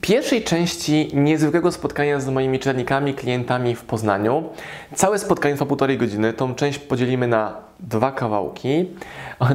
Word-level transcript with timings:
pierwszej 0.00 0.44
części 0.44 1.10
niezwykłego 1.14 1.72
spotkania 1.72 2.20
z 2.20 2.28
moimi 2.28 2.58
czytelnikami, 2.58 3.14
klientami 3.14 3.74
w 3.74 3.84
Poznaniu. 3.84 4.44
Całe 4.94 5.18
spotkanie 5.18 5.54
trwa 5.54 5.66
półtorej 5.66 5.98
godziny. 5.98 6.32
Tą 6.32 6.54
część 6.54 6.78
podzielimy 6.78 7.28
na 7.28 7.56
dwa 7.80 8.12
kawałki. 8.12 8.88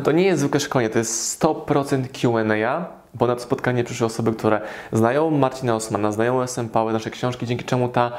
To 0.03 0.11
nie 0.11 0.23
jest 0.23 0.39
zwykłe 0.39 0.59
szkolenie, 0.59 0.89
to 0.89 0.99
jest 0.99 1.43
100% 1.43 2.03
Q&A, 2.07 2.85
bo 3.13 3.27
na 3.27 3.35
to 3.35 3.41
spotkanie 3.41 3.83
przyszły 3.83 4.07
osoby, 4.07 4.33
które 4.33 4.61
znają 4.91 5.29
Marcina 5.29 5.75
Osmana, 5.75 6.11
znają 6.11 6.41
SMP, 6.41 6.85
nasze 6.85 7.09
książki, 7.09 7.45
dzięki 7.45 7.65
czemu 7.65 7.89
ta 7.89 8.11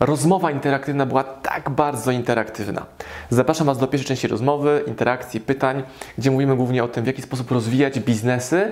rozmowa 0.00 0.50
interaktywna 0.50 1.06
była 1.06 1.24
tak 1.24 1.70
bardzo 1.70 2.10
interaktywna. 2.10 2.86
Zapraszam 3.30 3.66
Was 3.66 3.78
do 3.78 3.86
pierwszej 3.86 4.08
części 4.08 4.28
rozmowy, 4.28 4.84
interakcji, 4.86 5.40
pytań, 5.40 5.82
gdzie 6.18 6.30
mówimy 6.30 6.56
głównie 6.56 6.84
o 6.84 6.88
tym, 6.88 7.04
w 7.04 7.06
jaki 7.06 7.22
sposób 7.22 7.50
rozwijać 7.50 8.00
biznesy, 8.00 8.70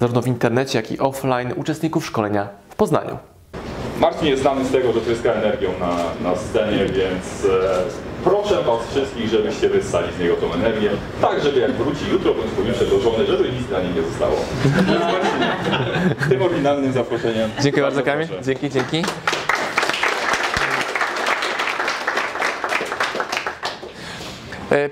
zarówno 0.00 0.22
w 0.22 0.26
internecie, 0.26 0.78
jak 0.78 0.92
i 0.92 0.98
offline, 0.98 1.52
uczestników 1.56 2.06
szkolenia 2.06 2.48
w 2.68 2.74
Poznaniu. 2.74 3.18
Marcin 4.00 4.26
jest 4.26 4.42
znany 4.42 4.64
z 4.64 4.72
tego, 4.72 4.92
że 4.92 5.00
tryska 5.00 5.32
energią 5.32 5.70
na, 5.80 5.96
na 6.30 6.36
scenie, 6.36 6.84
więc 6.84 7.44
e, 7.44 8.24
proszę 8.24 8.62
Was 8.62 8.88
wszystkich, 8.90 9.28
żebyście 9.28 9.68
wyssali 9.68 10.12
z 10.16 10.20
niego 10.20 10.36
tą 10.36 10.52
energię, 10.52 10.90
tak 11.20 11.42
żeby 11.42 11.60
jak 11.60 11.72
wróci 11.72 12.10
jutro 12.12 12.34
bądź 12.34 12.50
pojutrze 12.50 12.86
do 12.86 13.00
żony, 13.00 13.26
żeby 13.26 13.52
nic 13.52 13.66
dla 13.66 13.80
niej 13.80 13.94
nie 13.94 14.02
zostało. 14.02 14.36
Tym 16.28 16.42
oryginalnym 16.42 16.92
zaproszeniem. 16.92 17.50
Dziękuję 17.62 17.82
bardzo, 17.82 18.02
Kamil. 18.02 18.28
Dzięki, 18.42 18.70
dzięki. 18.70 19.02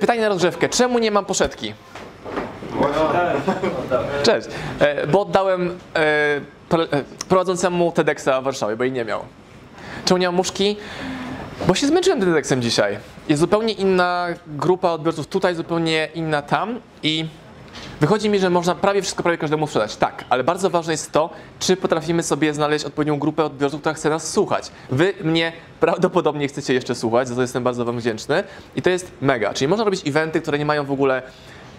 Pytanie 0.00 0.20
na 0.20 0.28
rozgrzewkę. 0.28 0.68
Czemu 0.68 0.98
nie 0.98 1.10
mam 1.10 1.24
poszetki? 1.24 1.74
Cześć. 4.22 4.48
E, 4.80 5.06
Bo 5.06 5.20
oddałem 5.20 5.78
e, 5.96 6.40
pro- 6.68 6.82
e, 6.92 7.04
prowadzącemu 7.28 7.92
TEDxa 7.92 8.40
w 8.40 8.44
Warszawie, 8.44 8.76
bo 8.76 8.84
jej 8.84 8.92
nie 8.92 9.04
miał. 9.04 9.20
Czemu 10.04 10.18
nie 10.18 10.26
mam 10.28 10.34
muszki? 10.34 10.76
Bo 11.66 11.74
się 11.74 11.86
zmęczyłem 11.86 12.20
TEDxem 12.20 12.62
dzisiaj. 12.62 12.98
Jest 13.28 13.40
zupełnie 13.40 13.72
inna 13.72 14.26
grupa 14.46 14.90
odbiorców 14.90 15.26
tutaj, 15.26 15.54
zupełnie 15.54 16.08
inna 16.14 16.42
tam 16.42 16.80
i 17.02 17.26
wychodzi 18.00 18.30
mi, 18.30 18.38
że 18.38 18.50
można 18.50 18.74
prawie 18.74 19.02
wszystko 19.02 19.22
prawie 19.22 19.38
każdemu 19.38 19.66
sprzedać. 19.66 19.96
Tak, 19.96 20.24
ale 20.28 20.44
bardzo 20.44 20.70
ważne 20.70 20.92
jest 20.92 21.12
to, 21.12 21.30
czy 21.58 21.76
potrafimy 21.76 22.22
sobie 22.22 22.54
znaleźć 22.54 22.84
odpowiednią 22.84 23.18
grupę 23.18 23.44
odbiorców, 23.44 23.80
która 23.80 23.94
chce 23.94 24.10
nas 24.10 24.32
słuchać. 24.32 24.70
Wy 24.90 25.14
mnie 25.24 25.52
prawdopodobnie 25.80 26.48
chcecie 26.48 26.74
jeszcze 26.74 26.94
słuchać, 26.94 27.28
za 27.28 27.34
to 27.34 27.42
jestem 27.42 27.64
bardzo 27.64 27.84
wam 27.84 27.98
wdzięczny 27.98 28.44
i 28.76 28.82
to 28.82 28.90
jest 28.90 29.12
mega. 29.20 29.54
Czyli 29.54 29.68
można 29.68 29.84
robić 29.84 30.08
eventy, 30.08 30.40
które 30.40 30.58
nie 30.58 30.66
mają 30.66 30.84
w 30.84 30.92
ogóle 30.92 31.22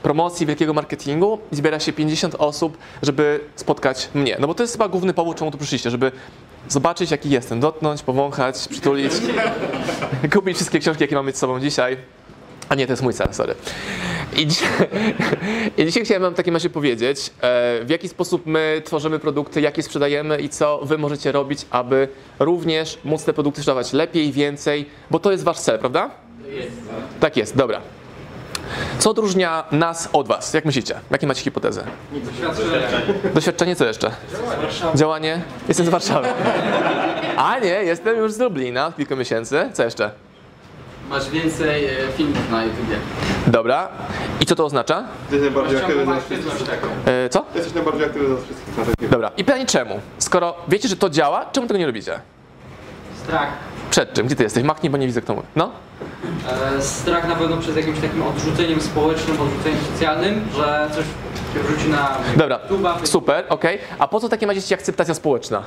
promocji, 0.03 0.45
wielkiego 0.45 0.73
marketingu 0.73 1.39
i 1.51 1.55
zbiera 1.55 1.79
się 1.79 1.93
50 1.93 2.35
osób, 2.37 2.77
żeby 3.03 3.39
spotkać 3.55 4.09
mnie. 4.13 4.37
No 4.39 4.47
bo 4.47 4.53
to 4.53 4.63
jest 4.63 4.73
chyba 4.73 4.87
główny 4.87 5.13
powód, 5.13 5.37
czemu 5.37 5.51
tu 5.51 5.57
przyszliście, 5.57 5.89
żeby 5.89 6.11
zobaczyć, 6.69 7.11
jaki 7.11 7.29
jestem, 7.29 7.59
dotknąć, 7.59 8.03
powąchać, 8.03 8.67
przytulić, 8.69 9.13
kupić 10.33 10.55
wszystkie 10.55 10.79
książki, 10.79 11.03
jakie 11.03 11.15
mamy 11.15 11.31
z 11.31 11.35
sobą 11.35 11.59
dzisiaj. 11.59 11.97
A 12.69 12.75
nie, 12.75 12.87
to 12.87 12.93
jest 12.93 13.03
mój 13.03 13.13
sen, 13.13 13.27
sorry. 13.31 13.55
I 14.37 14.47
dzisiaj, 14.47 14.69
I 15.77 15.85
dzisiaj 15.85 16.05
chciałem 16.05 16.23
Wam 16.23 16.33
w 16.33 16.37
takim 16.37 16.53
razie 16.53 16.69
powiedzieć, 16.69 17.31
e, 17.41 17.79
w 17.85 17.89
jaki 17.89 18.09
sposób 18.09 18.45
my 18.45 18.81
tworzymy 18.85 19.19
produkty, 19.19 19.61
jakie 19.61 19.83
sprzedajemy 19.83 20.39
i 20.39 20.49
co 20.49 20.79
Wy 20.83 20.97
możecie 20.97 21.31
robić, 21.31 21.65
aby 21.69 22.07
również 22.39 22.99
móc 23.03 23.23
te 23.23 23.33
produkty 23.33 23.61
sprzedawać 23.61 23.93
lepiej, 23.93 24.31
więcej, 24.31 24.85
bo 25.11 25.19
to 25.19 25.31
jest 25.31 25.43
Wasz 25.43 25.59
cel, 25.59 25.79
prawda? 25.79 26.09
Tak 27.19 27.37
jest, 27.37 27.57
dobra. 27.57 27.81
Co 28.99 29.09
odróżnia 29.09 29.63
nas 29.71 30.09
od 30.13 30.27
Was? 30.27 30.53
Jak 30.53 30.65
myślicie? 30.65 30.99
Jakie 31.11 31.27
macie 31.27 31.41
hipotezę? 31.41 31.83
Doświadczenie, 33.33 33.75
co 33.75 33.85
jeszcze? 33.85 34.11
Działanie? 34.95 35.41
Jestem 35.67 35.85
z 35.85 35.89
Warszawy. 35.89 36.27
A 37.37 37.59
nie, 37.59 37.67
jestem 37.69 38.17
już 38.17 38.31
z 38.31 38.39
Lublina 38.39 38.87
od 38.87 38.95
kilku 38.95 39.15
miesięcy. 39.15 39.69
Co 39.73 39.83
jeszcze? 39.83 40.11
Masz 41.09 41.29
więcej 41.29 41.85
e, 41.85 41.89
filmów 42.17 42.51
na 42.51 42.63
YouTubie. 42.63 42.95
Dobra. 43.47 43.89
I 44.41 44.45
co 44.45 44.55
to 44.55 44.65
oznacza? 44.65 45.03
Jesteś 45.31 45.41
najbardziej 45.41 45.77
aktywny 45.77 46.03
z 46.05 46.07
nas 46.07 46.23
wszystkich. 46.23 46.67
taką. 46.69 46.87
E, 47.05 47.29
co? 47.29 47.45
Jesteś 47.55 47.73
najbardziej 47.73 48.05
aktywny 48.05 48.27
z 48.27 48.31
nas 48.31 48.39
wszystkich 48.43 48.77
na 48.77 48.85
takim. 48.85 49.09
Dobra. 49.09 49.31
I 49.37 49.43
pytanie 49.43 49.65
czemu? 49.65 49.99
Skoro 50.17 50.55
wiecie, 50.67 50.87
że 50.87 50.95
to 50.95 51.09
działa, 51.09 51.45
czemu 51.51 51.67
tego 51.67 51.77
nie 51.79 51.85
robicie? 51.85 52.19
Strach. 53.23 53.47
Przed 53.89 54.13
czym? 54.13 54.25
Gdzie 54.25 54.35
ty 54.35 54.43
jesteś? 54.43 54.63
Machnij, 54.63 54.89
bo 54.89 54.97
nie 54.97 55.07
widzę 55.07 55.21
kto 55.21 55.33
mówi. 55.35 55.47
No? 55.55 55.71
E, 56.77 56.81
strach 56.81 57.27
na 57.27 57.35
pewno 57.35 57.57
przed 57.57 57.75
jakimś 57.75 57.99
takim 57.99 58.23
odrzuceniem 58.23 58.81
społecznym, 58.81 59.41
odrzuceniem 59.41 59.79
socjalnym, 59.93 60.47
że 60.55 60.89
coś 60.95 61.05
się 61.53 61.59
wrzuci 61.67 61.89
na 61.89 62.17
Dobra. 62.37 62.59
YouTube'a. 62.69 63.05
Super, 63.07 63.45
okej. 63.49 63.79
A 63.99 64.07
po 64.07 64.19
co 64.19 64.29
takie 64.29 64.47
macie 64.47 64.61
ci 64.61 64.73
akceptacja 64.73 65.13
społeczna? 65.13 65.63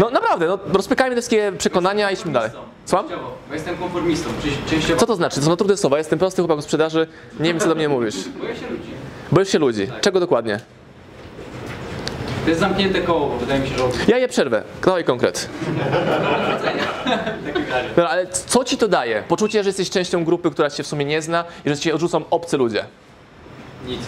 No 0.00 0.10
naprawdę, 0.10 0.46
no 0.46 0.58
rozpykajmy 0.72 1.16
te 1.16 1.22
wszystkie 1.22 1.52
przekonania 1.58 2.10
i 2.10 2.14
idźmy 2.14 2.32
dalej. 2.32 2.50
Słucham? 2.86 3.06
Bo 3.48 3.54
jestem 3.54 3.76
konformistą, 3.76 4.30
częściowo 4.70 5.00
Co 5.00 5.06
to 5.06 5.16
znaczy? 5.16 5.40
To 5.40 5.46
są 5.46 5.56
trudne 5.56 5.76
słowa. 5.76 5.98
Jestem 5.98 6.18
prosty 6.18 6.42
chłopak 6.42 6.58
w 6.58 6.62
sprzedaży. 6.62 7.06
Nie 7.40 7.48
wiem, 7.48 7.60
co 7.60 7.68
do 7.68 7.74
mnie 7.74 7.88
mówisz. 7.88 8.14
boję 8.40 8.56
się 8.56 8.66
ludzi. 8.70 8.90
Boisz 9.32 9.48
się 9.48 9.58
ludzi. 9.58 9.86
Czego 10.00 10.20
dokładnie? 10.20 10.60
To 12.44 12.48
jest 12.48 12.60
zamknięte 12.60 13.00
koło, 13.00 13.28
bo 13.28 13.36
wydaje 13.36 13.60
mi 13.60 13.68
się, 13.68 13.74
że 13.78 13.84
Ja 14.08 14.18
je 14.18 14.28
przerwę. 14.28 14.62
Dawaj 14.84 15.04
konkret. 15.04 15.48
takiej 17.44 17.64
wiary. 17.64 17.88
Dobra, 17.88 18.08
ale 18.08 18.26
co 18.26 18.64
ci 18.64 18.76
to 18.76 18.88
daje? 18.88 19.22
Poczucie, 19.28 19.62
że 19.64 19.68
jesteś 19.68 19.90
częścią 19.90 20.24
grupy, 20.24 20.50
która 20.50 20.70
cię 20.70 20.82
w 20.82 20.86
sumie 20.86 21.04
nie 21.04 21.22
zna 21.22 21.44
i 21.64 21.68
że 21.68 21.78
cię 21.78 21.94
odrzucą 21.94 22.22
obcy 22.30 22.56
ludzie. 22.56 22.84
Nic. 23.86 24.00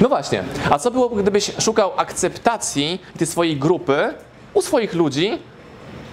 No 0.00 0.08
właśnie. 0.08 0.44
A 0.70 0.78
co 0.78 0.90
byłoby, 0.90 1.22
gdybyś 1.22 1.52
szukał 1.60 1.92
akceptacji 1.96 3.02
tej 3.18 3.26
swojej 3.26 3.56
grupy 3.56 4.14
u 4.58 4.62
swoich 4.62 4.94
ludzi, 4.94 5.38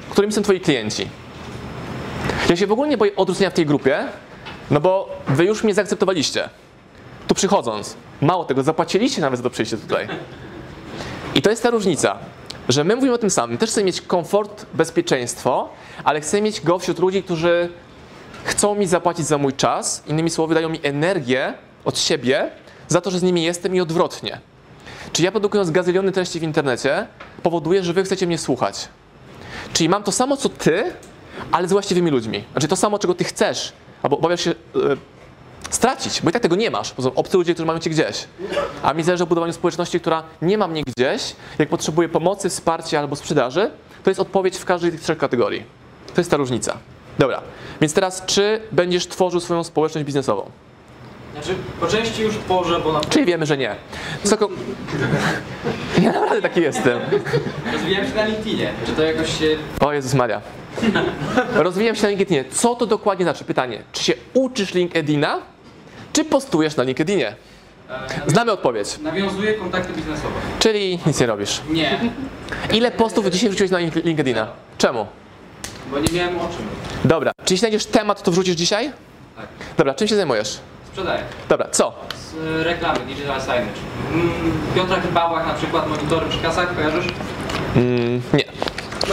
którymi 0.09 0.33
są 0.33 0.41
twoi 0.41 0.59
klienci? 0.59 1.07
Ja 2.50 2.56
się 2.56 2.67
w 2.67 2.72
ogóle 2.72 2.89
nie 2.89 2.97
boję 2.97 3.16
odrzucenia 3.16 3.50
w 3.50 3.53
tej 3.53 3.66
grupie, 3.66 4.03
no 4.72 4.79
bo 4.79 5.09
wy 5.28 5.45
już 5.45 5.63
mnie 5.63 5.73
zaakceptowaliście. 5.73 6.50
Tu 7.28 7.35
przychodząc. 7.35 7.95
Mało 8.22 8.45
tego, 8.45 8.63
zapłaciliście 8.63 9.22
nawet 9.22 9.38
za 9.39 9.44
to 9.44 9.50
przyjście 9.50 9.78
tutaj. 9.78 10.07
I 11.35 11.41
to 11.41 11.50
jest 11.50 11.63
ta 11.63 11.69
różnica, 11.69 12.17
że 12.69 12.84
my 12.84 12.95
mówimy 12.95 13.13
o 13.13 13.17
tym 13.17 13.29
samym. 13.29 13.57
Też 13.57 13.69
chcemy 13.69 13.85
mieć 13.85 14.01
komfort, 14.01 14.66
bezpieczeństwo, 14.73 15.69
ale 16.03 16.22
chcemy 16.22 16.41
mieć 16.41 16.61
go 16.61 16.79
wśród 16.79 17.00
ludzi, 17.00 17.23
którzy 17.23 17.69
chcą 18.44 18.75
mi 18.75 18.88
zapłacić 18.88 19.25
za 19.25 19.38
mój 19.38 19.53
czas, 19.53 20.03
innymi 20.07 20.29
słowy, 20.29 20.55
dają 20.55 20.69
mi 20.69 20.79
energię 20.84 21.53
od 21.85 22.00
siebie 22.00 22.51
za 22.88 23.01
to, 23.01 23.11
że 23.11 23.19
z 23.19 23.23
nimi 23.23 23.44
jestem 23.44 23.75
i 23.75 23.81
odwrotnie. 23.81 24.39
Czy 25.16 25.24
ja 25.24 25.31
produkując 25.31 25.72
gazyliony 25.72 26.12
treści 26.12 26.40
w 26.40 26.44
internecie 26.44 27.08
powoduję, 27.44 27.84
że 27.84 27.94
wy 27.94 28.03
chcecie 28.03 28.28
mnie 28.28 28.38
słuchać? 28.38 28.88
Czyli 29.74 29.90
mam 29.90 30.03
to 30.03 30.12
samo 30.12 30.38
co 30.38 30.50
ty, 30.50 30.94
ale 31.52 31.68
z 31.68 31.72
właściwymi 31.72 32.12
ludźmi. 32.12 32.44
Znaczy 32.52 32.68
to 32.68 32.76
samo, 32.76 33.00
czego 33.00 33.14
ty 33.14 33.24
chcesz, 33.24 33.74
albo 34.03 34.18
obawiasz 34.18 34.42
się 34.42 34.52
e, 34.52 34.56
stracić, 35.70 36.22
bo 36.22 36.30
i 36.30 36.34
tak 36.34 36.42
tego 36.42 36.56
nie 36.56 36.72
masz. 36.72 36.94
Bo 36.94 37.03
są 37.03 37.14
obcy 37.14 37.38
ludzie, 37.38 37.53
którzy 37.53 37.68
mają 37.68 37.80
cię 37.80 37.90
gdzieś. 37.90 38.28
A 38.84 38.94
mi 38.94 39.03
zależy 39.03 39.24
o 39.24 39.28
budowaniu 39.28 39.53
społeczności, 39.53 40.00
która 40.00 40.24
nie 40.42 40.58
ma 40.58 40.68
mnie 40.68 40.84
gdzieś, 40.84 41.36
jak 41.59 41.70
potrzebuje 41.70 42.09
pomocy, 42.09 42.50
wsparcia 42.50 43.00
albo 43.00 43.16
sprzedaży, 43.16 43.72
to 44.03 44.09
jest 44.09 44.20
odpowiedź 44.20 44.58
w 44.58 44.66
każdej 44.66 44.92
z 44.92 44.94
tych 44.94 45.02
trzech 45.02 45.18
kategorii. 45.18 45.64
To 46.16 46.22
jest 46.22 46.32
ta 46.32 46.38
różnica. 46.38 46.78
Dobra, 47.20 47.42
więc 47.82 47.94
teraz 47.94 48.26
czy 48.26 48.62
będziesz 48.72 49.08
tworzył 49.08 49.40
swoją 49.40 49.64
społeczność 49.64 50.06
biznesową? 50.06 50.52
Znaczy, 51.35 51.56
po 51.79 51.88
części 51.88 52.22
już 52.22 52.35
tworzę, 52.37 52.79
bo 52.79 52.93
na 52.93 53.02
Czyli 53.02 53.26
wiemy, 53.26 53.46
że 53.46 53.58
nie. 53.58 53.76
Wysoko... 54.23 54.49
Ja 56.02 56.11
naprawdę 56.11 56.41
taki 56.41 56.61
jestem. 56.61 56.99
rozwijałem 57.73 58.08
się 58.09 58.16
na 58.16 58.26
LinkedInie. 58.26 58.72
Czy 58.85 58.91
to 58.91 59.03
jakoś 59.03 59.40
się... 59.40 59.58
O 59.79 59.93
Jezus 59.93 60.14
Maria. 60.14 60.41
Rozwijam 61.53 61.96
się 61.96 62.03
na 62.03 62.09
LinkedInie. 62.09 62.46
Co 62.52 62.76
to 62.76 62.85
dokładnie 62.85 63.26
znaczy? 63.26 63.43
Pytanie. 63.43 63.82
Czy 63.91 64.03
się 64.03 64.14
uczysz 64.34 64.73
LinkedIna, 64.73 65.37
czy 66.14 66.26
postujesz 66.26 66.76
na 66.76 66.84
LinkedInie? 66.84 67.35
E, 67.90 68.29
Znamy 68.29 68.52
odpowiedź. 68.52 68.97
nawiązuję 68.99 69.53
kontakty 69.53 69.93
biznesowe. 69.93 70.34
Czyli 70.59 70.99
nic 71.08 71.20
nie 71.20 71.26
robisz. 71.26 71.61
Nie, 71.70 71.99
Ile 72.73 72.91
postów 72.91 73.26
dzisiaj 73.29 73.49
wrzuciłeś 73.49 73.72
na 73.72 73.78
Link- 73.79 74.05
LinkedIna? 74.05 74.47
Czemu? 74.78 75.08
bo 75.91 75.99
nie 75.99 76.08
miałem 76.14 76.37
o 76.37 76.47
czym. 76.47 76.66
Dobra. 77.05 77.32
Czy 77.37 77.43
jeśli 77.53 77.58
znajdziesz 77.58 77.85
temat, 77.85 78.23
to 78.23 78.32
wrzucisz 78.32 78.55
dzisiaj? 78.55 78.91
Tak. 79.35 79.46
Dobra, 79.78 79.93
czym 79.93 80.08
się 80.08 80.16
zajmujesz? 80.16 80.59
Sprzedaję. 80.96 81.24
Dobra, 81.50 81.68
co? 81.72 81.94
Z 82.16 82.34
e, 82.59 82.64
reklamy, 82.64 83.00
digital 83.00 83.42
signage. 83.42 83.80
Mm, 84.14 84.30
Piotra 84.76 85.02
Chybałach 85.02 85.47
na 85.47 85.53
przykład, 85.53 85.90
monitory 85.90 86.30
przy 86.30 86.40
kasach, 86.40 86.76
kojarzysz? 86.76 87.06
Mm, 87.76 88.22
nie. 88.34 88.44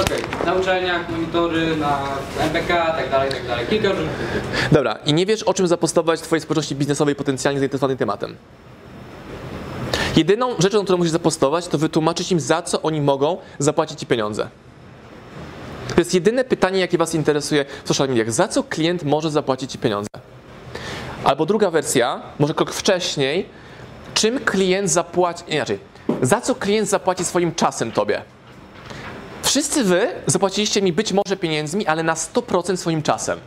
Okej, 0.03 0.23
na 0.47 0.55
uczelniach, 0.55 1.09
monitory, 1.11 1.77
na 1.77 1.99
MPK, 2.41 2.87
tak 2.97 3.11
dalej, 3.11 3.31
tak 3.31 3.47
dalej. 3.47 3.67
Kilka 3.67 3.89
różnych 3.89 4.11
typów. 4.11 4.69
Dobra, 4.73 4.99
i 5.07 5.15
nie 5.15 5.27
wiesz 5.27 5.43
o 5.43 5.55
czym 5.55 5.67
zapostować 5.67 6.21
w 6.21 6.23
twojej 6.23 6.41
społeczności 6.41 6.75
biznesowej 6.77 7.15
potencjalnie 7.15 7.61
zainteresowanym 7.61 7.99
tematem. 7.99 8.37
Jedyną 10.17 10.55
rzeczą, 10.59 10.85
którą 10.85 10.99
musisz 10.99 11.13
zapostować, 11.13 11.69
to 11.69 11.79
wytłumaczyć 11.79 12.33
im, 12.33 12.41
za 12.41 12.63
co 12.63 12.83
oni 12.83 13.01
mogą 13.01 13.37
zapłacić 13.59 14.01
ci 14.01 14.07
pieniądze. 14.07 14.49
To 15.95 16.01
jest 16.01 16.15
jedyne 16.15 16.45
pytanie, 16.45 16.81
jakie 16.81 16.99
was 16.99 17.15
interesuje 17.15 17.65
w 17.85 17.89
social 17.89 18.09
mediach. 18.09 18.33
Za 18.33 18.49
co 18.49 18.63
klient 18.63 19.03
może 19.03 19.31
zapłacić 19.31 19.73
ci 19.73 19.79
pieniądze? 19.79 20.09
Albo 21.25 21.47
druga 21.47 21.71
wersja, 21.71 22.23
może 22.39 22.55
krok 22.55 22.73
wcześniej, 22.73 23.47
czym 24.15 24.41
klient 24.41 24.91
zapłaci, 24.91 25.45
inaczej, 25.49 25.79
za 26.23 26.41
co 26.41 26.55
klient 26.55 26.89
zapłaci 26.89 27.25
swoim 27.25 27.55
czasem 27.55 27.93
tobie? 27.93 28.23
Wszyscy 29.43 29.85
wy 29.85 30.09
zapłaciliście 30.27 30.83
mi 30.83 30.93
być 30.93 31.13
może 31.13 31.37
pieniędzmi, 31.37 31.87
ale 31.87 32.03
na 32.03 32.15
100% 32.15 32.77
swoim 32.77 33.03
czasem. 33.03 33.39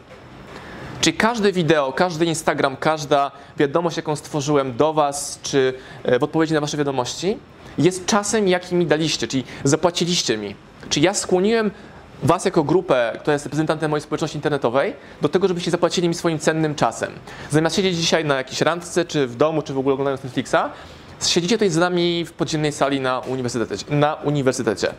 Czyli 1.01 1.17
każde 1.17 1.51
wideo, 1.51 1.93
każdy 1.93 2.25
Instagram, 2.25 2.77
każda 2.77 3.31
wiadomość, 3.57 3.97
jaką 3.97 4.15
stworzyłem 4.15 4.77
do 4.77 4.93
Was, 4.93 5.39
czy 5.43 5.73
e, 6.03 6.19
w 6.19 6.23
odpowiedzi 6.23 6.53
na 6.53 6.61
Wasze 6.61 6.77
wiadomości, 6.77 7.37
jest 7.77 8.05
czasem, 8.05 8.47
jaki 8.47 8.75
mi 8.75 8.85
daliście, 8.85 9.27
czyli 9.27 9.43
zapłaciliście 9.63 10.37
mi. 10.37 10.55
Czyli 10.89 11.05
ja 11.05 11.13
skłoniłem 11.13 11.71
Was 12.23 12.45
jako 12.45 12.63
grupę, 12.63 13.17
która 13.19 13.33
jest 13.33 13.45
reprezentantem 13.45 13.91
mojej 13.91 14.01
społeczności 14.01 14.37
internetowej, 14.37 14.93
do 15.21 15.29
tego, 15.29 15.47
żebyście 15.47 15.71
zapłacili 15.71 16.07
mi 16.07 16.13
swoim 16.13 16.39
cennym 16.39 16.75
czasem. 16.75 17.11
Zamiast 17.49 17.75
siedzieć 17.75 17.95
dzisiaj 17.95 18.25
na 18.25 18.35
jakiejś 18.35 18.61
randce, 18.61 19.05
czy 19.05 19.27
w 19.27 19.35
domu, 19.35 19.61
czy 19.61 19.73
w 19.73 19.77
ogóle 19.77 19.93
oglądając 19.93 20.23
Netflixa, 20.23 20.55
siedzicie 21.27 21.55
tutaj 21.55 21.69
z 21.69 21.77
nami 21.77 22.25
w 22.25 22.31
podziemnej 22.31 22.71
sali 22.71 23.01
na 23.01 23.19
uniwersytecie. 23.19 23.85
Na 23.89 24.13
uniwersytecie. 24.13 24.93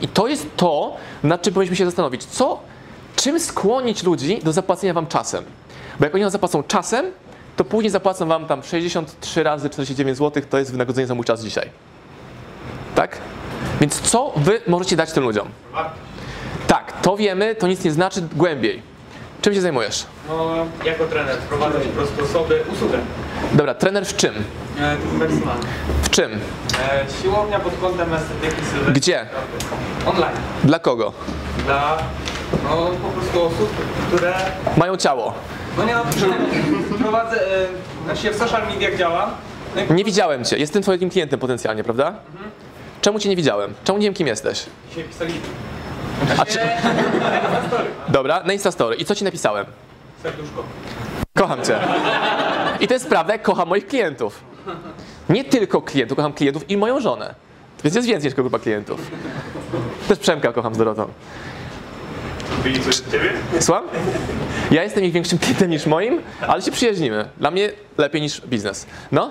I 0.00 0.08
to 0.08 0.26
jest 0.26 0.46
to, 0.56 0.96
nad 1.22 1.42
czym 1.42 1.54
powinniśmy 1.54 1.76
się 1.76 1.84
zastanowić. 1.84 2.24
Co, 2.24 2.60
czym 3.16 3.40
skłonić 3.40 4.02
ludzi 4.02 4.40
do 4.44 4.52
zapłacenia 4.52 4.94
wam 4.94 5.06
czasem? 5.06 5.44
Bo 5.98 6.04
jak 6.04 6.14
oni 6.14 6.24
wam 6.24 6.30
zapłacą 6.30 6.62
czasem, 6.62 7.06
to 7.56 7.64
później 7.64 7.90
zapłacą 7.90 8.26
wam 8.26 8.46
tam 8.46 8.62
63 8.62 9.42
razy 9.42 9.70
49 9.70 10.18
zł, 10.18 10.42
to 10.50 10.58
jest 10.58 10.72
wynagrodzenie 10.72 11.06
za 11.06 11.14
mój 11.14 11.24
czas 11.24 11.44
dzisiaj. 11.44 11.70
Tak? 12.94 13.18
Więc 13.80 14.00
co 14.00 14.32
wy 14.36 14.60
możecie 14.66 14.96
dać 14.96 15.12
tym 15.12 15.24
ludziom? 15.24 15.48
To 17.02 17.16
wiemy, 17.16 17.54
to 17.54 17.66
nic 17.68 17.84
nie 17.84 17.92
znaczy 17.92 18.22
głębiej. 18.36 18.82
Czym 19.42 19.54
się 19.54 19.60
zajmujesz? 19.60 20.06
No, 20.28 20.66
jako 20.84 21.04
trener 21.06 21.36
prowadzę 21.38 21.80
po 21.80 21.88
prostu 21.88 22.24
osoby, 22.24 22.62
usługę 22.72 22.98
Dobra, 23.52 23.74
trener 23.74 24.06
w 24.06 24.16
czym? 24.16 24.34
e. 24.80 24.96
W 26.02 26.10
czym? 26.10 26.32
E, 26.32 27.06
siłownia 27.22 27.60
pod 27.60 27.72
kątem 27.80 28.14
estetyki 28.14 28.64
sylwetki. 28.70 28.92
Gdzie? 28.92 29.26
Online. 30.06 30.36
Dla 30.64 30.78
kogo? 30.78 31.12
Dla 31.66 31.98
no, 32.64 32.90
po 33.02 33.08
prostu 33.08 33.42
osób, 33.42 33.70
które... 34.08 34.34
Mają 34.76 34.96
ciało. 34.96 35.34
No 35.78 35.84
nie 35.84 35.94
no, 35.94 36.02
prowadzę, 36.98 37.46
e, 37.46 37.66
znaczy 38.04 38.30
w 38.30 38.36
social 38.36 38.66
mediach 38.66 38.96
działam. 38.96 39.30
No 39.88 39.94
Nie 39.94 40.04
widziałem 40.04 40.44
cię. 40.44 40.58
Jestem 40.58 40.82
twoim 40.82 41.10
klientem 41.10 41.40
potencjalnie, 41.40 41.84
prawda? 41.84 42.14
Czemu 43.00 43.18
cię 43.18 43.28
nie 43.28 43.36
widziałem? 43.36 43.74
Czemu 43.84 43.98
nie 43.98 44.04
wiem, 44.06 44.14
kim 44.14 44.26
jesteś? 44.26 44.66
dzisiaj 44.88 45.04
pisali 45.04 45.32
A 46.38 46.46
czy... 46.46 46.58
Dobra, 48.08 48.42
na 48.44 48.52
Instastory. 48.52 48.96
I 48.96 49.04
co 49.04 49.14
ci 49.14 49.24
napisałem? 49.24 49.66
serduszko. 50.22 50.64
Kocham 51.38 51.64
cię. 51.64 51.78
I 52.80 52.88
to 52.88 52.94
jest 52.94 53.08
prawda, 53.08 53.38
kocham 53.38 53.68
moich 53.68 53.86
klientów. 53.86 54.40
Nie 55.28 55.44
tylko 55.44 55.82
klientów, 55.82 56.16
kocham 56.16 56.32
klientów 56.32 56.70
i 56.70 56.76
moją 56.76 57.00
żonę. 57.00 57.34
Więc 57.84 57.96
jest 57.96 58.08
więcej 58.08 58.28
niż 58.28 58.34
grupa 58.34 58.58
klientów. 58.58 59.10
Też 60.08 60.18
Przemka 60.18 60.52
kocham 60.52 60.74
z 60.74 60.78
Dorotą. 60.78 61.08
Byli 62.62 62.80
coś 62.80 62.96
ciebie? 62.96 63.30
Słucham? 63.60 63.84
Ja 64.70 64.82
jestem 64.82 65.04
ich 65.04 65.12
większym 65.12 65.38
klientem 65.38 65.70
niż 65.70 65.86
moim, 65.86 66.22
ale 66.48 66.62
się 66.62 66.70
przyjaźnimy. 66.70 67.28
Dla 67.38 67.50
mnie 67.50 67.70
lepiej 67.98 68.20
niż 68.20 68.40
biznes. 68.40 68.86
No? 69.12 69.30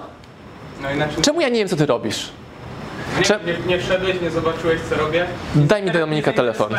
No 0.81 0.91
inaczej 0.91 1.23
Czemu 1.23 1.41
ja 1.41 1.49
nie 1.49 1.59
wiem, 1.59 1.67
co 1.67 1.75
ty 1.75 1.85
robisz? 1.85 2.29
Cze- 3.23 3.39
nie, 3.45 3.53
nie, 3.53 3.59
nie 3.65 3.79
wszedłeś, 3.79 4.21
nie 4.21 4.31
zobaczyłeś 4.31 4.81
co 4.89 4.95
robię. 4.95 5.25
Daj 5.55 5.83
mi 5.83 5.91
do 5.91 5.99
Dominika 5.99 6.33
telefon. 6.33 6.69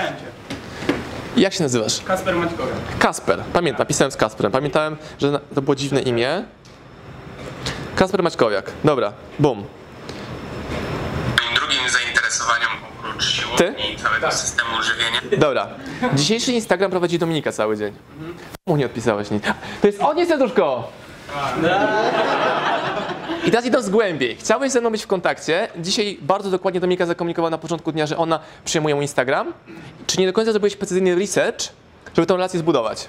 Jak 1.37 1.53
się 1.55 1.63
nazywasz? 1.63 2.01
Kasper 2.01 2.35
Maćkowiak. 2.37 2.75
Kasper. 2.99 3.39
Pamiętam, 3.53 3.87
pisałem 3.87 4.11
z 4.11 4.17
Kasperem. 4.17 4.53
Pamiętałem, 4.53 4.97
że 5.19 5.41
to 5.55 5.63
było 5.63 5.75
dziwne 5.75 6.01
imię. 6.03 6.45
Kasper 7.97 8.23
Maćkowiak. 8.23 8.71
Dobra, 8.85 9.13
bum. 9.39 9.59
Moim 9.59 11.55
drugim 11.55 11.89
zainteresowaniem 11.91 12.69
oprócz 12.99 13.25
siłowni 13.25 13.93
i 13.95 13.97
całego 13.97 14.31
systemu 14.33 14.83
żywienia 14.83 15.39
Dobra. 15.39 15.67
Dzisiejszy 16.15 16.53
Instagram 16.53 16.91
prowadzi 16.91 17.19
Dominika 17.19 17.53
cały 17.53 17.77
dzień. 17.77 17.93
Mu 18.67 18.77
nie 18.77 18.87
odpisałeś 18.87 19.31
nic. 19.31 19.45
To 19.81 19.87
jest 19.87 20.01
on, 20.03 20.17
nie 20.17 20.27
serduszko! 20.27 20.89
I 23.47 23.51
teraz 23.51 23.67
idąc 23.67 23.89
głębiej. 23.89 24.37
Chciałeś 24.37 24.73
ze 24.73 24.81
mną 24.81 24.91
być 24.91 25.03
w 25.03 25.07
kontakcie. 25.07 25.69
Dzisiaj 25.79 26.19
bardzo 26.23 26.51
dokładnie 26.51 26.81
Dominika 26.81 27.07
zakomunikowała 27.07 27.51
na 27.51 27.59
początku 27.59 27.93
dnia, 27.93 28.07
że 28.07 28.17
ona 28.17 28.41
przyjmuje 28.65 28.95
mój 28.95 29.05
Instagram. 29.05 29.53
Czy 30.07 30.21
nie 30.21 30.27
do 30.27 30.33
końca 30.33 30.53
zrobiłeś 30.53 30.77
precyzyjny 30.77 31.15
research, 31.15 31.59
żeby 32.17 32.27
tą 32.27 32.37
relację 32.37 32.59
zbudować? 32.61 33.09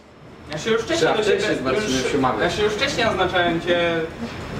Ja 0.51 0.57
się 0.57 0.71
już 0.71 0.81
wcześniej 0.81 1.13
do 1.13 1.23
ciebie- 1.23 2.17
umawiać. 2.17 2.41
Ja 2.41 2.49
się 2.57 2.63
już 2.63 2.73
wcześniej 2.73 3.07
oznaczałem 3.07 3.61
cię 3.61 3.79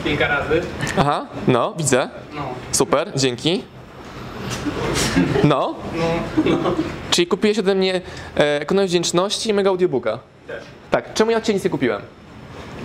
kilka 0.04 0.28
razy. 0.28 0.62
Aha, 0.98 1.26
no, 1.48 1.74
widzę. 1.78 2.10
No. 2.34 2.42
Super, 2.72 3.12
dzięki. 3.16 3.64
No. 5.44 5.76
Czyli 7.12 7.28
kupiłeś 7.28 7.60
ode 7.60 7.76
mnie 7.76 8.02
e, 8.38 8.62
ekonomię 8.62 8.88
wdzięczności 8.88 9.50
i 9.50 9.54
mega 9.54 9.70
audiobooka. 9.70 10.20
Też. 10.48 10.64
Tak, 10.92 11.14
czemu 11.14 11.32
ja 11.32 11.42
cię 11.42 11.54
nic 11.54 11.64
nie 11.64 11.70
kupiłem? 11.70 12.02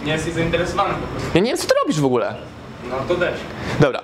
Nie 0.04 0.12
jesteś 0.12 0.34
zainteresowany 0.34 0.94
po 0.94 1.06
prostu. 1.06 1.28
Ja 1.34 1.40
nie 1.40 1.50
wiem, 1.50 1.58
co 1.58 1.66
ty 1.68 1.74
robisz 1.82 2.00
w 2.00 2.04
ogóle. 2.04 2.34
No 2.90 2.96
to 3.08 3.14
też. 3.14 3.34
Dobra. 3.80 4.00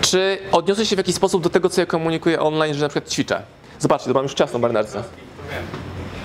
Czy 0.00 0.38
odniosłeś 0.52 0.88
się 0.88 0.96
w 0.96 0.98
jakiś 0.98 1.14
sposób 1.14 1.42
do 1.42 1.50
tego, 1.50 1.68
co 1.70 1.80
ja 1.80 1.86
komunikuję 1.86 2.40
online, 2.40 2.74
że 2.74 2.80
na 2.82 2.88
przykład 2.88 3.10
ćwiczę? 3.12 3.42
Zobaczcie, 3.78 4.08
to 4.08 4.14
mam 4.14 4.22
już 4.22 4.34
czas 4.34 4.52
na 4.52 4.58
marynarce. 4.58 5.02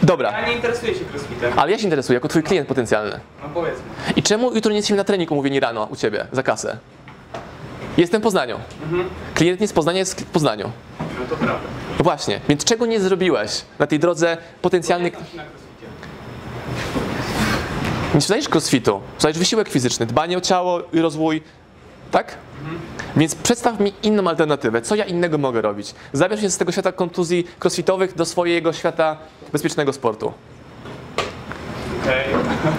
Dobra, 0.03 0.31
Ja 0.31 0.47
nie 0.47 0.53
interesuję 0.53 0.93
się 0.95 0.99
crossfitem. 1.13 1.53
ale 1.59 1.71
ja 1.71 1.77
się 1.77 1.83
interesuję 1.83 2.13
jako 2.17 2.27
twój 2.27 2.43
klient 2.43 2.67
potencjalny. 2.67 3.19
No 3.43 3.49
powiedzmy. 3.53 3.83
I 4.15 4.23
czemu 4.23 4.53
jutro 4.55 4.71
nie 4.71 4.77
jesteśmy 4.77 4.97
na 4.97 5.03
treningu 5.03 5.35
mówieni 5.35 5.59
rano 5.59 5.87
u 5.91 5.95
ciebie 5.95 6.27
za 6.31 6.43
kasę? 6.43 6.77
Jestem 7.97 8.21
w 8.21 8.23
Poznaniu. 8.23 8.59
Klient 9.35 9.61
nie 9.61 9.67
z 9.67 9.73
Poznania, 9.73 9.99
jest 9.99 10.21
w 10.21 10.25
Poznaniu. 10.25 10.71
No 10.99 11.25
to 11.29 11.35
prawda. 11.35 11.67
No 11.99 12.03
Właśnie, 12.03 12.39
więc 12.49 12.63
czego 12.63 12.85
nie 12.85 12.99
zrobiłeś 12.99 13.61
na 13.79 13.87
tej 13.87 13.99
drodze 13.99 14.37
potencjalnych... 14.61 15.13
Nie 18.15 18.21
sprzedajesz 18.21 18.49
crossfitu, 18.49 19.01
sprzedajesz 19.13 19.39
wysiłek 19.39 19.69
fizyczny, 19.69 20.05
dbanie 20.05 20.37
o 20.37 20.41
ciało 20.41 20.81
i 20.93 20.99
rozwój, 21.01 21.41
tak? 22.11 22.37
Więc 23.15 23.35
przedstaw 23.35 23.79
mi 23.79 23.93
inną 24.03 24.29
alternatywę. 24.29 24.81
Co 24.81 24.95
ja 24.95 25.05
innego 25.05 25.37
mogę 25.37 25.61
robić? 25.61 25.95
Zabierz 26.13 26.41
się 26.41 26.49
z 26.49 26.57
tego 26.57 26.71
świata 26.71 26.91
kontuzji 26.91 27.47
crossfitowych 27.59 28.15
do 28.15 28.25
swojego 28.25 28.73
świata 28.73 29.17
bezpiecznego 29.51 29.93
sportu. 29.93 30.33
Okej. 32.03 32.25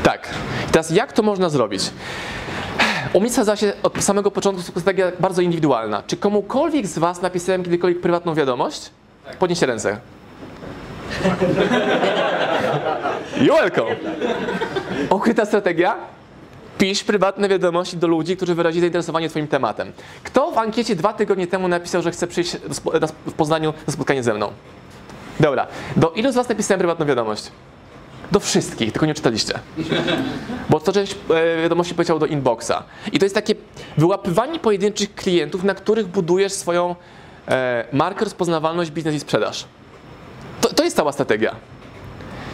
Tak. 0.03 0.29
I 0.69 0.73
teraz 0.73 0.91
jak 0.91 1.13
to 1.13 1.23
można 1.23 1.49
zrobić? 1.49 1.91
U 3.13 3.21
mnie 3.21 3.31
stała 3.31 3.57
się 3.57 3.73
od 3.83 4.05
samego 4.05 4.31
początku 4.31 4.81
strategia 4.81 5.13
bardzo 5.21 5.43
indywidualna. 5.43 6.03
Czy 6.07 6.17
komukolwiek 6.17 6.87
z 6.87 6.99
Was 6.99 7.23
napisałem 7.23 7.65
kiedykolwiek 7.65 8.01
prywatną 8.01 8.35
wiadomość? 8.35 8.91
Podnieście 9.39 9.67
ręce. 9.67 10.01
You're 13.37 13.55
welcome. 13.61 13.97
Ukryta 15.11 15.47
strategia? 15.47 15.97
Pisz 16.83 17.05
prywatne 17.05 17.49
wiadomości 17.49 17.97
do 17.97 18.07
ludzi, 18.07 18.37
którzy 18.37 18.55
wyrazili 18.55 18.81
zainteresowanie 18.81 19.29
Twoim 19.29 19.49
tematem. 19.49 19.93
Kto 20.25 20.51
w 20.51 20.59
ankiecie 20.59 20.97
dwa 20.97 21.13
tygodnie 21.13 21.47
temu 21.47 21.69
napisał, 21.69 22.03
że 22.03 22.11
chce 22.11 22.27
przyjść 22.27 22.57
w 23.27 23.33
Poznaniu 23.33 23.75
na 23.87 23.93
spotkanie 23.93 24.23
ze 24.23 24.35
mną? 24.35 24.53
Dobra. 25.41 25.67
Do 25.97 26.11
ilu 26.11 26.33
z 26.33 26.35
Was 26.35 26.49
napisałem 26.49 26.79
prywatną 26.79 27.07
wiadomość? 27.07 27.53
Do 28.33 28.41
wszystkich, 28.41 28.93
tylko 28.93 29.07
nie 29.07 29.15
czytaliście. 29.15 29.59
Bo 30.71 30.81
to 30.81 30.93
część 30.93 31.17
e, 31.31 31.63
wiadomości 31.63 31.95
powiedział 31.95 32.19
do 32.19 32.27
inboxa. 32.27 32.83
I 33.13 33.19
to 33.19 33.25
jest 33.25 33.35
takie 33.35 33.55
wyłapywanie 33.97 34.59
pojedynczych 34.59 35.15
klientów, 35.15 35.65
na 35.65 35.75
których 35.75 36.07
budujesz 36.07 36.53
swoją 36.53 36.97
e, 37.49 37.85
markę, 37.93 38.25
rozpoznawalność, 38.25 38.91
biznes 38.91 39.15
i 39.15 39.21
sprzedaż. 39.21 39.65
To, 40.61 40.69
to 40.75 40.85
jest 40.85 40.97
cała 40.97 41.13
strategia. 41.13 41.55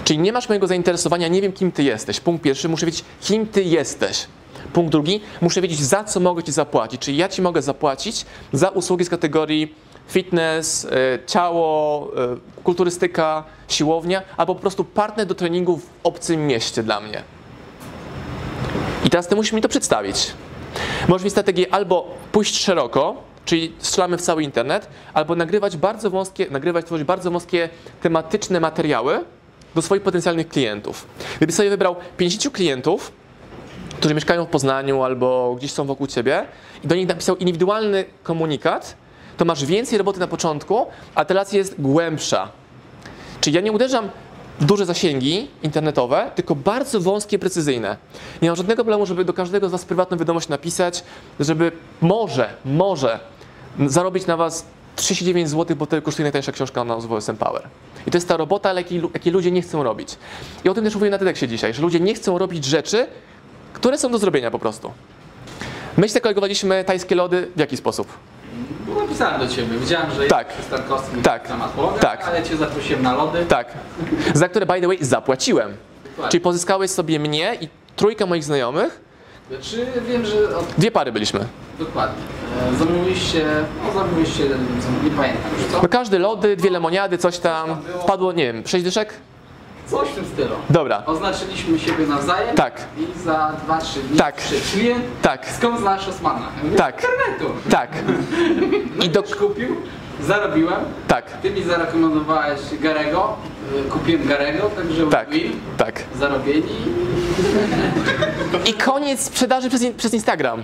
Czyli 0.08 0.18
nie 0.18 0.32
masz 0.32 0.48
mojego 0.48 0.66
zainteresowania, 0.66 1.28
nie 1.28 1.42
wiem 1.42 1.52
kim 1.52 1.72
ty 1.72 1.82
jesteś. 1.82 2.20
Punkt 2.20 2.42
pierwszy, 2.42 2.68
muszę 2.68 2.86
wiedzieć 2.86 3.04
kim 3.20 3.46
ty 3.46 3.62
jesteś. 3.62 4.26
Punkt 4.72 4.92
drugi, 4.92 5.20
muszę 5.40 5.60
wiedzieć 5.60 5.80
za 5.80 6.04
co 6.04 6.20
mogę 6.20 6.42
ci 6.42 6.52
zapłacić. 6.52 7.00
Czyli 7.00 7.16
ja 7.16 7.28
ci 7.28 7.42
mogę 7.42 7.62
zapłacić 7.62 8.26
za 8.52 8.68
usługi 8.68 9.04
z 9.04 9.08
kategorii 9.08 9.74
fitness, 10.06 10.84
e, 10.84 10.88
ciało, 11.26 12.10
e, 12.16 12.36
kulturystyka, 12.64 13.44
siłownia, 13.68 14.22
albo 14.36 14.54
po 14.54 14.60
prostu 14.60 14.84
partner 14.84 15.26
do 15.26 15.34
treningu 15.34 15.76
w 15.76 15.86
obcym 16.04 16.46
mieście 16.46 16.82
dla 16.82 17.00
mnie. 17.00 17.22
I 19.04 19.10
teraz 19.10 19.28
ty 19.28 19.36
musisz 19.36 19.52
mi 19.52 19.62
to 19.62 19.68
przedstawić. 19.68 20.32
Możesz 21.08 21.24
mieć 21.24 21.32
strategię 21.32 21.74
albo 21.74 22.14
pójść 22.32 22.58
szeroko, 22.58 23.16
czyli 23.44 23.72
strzelamy 23.78 24.16
w 24.16 24.22
cały 24.22 24.42
internet, 24.42 24.88
albo 25.14 25.34
nagrywać 25.34 25.76
bardzo 25.76 26.10
wąskie, 26.10 26.46
nagrywać, 26.50 26.86
tworzyć 26.86 27.06
bardzo 27.06 27.30
wąskie 27.30 27.68
tematyczne 28.00 28.60
materiały 28.60 29.24
do 29.74 29.82
swoich 29.82 30.02
potencjalnych 30.02 30.48
klientów. 30.48 31.06
Gdybyś 31.36 31.54
sobie 31.56 31.70
wybrał 31.70 31.96
50 32.16 32.54
klientów, 32.54 33.12
którzy 33.96 34.14
mieszkają 34.14 34.44
w 34.44 34.48
Poznaniu 34.48 35.02
albo 35.02 35.54
gdzieś 35.58 35.72
są 35.72 35.84
wokół 35.84 36.06
ciebie 36.06 36.44
i 36.84 36.88
do 36.88 36.94
nich 36.94 37.08
napisał 37.08 37.36
indywidualny 37.36 38.04
komunikat, 38.22 38.96
to 39.36 39.44
masz 39.44 39.64
więcej 39.64 39.98
roboty 39.98 40.20
na 40.20 40.26
początku, 40.26 40.86
a 41.14 41.24
ta 41.24 41.34
relacja 41.34 41.58
jest 41.58 41.74
głębsza. 41.80 42.48
Czyli 43.40 43.56
ja 43.56 43.62
nie 43.62 43.72
uderzam 43.72 44.10
w 44.60 44.64
duże 44.64 44.86
zasięgi 44.86 45.48
internetowe, 45.62 46.30
tylko 46.34 46.54
bardzo 46.54 47.00
wąskie, 47.00 47.38
precyzyjne. 47.38 47.96
Nie 48.42 48.48
mam 48.48 48.56
żadnego 48.56 48.84
problemu, 48.84 49.06
żeby 49.06 49.24
do 49.24 49.32
każdego 49.32 49.68
z 49.68 49.72
Was 49.72 49.84
prywatną 49.84 50.16
wiadomość 50.16 50.48
napisać, 50.48 51.04
żeby 51.40 51.72
może, 52.00 52.50
może 52.64 53.20
zarobić 53.86 54.26
na 54.26 54.36
Was 54.36 54.66
39 54.96 55.50
zł, 55.50 55.76
bo 55.76 55.86
to 55.86 56.02
kosztuje 56.02 56.24
najtańsza 56.24 56.52
książka 56.52 56.84
na 56.84 56.96
UWSM 56.96 57.36
Power. 57.36 57.62
I 58.08 58.10
to 58.10 58.16
jest 58.16 58.28
ta 58.28 58.36
robota, 58.36 58.70
ale 58.70 58.80
jakiej, 58.80 59.02
jakiej 59.14 59.32
ludzie 59.32 59.50
nie 59.50 59.62
chcą 59.62 59.82
robić. 59.82 60.16
I 60.64 60.68
o 60.68 60.74
tym 60.74 60.84
też 60.84 60.94
mówię 60.94 61.10
na 61.10 61.18
TEDxie 61.18 61.48
dzisiaj, 61.48 61.74
że 61.74 61.82
ludzie 61.82 62.00
nie 62.00 62.14
chcą 62.14 62.38
robić 62.38 62.64
rzeczy, 62.64 63.06
które 63.72 63.98
są 63.98 64.10
do 64.12 64.18
zrobienia 64.18 64.50
po 64.50 64.58
prostu. 64.58 64.92
My 65.96 66.08
się 66.08 66.20
kolegowaliśmy 66.20 66.84
tajskie 66.84 67.14
lody 67.14 67.48
w 67.56 67.60
jaki 67.60 67.76
sposób? 67.76 68.08
Napisałem 69.00 69.40
do 69.40 69.48
ciebie, 69.48 69.78
widziałem, 69.78 70.10
że 70.10 70.26
Tak. 70.26 70.56
jest 70.58 70.70
Tarkowski 70.70 71.16
Tak. 71.22 71.48
polega, 71.76 71.98
Tak. 71.98 72.24
ale 72.24 72.42
cię 72.42 72.56
zaprosiłem 72.56 73.02
na 73.02 73.14
lody. 73.14 73.46
Tak. 73.46 73.72
Za 74.34 74.48
które, 74.48 74.66
by 74.66 74.80
the 74.80 74.86
way, 74.86 74.98
zapłaciłem. 75.00 75.76
Dokładnie. 76.04 76.30
Czyli 76.30 76.40
pozyskałeś 76.40 76.90
sobie 76.90 77.18
mnie 77.18 77.54
i 77.60 77.68
trójkę 77.96 78.26
moich 78.26 78.44
znajomych. 78.44 79.00
Czy 79.60 79.86
wiem, 80.08 80.24
że 80.26 80.56
od, 80.58 80.66
Dwie 80.78 80.90
pary 80.90 81.12
byliśmy. 81.12 81.40
dokładnie. 81.78 82.22
E, 82.72 82.76
zamówiliście, 82.76 83.46
no 83.86 84.00
zamówiliście, 84.00 84.48
zam- 84.48 85.04
nie 85.04 85.10
pamiętam 85.10 85.50
już 85.58 85.72
co. 85.72 85.82
No 85.82 85.88
każdy 85.88 86.18
lody, 86.18 86.56
dwie 86.56 86.70
lemoniady, 86.70 87.18
coś 87.18 87.38
tam. 87.38 87.76
Padło, 88.06 88.32
nie 88.32 88.52
wiem, 88.52 88.62
sześć 88.66 88.84
dyszek? 88.84 89.12
Coś 89.86 90.08
w 90.08 90.14
tym 90.14 90.24
stylu. 90.24 90.54
Dobra. 90.70 91.02
Oznaczyliśmy 91.06 91.78
siebie 91.78 92.06
nawzajem 92.06 92.56
Tak. 92.56 92.80
i 92.98 93.18
za 93.24 93.52
2-3 93.68 94.00
dni 94.00 94.18
Tak. 94.18 94.36
klient, 94.72 95.04
Tak, 95.22 95.46
skąd 95.58 95.80
znasz 95.80 96.08
Osmana? 96.08 96.46
Ja 96.72 96.78
Tak. 96.78 97.02
Z 97.02 97.04
internetu. 97.04 97.54
tak. 97.70 97.90
I 99.04 99.08
do... 99.08 99.22
Kupił, 99.22 99.76
zarobiłem, 100.20 100.80
Tak, 101.08 101.24
ty 101.42 101.50
mi 101.50 101.62
zarekomendowałeś 101.62 102.60
Garego, 102.80 103.36
kupiłem 103.90 104.26
Garego, 104.26 104.70
także 104.70 105.06
tak, 105.06 105.30
win, 105.30 105.52
tak. 105.76 106.02
zarobieni. 106.18 106.76
I 108.66 108.74
koniec 108.74 109.20
sprzedaży 109.20 109.68
przez, 109.68 109.82
przez 109.96 110.14
Instagram. 110.14 110.62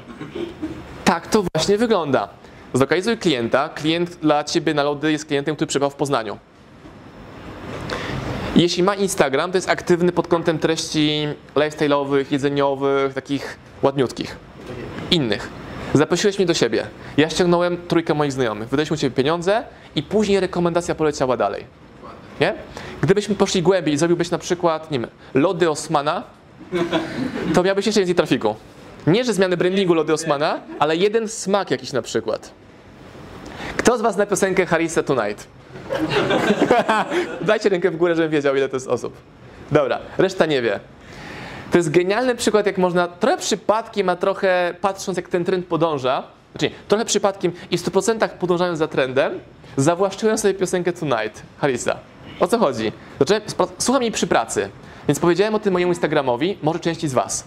Tak 1.05 1.27
to 1.27 1.45
właśnie 1.55 1.79
wygląda. 1.79 2.29
Zlokalizuj 2.75 3.19
klienta. 3.19 3.69
Klient 3.69 4.11
dla 4.17 4.45
ciebie 4.45 4.75
na 4.75 4.83
lody 4.83 5.13
jest 5.13 5.25
klientem, 5.25 5.57
który 5.57 5.67
przebywa 5.67 5.91
w 5.91 5.95
Poznaniu. 5.95 6.39
Jeśli 8.57 8.83
ma 8.83 8.95
Instagram, 8.95 9.51
to 9.51 9.59
jest 9.59 9.71
aktywny 9.71 10.13
pod 10.13 10.29
kątem 10.29 10.59
treści 10.59 11.27
lifestyle'owych, 11.57 12.25
jedzeniowych, 12.31 13.15
takich 13.15 13.59
ładniutkich. 13.83 14.37
Innych. 15.11 15.49
Zaprosiłeś 15.95 16.39
mnie 16.39 16.47
do 16.47 16.55
siebie. 16.55 16.87
Ja 17.17 17.31
ściągnąłem 17.31 17.77
trójkę 17.89 18.15
moich 18.15 18.33
znajomych. 18.33 18.69
Wydaliśmy 18.69 18.95
u 18.95 18.97
ciebie 18.97 19.17
pieniądze 19.17 19.65
i 19.97 20.03
później 20.03 20.41
rekomendacja 20.41 20.95
poleciała 20.95 21.37
dalej. 21.37 21.65
Nie? 22.41 22.55
Gdybyśmy 23.03 23.35
poszli 23.35 23.63
głębiej 23.63 23.95
i 23.95 23.99
zrobiłbyś 23.99 24.31
na 24.31 24.39
przykład, 24.39 24.91
nie 24.91 24.99
wiem, 25.01 25.11
lody 25.35 25.71
Osmana, 25.71 26.23
to 27.55 27.63
miałbyś 27.63 27.87
jeszcze 27.87 28.01
więcej 28.01 28.15
trafiku. 28.15 28.55
Nie, 29.07 29.25
że 29.25 29.33
zmiany 29.33 29.57
brandingu 29.57 29.95
lody 29.95 30.13
Osmana, 30.13 30.61
ale 30.79 30.97
jeden 30.97 31.29
smak 31.29 31.71
jakiś 31.71 31.93
na 31.93 32.03
przykład. 32.03 32.51
Kto 33.77 33.99
z 33.99 34.01
Was 34.01 34.15
zna 34.15 34.27
piosenkę 34.27 34.67
Harissa 34.67 35.03
Tonight? 35.03 35.47
Dajcie 37.41 37.69
rękę 37.69 37.91
w 37.91 37.97
górę, 37.97 38.15
żebym 38.15 38.31
wiedział, 38.31 38.57
ile 38.57 38.69
to 38.69 38.77
jest 38.77 38.89
osób. 38.89 39.17
Dobra, 39.73 39.99
reszta 40.19 40.47
nie 40.47 40.63
wie. 40.63 40.81
To 41.71 41.79
jest 41.79 41.91
genialny 41.91 42.35
przykład, 42.35 42.67
jak 42.67 42.79
można 42.79 43.09
trochę 43.09 43.37
przypadkiem, 43.39 44.09
a 44.09 44.17
trochę 44.17 44.75
patrząc, 44.81 45.17
jak 45.17 45.29
ten 45.29 45.45
trend 45.45 45.67
podąża, 45.67 46.23
znaczy 46.53 46.71
trochę 46.89 47.05
przypadkiem 47.05 47.53
i 47.71 47.79
w 47.79 47.83
100% 47.83 48.29
podążając 48.29 48.79
za 48.79 48.89
trendem, 48.89 49.41
zawłaszczyłem 49.77 50.39
sobie 50.39 50.55
piosenkę 50.55 50.93
Tonight 50.93 51.43
Harissa. 51.59 51.97
O 52.41 52.47
co 52.49 52.59
chodzi? 52.59 52.93
Spra- 53.21 53.69
słucham 53.79 54.03
jej 54.03 54.13
przy 54.13 54.27
pracy, 54.27 54.69
więc 55.09 55.21
powiedziałem 55.21 55.55
o 55.55 55.59
tym 55.59 55.73
mojemu 55.73 55.93
Instagramowi, 55.93 56.59
może 56.63 56.79
części 56.81 57.09
z 57.09 57.13
Was. 57.15 57.45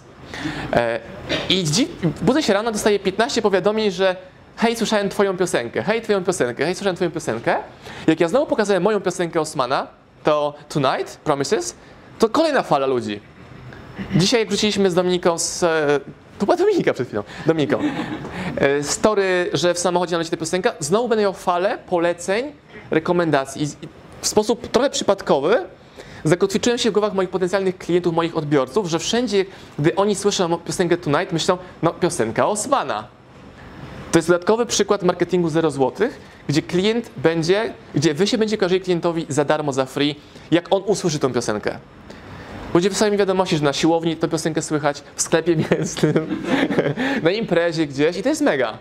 E, 0.74 1.00
I 1.50 1.63
dzi- 1.63 1.88
budzę 2.22 2.44
się 2.44 2.53
rano, 2.53 2.72
dostaję 2.72 3.00
15 3.00 3.41
powiadomień, 3.41 3.91
że 3.91 4.15
hej, 4.58 4.75
słyszałem 4.75 5.10
twoją 5.10 5.38
piosenkę, 5.38 5.84
hej, 5.84 6.01
twoją 6.01 6.24
piosenkę, 6.24 6.65
hej, 6.65 6.75
słyszałem 6.75 6.96
twoją 6.96 7.12
piosenkę. 7.12 7.56
Jak 8.08 8.20
ja 8.20 8.27
znowu 8.27 8.46
pokazałem 8.46 8.84
moją 8.84 9.00
piosenkę 9.01 9.41
Osmana, 9.41 9.88
to 10.24 10.53
Tonight, 10.70 11.17
Promises, 11.24 11.75
to 12.20 12.29
kolejna 12.29 12.63
fala 12.63 12.88
ludzi. 12.88 13.20
Dzisiaj 14.15 14.46
wróciliśmy 14.46 14.91
z 14.91 14.94
Dominiką 14.94 15.38
z... 15.39 15.63
e, 15.63 16.00
To 16.39 16.46
była 16.46 16.58
Dominika 16.58 16.94
przed 16.94 17.08
chwilą. 17.08 17.24
Dominiką. 17.46 17.79
E, 18.58 18.84
Story, 18.84 19.50
że 19.53 19.74
w 19.74 19.79
samochodzie 19.79 20.12
nam 20.12 20.20
leci 20.20 20.32
ta 20.32 20.38
piosenka. 20.38 20.74
Znowu 20.79 21.08
będę 21.08 21.22
miał 21.22 21.34
falę 21.34 21.77
poleceń, 21.89 22.51
rekomendacji. 22.91 23.67
W 24.22 24.28
sposób 24.28 24.68
trochę 24.68 24.90
przypadkowy 24.90 25.66
zakotwiczyłem 26.24 26.78
się 26.78 26.90
w 26.90 26.94
głowach 26.94 27.14
moich 27.14 27.30
potencjalnych 27.30 27.78
klientów, 27.78 28.14
moich 28.14 28.38
odbiorców, 28.38 28.88
że 28.88 29.00
wszędzie, 29.00 29.46
gdy 29.80 29.96
oni 29.96 30.16
słyszą 30.16 30.58
piosenkę 30.58 30.98
Tonight, 30.98 31.34
myślą, 31.34 31.58
no 31.84 31.94
piosenka 31.94 32.48
Osmana. 32.48 33.08
To 34.12 34.20
jest 34.20 34.28
dodatkowy 34.28 34.66
przykład 34.66 35.04
marketingu 35.04 35.50
0 35.50 35.72
zł, 35.72 36.10
gdzie 36.48 36.62
klient 36.62 37.10
będzie, 37.18 37.74
gdzie 37.96 38.14
wy 38.14 38.28
się 38.28 38.38
będzie 38.38 38.58
kojarzyli 38.58 38.82
klientowi 38.82 39.26
za 39.30 39.46
darmo, 39.46 39.74
za 39.74 39.86
free, 39.86 40.16
jak 40.52 40.68
on 40.70 40.84
usłyszy 40.86 41.20
tą 41.20 41.34
piosenkę. 41.34 41.80
Ludzie 42.74 42.90
wysyłają 42.90 43.12
mi 43.12 43.18
wiadomości, 43.18 43.58
że 43.58 43.64
na 43.64 43.74
siłowni 43.74 44.16
tę 44.16 44.28
piosenkę 44.28 44.62
słychać, 44.62 45.04
w 45.16 45.22
sklepie 45.22 45.56
mięsnym, 45.72 46.44
na 47.24 47.32
imprezie 47.32 47.88
gdzieś 47.88 48.18
i 48.18 48.24
to 48.24 48.30
jest 48.30 48.42
mega. 48.42 48.78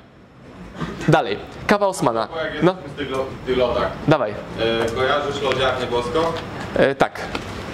Dalej, 1.08 1.38
kawa 1.66 1.86
Osmana. 1.86 2.28
No, 2.62 2.74
w 2.86 2.96
tych, 2.98 3.10
lo- 3.10 3.24
w 3.42 3.46
tych 3.46 3.56
lodach, 3.56 3.90
dawaj. 4.08 4.30
e, 4.60 4.90
kojarzysz 4.94 5.42
lodziarnię 5.42 5.86
Bosko? 5.86 6.32
E, 6.76 6.94
tak. 6.94 7.20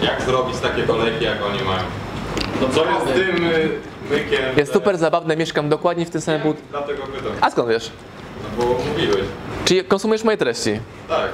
Jak 0.01 0.21
zrobić 0.21 0.57
takie 0.59 0.83
kolejki, 0.83 1.25
jak 1.25 1.37
oni 1.45 1.63
mają? 1.63 1.79
No 2.61 2.67
co 2.69 2.85
jest 2.85 3.05
z 3.05 3.13
tym 3.13 3.45
y, 3.45 3.69
mykiem? 4.09 4.41
Jest 4.57 4.71
że- 4.71 4.79
super 4.79 4.97
zabawne, 4.97 5.35
mieszkam 5.37 5.69
dokładnie 5.69 6.05
w 6.05 6.09
tym 6.09 6.21
samym 6.21 6.41
bud... 6.41 6.57
Dlatego 6.71 7.03
pytam, 7.03 7.31
A 7.41 7.49
skąd 7.51 7.69
wiesz? 7.69 7.91
no 8.57 8.65
bo 8.65 8.73
mówiłeś. 8.89 9.25
Czyli 9.65 9.83
konsumujesz 9.83 10.23
moje 10.23 10.37
treści. 10.37 10.79
Tak. 11.09 11.29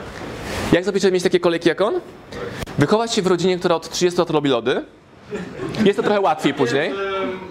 Jak 0.72 0.84
zrobić, 0.84 1.02
żeby 1.02 1.12
mieć 1.14 1.24
takie 1.24 1.40
kolejki 1.40 1.70
jak 1.70 1.82
on? 1.82 2.00
Wychować 2.78 3.14
się 3.14 3.22
w 3.22 3.28
rodzinie, 3.28 3.60
która 3.60 3.76
od 3.76 3.90
30 3.90 4.20
lat 4.20 4.30
robi 4.30 4.50
lody. 4.50 4.84
Jest 5.86 5.98
to 5.98 6.04
trochę 6.04 6.22
łatwiej 6.22 6.54
później. 6.54 6.90
Jest, 6.90 7.02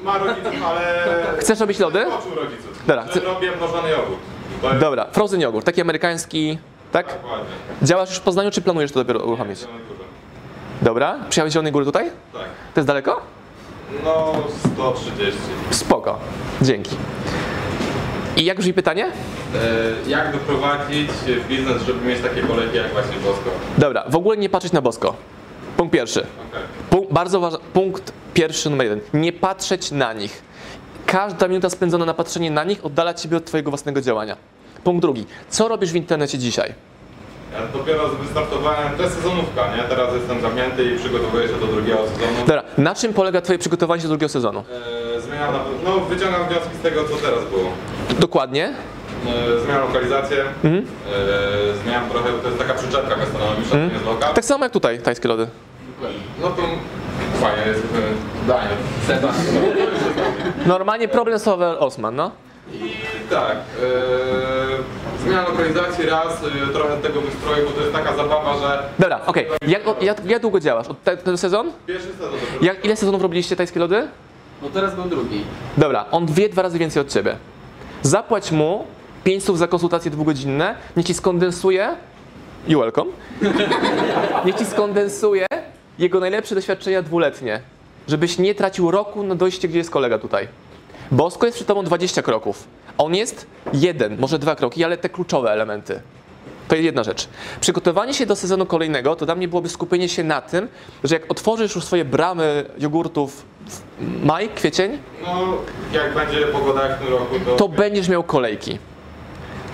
e, 0.01 0.05
ma 0.05 0.19
rodziców, 0.19 0.53
ale... 0.67 1.05
Chcesz 1.39 1.61
robić 1.61 1.79
lody? 1.79 2.05
Rodziców. 2.37 2.78
Dobra, 2.89 3.05
chcę- 3.11 3.21
Robię 3.21 3.51
mrożony 3.57 3.89
jogurt. 3.91 4.21
Jest 4.63 4.79
Dobra, 4.79 5.07
frozen 5.13 5.41
jogurt, 5.41 5.67
taki 5.67 5.81
amerykański, 5.81 6.59
tak? 6.93 7.07
dokładnie. 7.07 7.47
Działasz 7.83 8.09
już 8.09 8.19
w 8.19 8.23
Poznaniu, 8.23 8.51
czy 8.51 8.61
planujesz 8.63 8.93
to 8.93 9.01
dopiero 9.05 9.21
uruchomić? 9.27 9.61
Dobra, 10.83 11.17
przyjechałeś 11.29 11.53
z 11.53 11.55
Zielonej 11.55 11.73
Góry 11.73 11.85
tutaj? 11.85 12.05
Tak. 12.33 12.43
To 12.75 12.81
jest 12.81 12.87
daleko? 12.89 13.21
No 14.05 14.35
130. 14.75 15.41
Spoko, 15.71 16.19
dzięki. 16.63 16.97
I 18.37 18.45
jak 18.45 18.59
brzmi 18.59 18.73
pytanie? 18.75 19.07
E, 19.07 20.11
jak 20.11 20.33
doprowadzić 20.33 21.11
biznes, 21.49 21.83
żeby 21.83 22.07
mieć 22.07 22.21
takie 22.21 22.43
kolejki 22.43 22.77
jak 22.77 22.93
właśnie 22.93 23.17
Bosko? 23.17 23.51
Dobra, 23.79 24.05
w 24.09 24.17
ogóle 24.17 24.37
nie 24.37 24.49
patrzeć 24.49 24.73
na 24.73 24.81
bosko. 24.83 25.15
Punkt 25.77 25.93
pierwszy. 25.93 26.21
Okej. 26.21 26.63
Punkt, 26.91 27.13
bardzo 27.13 27.41
ważny, 27.41 27.59
punkt 27.73 28.13
pierwszy 28.35 28.71
numer 28.71 28.87
jeden. 28.87 29.01
Nie 29.15 29.33
patrzeć 29.33 29.91
na 29.91 30.13
nich. 30.13 30.43
Każda 31.13 31.49
minuta 31.49 31.71
spędzona 31.71 32.05
na 32.05 32.15
patrzenie 32.15 32.51
na 32.51 32.65
nich 32.65 32.85
oddala 32.87 33.15
ciebie 33.15 33.37
od 33.37 33.45
twojego 33.45 33.71
własnego 33.71 34.01
działania. 34.01 34.37
Punkt 34.85 35.03
drugi. 35.03 35.27
Co 35.51 35.69
robisz 35.69 35.93
w 35.93 35.97
internecie 35.97 36.39
dzisiaj? 36.39 36.75
Ja 37.53 37.79
dopiero 37.79 38.09
wystartowałem, 38.09 38.97
to 38.97 39.03
jest 39.03 39.15
sezonówka, 39.17 39.77
nie? 39.77 39.83
Teraz 39.83 40.15
jestem 40.15 40.41
zamknięty 40.41 40.85
i 40.85 40.99
przygotowuję 40.99 41.49
się 41.49 41.55
do 41.55 41.67
drugiego 41.67 41.99
sezonu. 42.09 42.39
Dobra, 42.47 42.63
na 42.79 42.95
czym 42.95 43.15
polega 43.15 43.41
twoje 43.41 43.59
przygotowanie 43.59 44.03
się 44.03 44.09
do 44.09 44.15
drugiego 44.15 44.29
sezonu? 44.29 44.65
E, 45.17 45.21
zmieniam, 45.21 45.53
na, 45.53 45.59
no 45.85 46.01
wyciągam 46.01 46.49
wnioski 46.49 46.77
z 46.79 46.83
tego, 46.83 47.05
co 47.05 47.17
teraz 47.17 47.45
było. 47.51 47.71
Dokładnie. 48.19 48.73
E, 49.27 49.61
zmieniam 49.65 49.83
lokalizację, 49.89 50.45
Mhm. 50.65 50.87
e, 51.77 51.83
zmieniam 51.83 52.09
trochę, 52.11 52.29
to 52.43 52.47
jest 52.49 52.59
taka 52.59 52.75
przyczepka 52.75 53.17
gastronomiczna, 53.17 53.71
to 53.71 53.77
nie 53.87 53.93
jest 53.93 54.05
lokal. 54.07 54.35
Tak 54.35 54.45
samo 54.45 54.65
jak 54.65 54.73
tutaj, 54.73 54.99
tajskie 54.99 55.29
lody. 55.29 55.47
No 56.43 56.49
to 56.49 56.63
fajnie 57.41 57.67
jest 57.67 57.83
danie. 58.49 58.69
Seba. 59.07 59.33
Normalnie 60.67 61.09
problem 61.09 61.39
solver 61.39 61.77
Osman, 61.79 62.17
no. 62.17 62.31
I 62.73 62.93
tak, 63.31 63.57
e, 63.57 65.23
zmiana 65.23 65.49
lokalizacji 65.49 66.07
raz, 66.07 66.43
e, 66.69 66.73
trochę 66.73 66.97
tego 66.97 67.21
wystroju, 67.21 67.67
bo 67.67 67.73
to 67.73 67.81
jest 67.81 67.93
taka 67.93 68.17
zabawa, 68.17 68.59
że 68.59 68.83
Dobra, 68.99 69.21
okej. 69.27 69.47
Jak, 69.67 69.83
jak, 70.01 70.25
jak 70.25 70.43
długo 70.43 70.61
działasz? 70.61 70.89
Od 70.89 71.03
te, 71.03 71.17
ten 71.17 71.39
sezon? 71.39 71.73
pierwszy 71.87 72.09
sezon 72.09 72.31
dopiero 72.31 72.65
Jak, 72.65 72.85
ile 72.85 72.97
sezonów 72.97 73.23
robiliście 73.23 73.57
tajskie 73.57 73.81
lody? 73.81 74.09
No 74.63 74.69
teraz 74.69 74.95
był 74.95 75.05
drugi. 75.05 75.45
Dobra, 75.77 76.05
on 76.11 76.27
wie 76.27 76.49
dwa 76.49 76.63
razy 76.63 76.79
więcej 76.79 77.03
od 77.03 77.09
ciebie. 77.09 77.37
Zapłać 78.03 78.53
mu 78.53 78.85
500 79.25 79.57
za 79.57 79.67
konsultacje 79.69 80.11
dwugodzinne, 80.11 80.75
niech 80.97 81.07
ci 81.07 81.15
skondensuje, 81.15 81.89
you 82.69 82.81
welcome, 82.81 83.11
niech 84.45 84.55
ci 84.57 84.65
skondensuje 84.65 85.47
jego 85.99 86.21
najlepsze 86.21 86.55
doświadczenia 86.55 87.03
dwuletnie, 87.03 87.61
żebyś 88.09 88.39
nie 88.39 88.55
tracił 88.55 88.91
roku 88.91 89.23
na 89.23 89.35
dojście, 89.35 89.69
gdzie 89.69 89.79
jest 89.79 89.91
kolega 89.91 90.19
tutaj. 90.19 90.49
Bosko 91.11 91.47
jest 91.47 91.57
przed 91.59 91.69
tobą 91.69 91.83
20 91.85 92.23
kroków, 92.23 92.65
on 92.99 93.15
jest 93.15 93.47
jeden, 93.73 94.19
może 94.21 94.39
dwa 94.39 94.57
kroki, 94.57 94.85
ale 94.85 94.97
te 94.97 95.09
kluczowe 95.09 95.51
elementy. 95.53 96.01
To 96.69 96.75
jest 96.75 96.85
jedna 96.85 97.03
rzecz. 97.03 97.29
Przygotowanie 97.61 98.15
się 98.15 98.27
do 98.27 98.37
sezonu 98.37 98.67
kolejnego 98.67 99.17
to 99.17 99.27
dla 99.27 99.35
mnie 99.35 99.49
byłoby 99.49 99.69
skupienie 99.69 100.09
się 100.09 100.25
na 100.25 100.41
tym, 100.41 100.69
że 101.05 101.15
jak 101.15 101.31
otworzysz 101.31 101.75
już 101.75 101.85
swoje 101.85 102.05
bramy 102.05 102.65
jogurtów 102.79 103.45
w 103.67 104.25
maj, 104.25 104.49
kwiecień, 104.49 104.99
No, 105.23 105.57
jak 105.93 106.15
będzie 106.15 106.47
pogoda 106.47 106.89
jak 106.89 106.97
w 106.99 107.01
tym 107.05 107.09
roku, 107.13 107.35
to... 107.45 107.57
to 107.57 107.69
będziesz 107.69 108.09
miał 108.09 108.23
kolejki. 108.23 108.79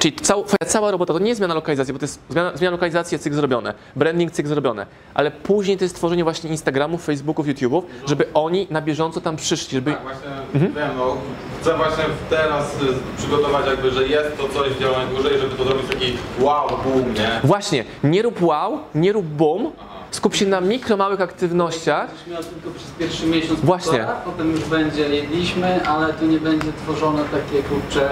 Czyli 0.05 0.17
cała, 0.17 0.43
twoja 0.43 0.71
cała 0.71 0.91
robota 0.91 1.13
to 1.13 1.19
nie 1.19 1.29
jest 1.29 1.39
zmiana 1.39 1.55
lokalizacji, 1.55 1.93
bo 1.93 1.99
to 1.99 2.05
jest 2.05 2.21
zmiana, 2.29 2.57
zmiana 2.57 2.73
lokalizacji, 2.73 3.19
cyk 3.19 3.35
zrobione, 3.35 3.75
branding, 3.97 4.33
cyk 4.33 4.49
zrobione, 4.49 4.87
ale 5.15 5.31
później 5.31 5.79
to 5.79 5.85
jest 5.85 5.97
tworzenie 5.97 6.25
właśnie 6.25 6.51
Instagramów, 6.51 7.05
Facebooków, 7.05 7.47
YouTube'ów, 7.47 7.83
żeby 8.07 8.27
oni 8.35 8.67
na 8.71 8.83
bieżąco 8.83 9.21
tam 9.21 9.37
przyszli, 9.37 9.75
żeby... 9.75 9.93
Tak, 9.93 10.03
właśnie 10.03 10.29
wiem, 10.55 10.91
no, 10.97 11.17
chcę 11.61 11.77
właśnie 11.77 12.05
teraz 12.31 12.75
y, 12.75 13.19
przygotować 13.19 13.67
jakby, 13.67 13.91
że 13.91 14.09
jest 14.09 14.37
to 14.37 14.49
coś 14.49 14.73
w 14.73 14.81
działaniu 14.81 15.09
dłużej, 15.15 15.39
żeby 15.39 15.57
to 15.57 15.65
zrobić 15.65 15.87
taki 15.91 16.13
wow, 16.41 16.69
boom, 16.69 17.15
nie? 17.15 17.41
Właśnie, 17.45 17.85
nie 18.05 18.23
rób 18.23 18.43
wow, 18.43 18.79
nie 18.95 19.13
rób 19.13 19.27
boom, 19.27 19.73
skup 20.11 20.35
się 20.35 20.47
na 20.47 20.61
mikro, 20.61 20.97
małych 20.97 21.21
aktywnościach, 21.21 22.09
Będziesz 22.11 22.27
miał 22.27 22.43
tylko 22.43 22.79
przez 22.79 22.91
pierwszy 22.91 23.27
miesiąc, 23.27 23.61
Właśnie. 23.61 23.99
półtora, 23.99 24.21
potem 24.25 24.51
już 24.51 24.65
będzie 24.65 25.09
jedliśmy, 25.09 25.87
ale 25.87 26.13
to 26.13 26.25
nie 26.25 26.39
będzie 26.39 26.73
tworzone 26.85 27.23
takie 27.25 27.63
kurcze 27.63 28.11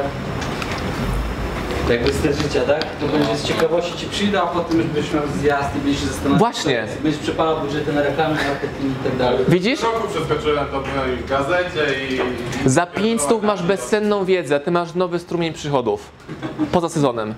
jakby 1.89 2.13
styl 2.13 2.33
życia, 2.35 2.61
tak? 2.61 2.87
To 3.01 3.07
będzie 3.07 3.37
z 3.37 3.45
ciekawości 3.45 3.99
ci 3.99 4.07
przyjdę, 4.07 4.43
a 4.43 4.47
potem 4.47 4.79
już 4.79 4.87
będziesz 4.87 5.13
miał 5.15 5.23
zjazd 5.41 5.77
i 5.77 5.79
będziesz 5.79 6.01
się 6.01 6.07
zastanawiał. 6.07 6.39
Właśnie. 6.39 6.87
co. 6.97 7.03
Będziesz 7.03 7.21
przepalał 7.21 7.61
budżety 7.61 7.93
na 7.93 8.03
reklamy, 8.03 8.35
marketing 8.35 8.93
i 9.01 9.05
tak 9.05 9.17
dalej. 9.17 9.45
widzisz? 9.49 9.81
W 9.81 9.85
roku 9.85 10.09
przeskoczyłem 10.09 10.67
to 10.67 10.81
w 10.81 11.29
gazecie 11.29 11.87
i... 12.11 12.21
Za 12.69 12.87
500 12.87 13.43
masz 13.43 13.63
bezcenną 13.63 14.25
wiedzę, 14.25 14.61
ty 14.61 14.71
masz 14.71 14.95
nowy 14.95 15.19
strumień 15.19 15.53
przychodów 15.53 16.11
poza 16.73 16.89
sezonem. 16.89 17.35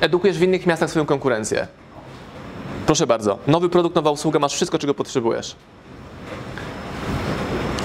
Edukujesz 0.00 0.38
w 0.38 0.42
innych 0.42 0.66
miastach 0.66 0.90
swoją 0.90 1.06
konkurencję. 1.06 1.66
Proszę 2.86 3.06
bardzo, 3.06 3.38
nowy 3.46 3.68
produkt, 3.68 3.96
nowa 3.96 4.10
usługa, 4.10 4.38
masz 4.38 4.54
wszystko, 4.54 4.78
czego 4.78 4.94
potrzebujesz. 4.94 5.56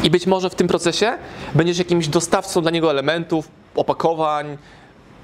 I 0.04 0.10
być 0.10 0.28
może 0.28 0.50
w 0.50 0.56
tym 0.56 0.68
procesie 0.68 1.18
będziesz 1.56 1.78
jakimś 1.78 2.08
dostawcą 2.08 2.62
dla 2.62 2.72
niego 2.72 2.92
elementów, 2.92 3.48
opakowań. 3.76 4.58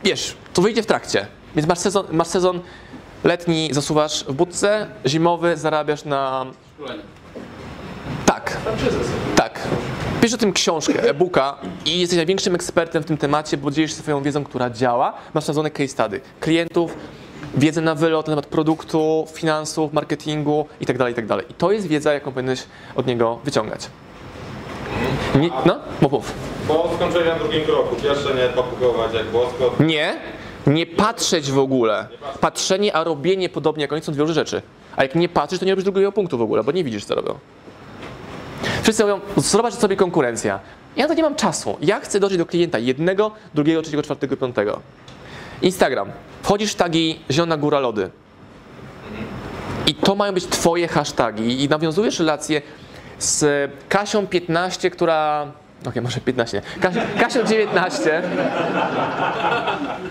Wiesz, 0.04 0.36
to 0.54 0.62
wyjdzie 0.62 0.84
w 0.84 0.86
trakcie. 0.86 1.28
Więc 1.56 1.68
masz 1.68 1.80
sezon, 1.80 2.06
masz 2.12 2.28
sezon 2.28 2.60
letni, 3.24 3.70
zasuwasz 3.72 4.24
w 4.24 4.34
budce, 4.34 4.88
zimowy 5.06 5.58
zarabiasz 5.58 6.06
na 6.06 6.46
Szkolenie. 6.76 7.04
tak. 8.26 8.58
Tak. 9.36 9.60
Pisz 10.22 10.34
o 10.34 10.38
tym 10.38 10.54
książkę, 10.54 11.10
e-booka 11.10 11.56
i 11.86 12.00
jesteś 12.00 12.18
największym 12.18 12.56
ekspertem 12.56 13.04
w 13.04 13.06
tym 13.06 13.18
temacie, 13.18 13.58
bo 13.58 13.72
dzielisz 13.72 13.92
się 13.92 13.98
swoją 13.98 14.24
wiedzą, 14.24 14.44
która 14.44 14.70
działa. 14.70 15.14
Masz 15.34 15.44
sprawdzone 15.44 15.72
case 15.72 15.88
study 15.88 16.22
klientów, 16.40 16.98
wiedzę 17.56 17.82
na 17.82 17.96
wylot 17.96 18.28
na 18.28 18.32
temat 18.32 18.46
produktu, 18.46 19.28
finansów, 19.34 19.94
marketingu 19.94 20.66
itd., 20.80 21.10
itd. 21.10 21.38
I 21.50 21.54
to 21.54 21.72
jest 21.72 21.88
wiedza, 21.88 22.14
jaką 22.14 22.32
powinieneś 22.32 22.64
od 22.96 23.08
niego 23.08 23.40
wyciągać. 23.44 23.90
Nie, 25.40 25.50
no, 25.66 25.80
mów, 26.02 26.34
skończeniu 26.96 27.26
na 27.26 27.36
drugim 27.36 27.64
kroku, 27.66 27.96
pierwsze 27.96 28.36
nie 28.36 28.50
papugować 28.56 29.14
jak 29.14 29.26
bosko, 29.26 29.72
Nie, 29.80 30.20
nie 30.68 30.86
patrzeć 30.86 31.52
w 31.52 31.60
ogóle. 31.60 32.08
Patrzenie, 32.42 32.96
a 32.96 33.04
robienie 33.04 33.50
podobnie 33.50 33.82
jak 33.82 33.94
oni 33.94 34.02
są 34.02 34.12
dwie 34.12 34.22
różne 34.22 34.36
rzeczy. 34.36 34.62
A 34.96 35.04
jak 35.04 35.16
nie 35.16 35.30
patrzysz, 35.30 35.60
to 35.60 35.66
nie 35.66 35.72
robisz 35.72 35.84
drugiego 35.84 36.12
punktu 36.12 36.38
w 36.38 36.42
ogóle, 36.42 36.64
bo 36.64 36.72
nie 36.72 36.84
widzisz, 36.84 37.06
co 37.06 37.16
robią. 37.16 37.36
Wszyscy 38.84 39.04
mówią, 39.04 39.20
zobacz 39.38 39.74
sobie 39.74 39.96
konkurencja. 39.96 40.60
Ja 40.96 41.04
na 41.04 41.08
to 41.08 41.14
nie 41.14 41.24
mam 41.24 41.36
czasu. 41.36 41.78
Ja 41.82 42.00
chcę 42.00 42.20
dotrzeć 42.20 42.38
do 42.38 42.46
klienta 42.46 42.80
jednego, 42.80 43.32
drugiego, 43.54 43.82
trzeciego, 43.82 44.04
czwartego, 44.04 44.38
piątego. 44.38 44.80
Instagram. 45.62 46.12
Wchodzisz 46.44 46.72
w 46.72 46.76
tagi 46.76 47.20
Zielona 47.32 47.58
Góra 47.58 47.80
Lody. 47.80 48.10
I 49.88 49.96
to 49.96 50.16
mają 50.16 50.34
być 50.34 50.46
twoje 50.46 50.88
hasztagi. 50.88 51.64
I 51.64 51.70
nawiązujesz 51.70 52.20
relacje 52.20 52.62
z 53.20 53.72
Kasią 53.90 54.28
15, 54.28 54.92
która... 54.92 55.48
Okej, 55.88 56.02
może 56.02 56.20
15 56.22 56.58
nie. 56.58 56.82
Kasią, 56.82 57.00
Kasią 57.20 57.44
19, 57.44 58.22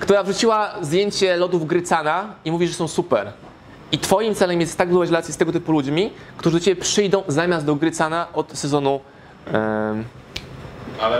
która 0.00 0.22
wrzuciła 0.22 0.74
zdjęcie 0.80 1.36
lodów 1.36 1.66
Grycana 1.66 2.34
i 2.44 2.50
mówi, 2.50 2.68
że 2.68 2.74
są 2.74 2.88
super. 2.88 3.32
I 3.92 3.98
twoim 3.98 4.34
celem 4.34 4.60
jest 4.60 4.78
tak 4.78 4.88
budować 4.88 5.08
relacje 5.08 5.34
z 5.34 5.36
tego 5.36 5.52
typu 5.52 5.72
ludźmi, 5.72 6.12
którzy 6.36 6.56
do 6.56 6.64
ciebie 6.64 6.82
przyjdą 6.82 7.22
zamiast 7.28 7.66
do 7.66 7.74
Grycana 7.74 8.26
od 8.32 8.58
sezonu... 8.58 9.00
ale 11.02 11.18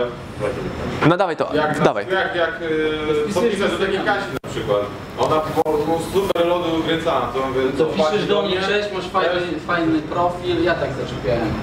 no 1.09 1.17
dawaj 1.17 1.37
to, 1.37 1.55
jak, 1.55 1.83
dawaj. 1.83 2.05
jak, 2.11 2.35
jak 2.35 2.61
yy, 2.61 3.33
co 3.33 3.41
piszę 3.41 3.69
do 3.69 3.77
takiej 3.77 3.99
Kasi 3.99 4.36
na 4.47 4.53
przykład, 4.53 4.81
ona 5.17 5.35
po 5.39 5.61
prostu 5.63 6.01
super 6.13 6.47
lody 6.47 6.69
ugrycana, 6.79 7.27
to 7.33 7.47
mówię, 7.47 7.61
To 7.77 7.85
co 7.85 7.85
piszesz 7.93 8.27
do 8.27 8.41
mnie, 8.41 8.55
cześć, 8.61 8.89
masz 8.95 9.07
fajny, 9.07 9.41
fajny 9.67 9.99
profil, 10.01 10.63
ja 10.63 10.75
tak 10.75 10.89
zaczepiałem 11.01 11.53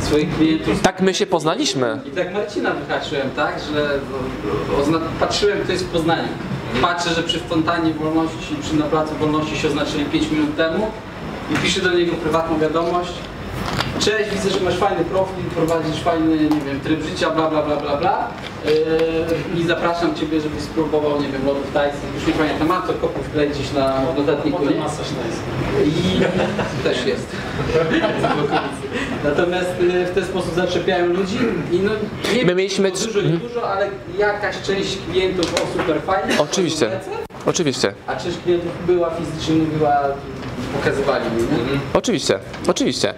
swoich 0.00 0.36
klientów. 0.36 0.80
Tak 0.82 1.00
my 1.00 1.14
się 1.14 1.26
poznaliśmy. 1.26 2.00
I 2.06 2.10
tak 2.10 2.34
Marcina 2.34 2.70
wyhaczyłem, 2.70 3.30
tak, 3.36 3.54
że 3.72 3.98
ozna- 4.82 5.00
patrzyłem, 5.20 5.58
kto 5.62 5.72
jest 5.72 5.84
w 5.84 5.88
Poznaniu. 5.90 6.28
Patrzę, 6.82 7.10
że 7.10 7.22
przy 7.22 7.38
Fontanie 7.38 7.92
Wolności, 7.92 8.56
przy 8.62 8.76
na 8.76 8.84
Placu 8.84 9.14
Wolności 9.14 9.56
się 9.56 9.68
oznaczyli 9.68 10.04
5 10.04 10.30
minut 10.30 10.56
temu 10.56 10.90
i 11.52 11.56
piszę 11.56 11.80
do 11.80 11.94
niego 11.94 12.12
prywatną 12.16 12.58
wiadomość. 12.58 13.12
Cześć, 13.98 14.30
widzę, 14.30 14.50
że 14.50 14.60
masz 14.60 14.76
fajny 14.76 15.04
profil, 15.04 15.44
prowadzisz 15.56 16.00
fajny, 16.02 16.36
nie 16.36 16.60
wiem, 16.60 16.80
tryb 16.80 17.02
życia, 17.08 17.30
bla, 17.30 17.50
bla, 17.50 17.62
bla, 17.62 17.76
bla, 17.76 17.96
bla. 17.96 18.28
Yy, 18.64 19.60
I 19.62 19.66
zapraszam 19.66 20.14
Ciebie, 20.14 20.40
żebyś 20.40 20.60
spróbował, 20.60 21.22
nie 21.22 21.28
wiem, 21.28 21.46
lodów 21.46 21.72
tajskich, 21.74 22.14
już 22.14 22.26
nie 22.26 22.32
pamiętam, 22.32 22.68
mam 22.68 22.82
to 22.82 22.92
wklejć 23.28 23.54
gdzieś 23.54 23.72
na 23.72 24.02
notatniku, 24.16 24.64
nie? 24.64 24.70
I 25.86 26.20
też 26.84 27.06
jest. 27.06 27.26
Natomiast 29.24 29.70
y, 29.80 30.06
w 30.06 30.10
ten 30.14 30.24
sposób 30.24 30.54
zaczepiają 30.54 31.06
ludzi 31.06 31.38
i 31.72 31.78
no 31.78 31.90
nie 32.34 32.44
My 32.44 32.54
mieliśmy 32.54 32.90
dużo, 32.90 33.20
nie 33.22 33.36
dużo, 33.36 33.70
ale 33.70 33.88
jakaś 34.18 34.62
część 34.62 34.98
klientów 35.10 35.54
o 35.54 35.78
super 35.78 36.00
fajnie. 36.02 36.34
Oczywiście. 36.40 36.90
Oczywiście, 37.46 37.92
A 38.06 38.16
część 38.16 38.38
klientów 38.38 38.86
była 38.86 39.10
fizycznie 39.10 39.54
mówiła, 39.54 39.98
pokazywali 40.78 41.24
mi, 41.24 41.42
nie? 41.42 41.80
oczywiście, 41.94 42.38
oczywiście. 42.68 43.14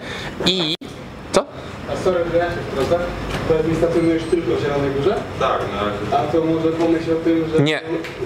I 0.46 0.74
co? 1.32 1.44
A 1.92 1.96
sorry, 2.04 2.20
ja 2.38 2.44
się 2.44 2.56
wtrącę. 2.72 3.04
Mi, 3.68 3.76
stacjonujesz 3.76 4.22
tylko 4.22 4.56
w 4.56 4.60
Zielonej 4.60 4.90
Górze? 4.90 5.16
Tak, 5.40 5.60
na 5.72 5.84
razie. 5.84 6.28
A 6.28 6.32
to 6.32 6.44
może 6.44 6.68
pomyśl 6.68 7.12
o 7.12 7.16
tym, 7.24 7.44
że 7.56 7.62
Nie. 7.62 7.80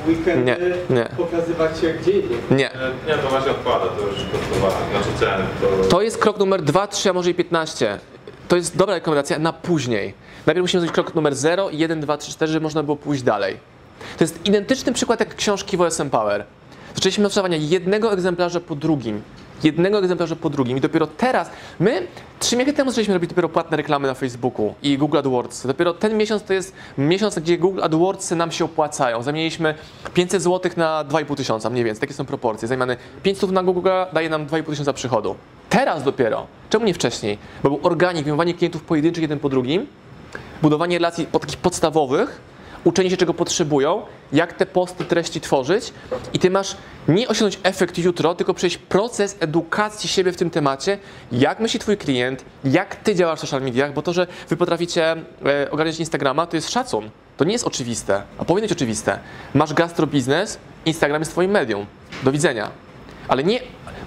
weekendy 0.09 0.57
Nie, 0.91 0.97
nie. 0.97 1.05
pokazywać 1.17 1.79
się 1.81 1.95
gdzie 1.95 2.13
indziej. 2.13 2.39
Nie. 2.51 2.73
E, 2.75 2.91
Nie, 3.09 3.15
to 3.15 3.29
właśnie 3.29 3.51
odpada, 3.51 3.87
to 3.87 4.01
już 4.07 4.15
kosztowało, 4.33 4.73
znaczy 4.91 5.09
ceny, 5.19 5.45
to... 5.83 5.89
To 5.89 6.03
jest 6.03 6.19
krok 6.19 6.39
numer 6.39 6.63
2, 6.63 6.87
3, 6.87 7.11
a 7.11 7.13
może 7.13 7.31
i 7.31 7.35
15. 7.35 7.99
To 8.49 8.57
jest 8.57 8.77
dobra 8.77 8.95
rekomendacja 8.95 9.39
na 9.39 9.53
później. 9.53 10.15
Najpierw 10.47 10.63
musimy 10.65 10.81
zrobić 10.81 10.95
krok 10.95 11.15
numer 11.15 11.35
0, 11.35 11.69
1, 11.73 12.01
2, 12.01 12.17
3, 12.17 12.31
4, 12.33 12.53
żeby 12.53 12.63
można 12.63 12.83
było 12.83 12.97
pójść 12.97 13.23
dalej. 13.23 13.57
To 14.19 14.25
jest 14.25 14.47
identyczny 14.47 14.93
przykład 14.93 15.21
jak 15.21 15.35
książki 15.35 15.77
w 15.77 15.81
OSM 15.81 16.11
Power. 16.11 16.45
Zaczęliśmy 16.95 17.27
od 17.27 17.35
jednego 17.59 18.13
egzemplarza 18.13 18.61
po 18.61 18.75
drugim. 18.75 19.23
Jednego 19.63 19.99
egzemplarza 19.99 20.37
po 20.37 20.51
drugim. 20.51 20.79
I 20.79 20.81
dopiero 20.81 21.07
teraz, 21.07 21.51
my 21.81 22.07
trzy 22.39 22.57
miesiące 22.57 22.77
temu 22.77 22.91
zaczęliśmy 22.91 23.15
robić 23.15 23.31
dopiero 23.31 23.49
płatne 23.49 23.77
reklamy 23.77 24.09
na 24.09 24.15
Facebooku 24.15 24.75
i 24.83 24.99
Google 24.99 25.19
AdWords. 25.19 25.67
Dopiero 25.67 25.95
ten 25.95 26.17
miesiąc 26.17 26.43
to 26.43 26.53
jest 26.53 26.75
miesiąc, 26.99 27.39
gdzie 27.39 27.59
Google 27.59 27.83
AdWords 27.83 28.31
nam 28.31 28.53
się 28.53 28.65
opłacają. 28.65 29.23
Zamieniliśmy 29.23 29.75
500 30.15 30.43
zł 30.43 30.73
na 30.77 31.05
2,5 31.05 31.37
tysiąca, 31.37 31.71
mniej 31.71 31.85
więcej. 31.85 32.01
Takie 32.01 32.15
są 32.15 32.25
proporcje. 32.25 32.69
Zamiany 32.69 32.97
500 33.23 33.51
na 33.51 33.63
Google 33.63 33.89
daje 34.13 34.29
nam 34.29 34.47
2,5 34.47 34.65
tysiąca 34.67 34.93
przychodu. 34.93 35.35
Teraz 35.69 36.03
dopiero. 36.03 36.47
Czemu 36.71 36.85
nie 36.87 36.95
wcześniej? 36.95 37.39
Bo 37.63 37.71
był 37.71 37.81
organik, 37.83 38.25
wyjmowanie 38.25 38.55
klientów 38.55 38.83
pojedynczych 38.83 39.23
jeden 39.23 39.39
po 39.39 39.49
drugim, 39.49 39.87
budowanie 40.63 40.99
relacji 40.99 41.27
takich 41.27 41.57
podstawowych, 41.57 42.41
uczenie 42.85 43.11
się 43.11 43.17
czego 43.17 43.35
potrzebują, 43.35 44.03
jak 44.33 44.53
te 44.53 44.67
posty, 44.67 45.05
treści 45.05 45.41
tworzyć 45.41 45.93
i 46.33 46.39
ty 46.39 46.51
masz 46.51 46.77
nie 47.09 47.29
osiągnąć 47.29 47.61
efekt 47.63 47.99
jutro, 47.99 48.35
tylko 48.35 48.55
przejść 48.55 48.79
proces 48.79 49.37
edukacji 49.41 50.09
siebie 50.09 50.33
w 50.33 50.37
tym 50.37 50.51
temacie, 50.51 50.99
jak 51.33 51.61
myśli 51.61 51.81
twój 51.81 51.97
klient, 51.97 52.45
jak 52.65 52.97
ty 52.97 53.15
działasz 53.15 53.39
w 53.39 53.41
social 53.41 53.63
mediach, 53.63 53.93
bo 53.93 54.03
to, 54.03 54.13
że 54.13 54.27
wy 54.49 54.57
potraficie 54.57 55.17
e, 55.47 55.71
ogarniać 55.71 56.01
Instagrama, 56.01 56.47
to 56.47 56.57
jest 56.57 56.71
szacun. 56.71 57.11
To 57.37 57.45
nie 57.45 57.53
jest 57.53 57.67
oczywiste, 57.67 58.23
a 58.39 58.45
powinno 58.45 58.69
być 58.69 58.73
oczywiste. 58.73 59.19
Masz 59.55 59.75
gastrobiznes, 59.75 60.59
Instagram 60.87 61.21
jest 61.21 61.33
twoim 61.33 61.51
medium. 61.51 61.87
Do 62.23 62.33
widzenia. 62.33 62.71
Ale 63.29 63.45
nie 63.45 63.61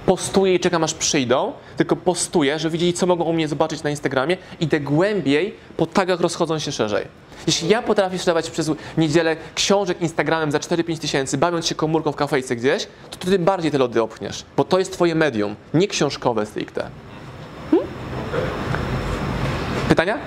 postuję 0.06 0.56
i 0.56 0.60
czekam 0.60 0.84
aż 0.84 0.94
przyjdą, 0.94 1.54
tylko 1.78 1.96
postuję, 1.96 2.60
że 2.60 2.70
widzieli 2.70 2.94
co 2.94 3.06
mogą 3.06 3.26
u 3.26 3.34
mnie 3.34 3.48
zobaczyć 3.48 3.84
na 3.84 3.90
Instagramie 3.90 4.38
i 4.60 4.68
te 4.68 4.80
głębiej 4.80 5.56
po 5.78 5.86
tagach 5.86 6.20
rozchodzą 6.20 6.60
się 6.60 6.72
szerzej. 6.72 7.08
Jeśli 7.48 7.70
ja 7.70 7.82
potrafię 7.82 8.18
sprzedawać 8.18 8.50
przez 8.50 8.72
niedzielę 8.98 9.36
książek 9.56 10.02
Instagramem 10.02 10.52
za 10.52 10.58
4-5 10.58 11.00
tysięcy, 11.00 11.38
bawiąc 11.38 11.68
się 11.68 11.76
komórką 11.76 12.12
w 12.12 12.16
kafejce 12.16 12.56
gdzieś, 12.56 12.88
to 13.12 13.18
ty 13.18 13.32
tym 13.32 13.46
bardziej 13.46 13.72
te 13.72 13.78
lody 13.78 14.02
opchniesz, 14.02 14.46
bo 14.58 14.64
to 14.64 14.80
jest 14.80 14.94
twoje 14.94 15.16
medium, 15.16 15.56
nie 15.74 15.88
książkowe 15.88 16.46
stricte. 16.46 16.90
Hmm? 17.72 17.88
Pytania? 19.90 20.18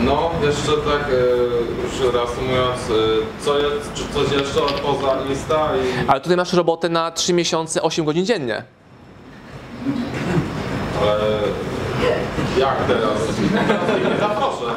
No, 0.00 0.30
jeszcze 0.42 0.72
tak 0.72 1.08
e, 1.08 1.84
już 1.84 2.14
reasumując, 2.14 2.80
e, 2.90 3.44
co 3.44 3.58
jest, 3.58 3.92
czy 3.94 4.02
coś 4.14 4.32
jeszcze 4.32 4.60
poza 4.82 5.16
Insta 5.30 5.70
i... 5.76 6.08
Ale 6.08 6.20
tutaj 6.20 6.36
masz 6.36 6.52
robotę 6.52 6.88
na 6.88 7.10
3 7.10 7.32
miesiące, 7.32 7.82
8 7.82 8.04
godzin 8.04 8.26
dziennie. 8.26 8.64
Ale 11.02 11.20
jak 12.58 12.76
teraz? 12.86 13.18
Zaproszę. 14.20 14.74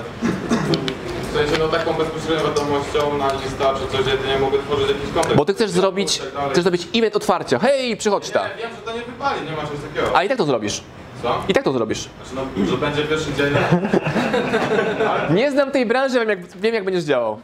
No 1.63 1.69
taką 1.69 1.93
bezpośrednią 1.93 2.43
wiadomością 2.49 3.17
na 3.17 3.29
Insta 3.33 3.73
czy 3.73 3.97
coś, 3.97 4.07
jedynie 4.07 4.39
mogę 4.39 4.59
tworzyć 4.59 4.87
jakiś 4.87 5.13
kontent. 5.13 5.35
Bo 5.35 5.45
ty 5.45 5.53
chcesz 5.53 5.71
zrobić, 5.71 6.17
Tak 6.17 6.51
chcesz 6.51 6.63
zrobić 6.63 6.87
event 6.95 7.15
otwarcia. 7.15 7.59
Hej, 7.59 7.97
przychodź 7.97 8.29
tam. 8.29 8.43
Nie, 8.43 8.63
wiem, 8.63 8.71
że 8.75 8.81
to 8.81 8.93
nie 8.97 9.01
wypali, 9.01 9.41
nie 9.41 9.51
ma 9.51 9.61
czegoś 9.61 9.79
takiego. 9.93 10.17
A 10.17 10.23
i 10.23 10.29
tak 10.29 10.37
to 10.37 10.45
zrobisz. 10.45 10.81
Co? 11.23 11.43
I 11.47 11.53
tak 11.53 11.63
to 11.63 11.71
zrobisz. 11.71 11.99
Znaczy, 12.31 12.47
no, 12.57 12.65
że 12.65 12.77
będzie 12.77 13.03
pierwszy 13.03 13.33
dzień, 13.33 13.53
Nie 15.39 15.51
znam 15.51 15.71
tej 15.71 15.85
branży, 15.85 16.19
wiem 16.19 16.29
jak, 16.29 16.47
wiem 16.47 16.75
jak 16.75 16.83
będziesz 16.83 17.03
działał. 17.03 17.39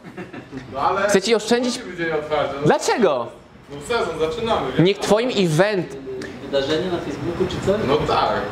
no 0.72 0.80
ale... 0.80 1.08
Chcę 1.08 1.22
ci 1.22 1.34
oszczędzić-. 1.34 1.80
No, 1.98 2.66
Dlaczego? 2.66 3.26
no 3.70 3.76
sezon, 3.88 4.18
zaczynamy. 4.18 4.66
Niech 4.78 4.98
twoim 4.98 5.30
event, 5.36 5.96
Wydarzenie 6.50 6.90
na 6.90 6.98
Facebooku 6.98 7.46
czy 7.48 7.66
coś? 7.66 7.80
No 7.88 7.96
tak. 7.96 8.42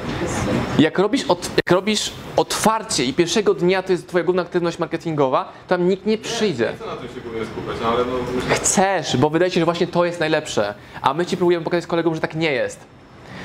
jak 0.79 0.99
robisz, 0.99 1.25
od, 1.25 1.51
jak 1.57 1.71
robisz 1.71 2.13
otwarcie 2.37 3.05
i 3.05 3.15
pierwszego 3.15 3.55
dnia 3.55 3.83
to 3.83 3.93
jest 3.93 4.09
twoja 4.09 4.25
główna 4.25 4.43
aktywność 4.43 4.79
marketingowa, 4.79 5.53
tam 5.69 5.89
nikt 5.89 6.07
nie 6.07 6.19
przyjdzie. 6.19 6.73
Chcę 6.77 6.87
na 6.87 6.97
tym 6.97 7.09
się 7.09 7.21
głównie 7.21 7.45
skupiać, 7.45 7.77
no 7.83 7.89
ale 7.89 8.05
no... 8.05 8.13
Chcesz, 8.55 9.17
bo 9.17 9.31
wydaje 9.31 9.51
się, 9.51 9.61
że 9.61 9.65
właśnie 9.65 9.87
to 9.87 10.05
jest 10.05 10.21
najlepsze. 10.21 10.75
A 11.03 11.15
my 11.15 11.27
ci 11.27 11.37
próbujemy 11.37 11.65
pokazać 11.65 11.87
kolegom, 11.87 12.15
że 12.15 12.21
tak 12.21 12.35
nie 12.35 12.53
jest. 12.53 12.81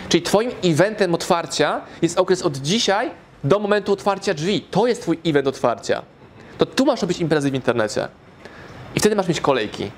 Czyli 0.09 0.21
twoim 0.21 0.51
eventem 0.63 1.13
otwarcia 1.13 1.81
jest 2.01 2.19
okres 2.19 2.41
od 2.41 2.57
dzisiaj 2.57 3.11
do 3.43 3.59
momentu 3.59 3.93
otwarcia 3.93 4.33
drzwi. 4.33 4.61
To 4.61 4.87
jest 4.87 5.01
twój 5.01 5.19
event 5.25 5.47
otwarcia. 5.47 6.01
To 6.57 6.65
tu 6.65 6.85
masz 6.85 7.01
robić 7.01 7.19
imprezy 7.19 7.51
w 7.51 7.55
internecie. 7.55 8.07
I 8.95 8.99
wtedy 8.99 9.15
masz 9.15 9.27
mieć 9.27 9.41
kolejki 9.41 9.91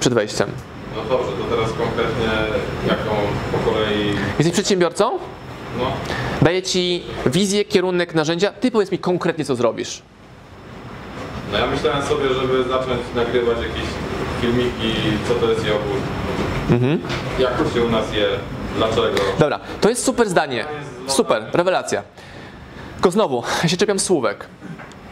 przed 0.00 0.14
wejściem. 0.14 0.48
No 0.96 1.02
dobrze, 1.16 1.32
to 1.32 1.56
teraz 1.56 1.70
konkretnie 1.72 2.26
jaką 2.88 3.10
po 3.52 3.70
kolei... 3.70 4.14
Jesteś 4.38 4.52
przedsiębiorcą? 4.52 5.10
No, 5.78 5.84
Daję 6.42 6.62
ci 6.62 7.02
wizję, 7.26 7.64
kierunek, 7.64 8.14
narzędzia. 8.14 8.50
Ty 8.52 8.70
powiedz 8.70 8.90
mi 8.92 8.98
konkretnie, 8.98 9.44
co 9.44 9.56
zrobisz. 9.56 10.02
no 11.52 11.58
ja 11.58 11.66
myślałem 11.66 12.02
sobie, 12.02 12.28
żeby 12.28 12.64
zacząć 12.64 13.00
nagrywać 13.16 13.56
jakieś 13.58 13.88
filmiki, 14.40 14.94
co 15.28 15.34
to 15.34 15.50
jest 15.50 15.66
jogurt, 15.66 16.02
Mhm. 16.70 17.00
jak 17.38 17.58
to 17.58 17.74
się 17.74 17.82
u 17.84 17.88
nas 17.90 18.12
je, 18.14 18.26
dlaczego. 18.76 19.18
Dobra, 19.38 19.60
to 19.80 19.88
jest 19.88 20.04
super 20.04 20.28
zdanie. 20.28 20.64
Super, 21.06 21.42
rewelacja. 21.52 22.02
Tylko 22.94 23.10
znowu, 23.10 23.42
ja 23.62 23.68
się 23.68 23.76
czepiam 23.76 23.98
słówek. 23.98 24.46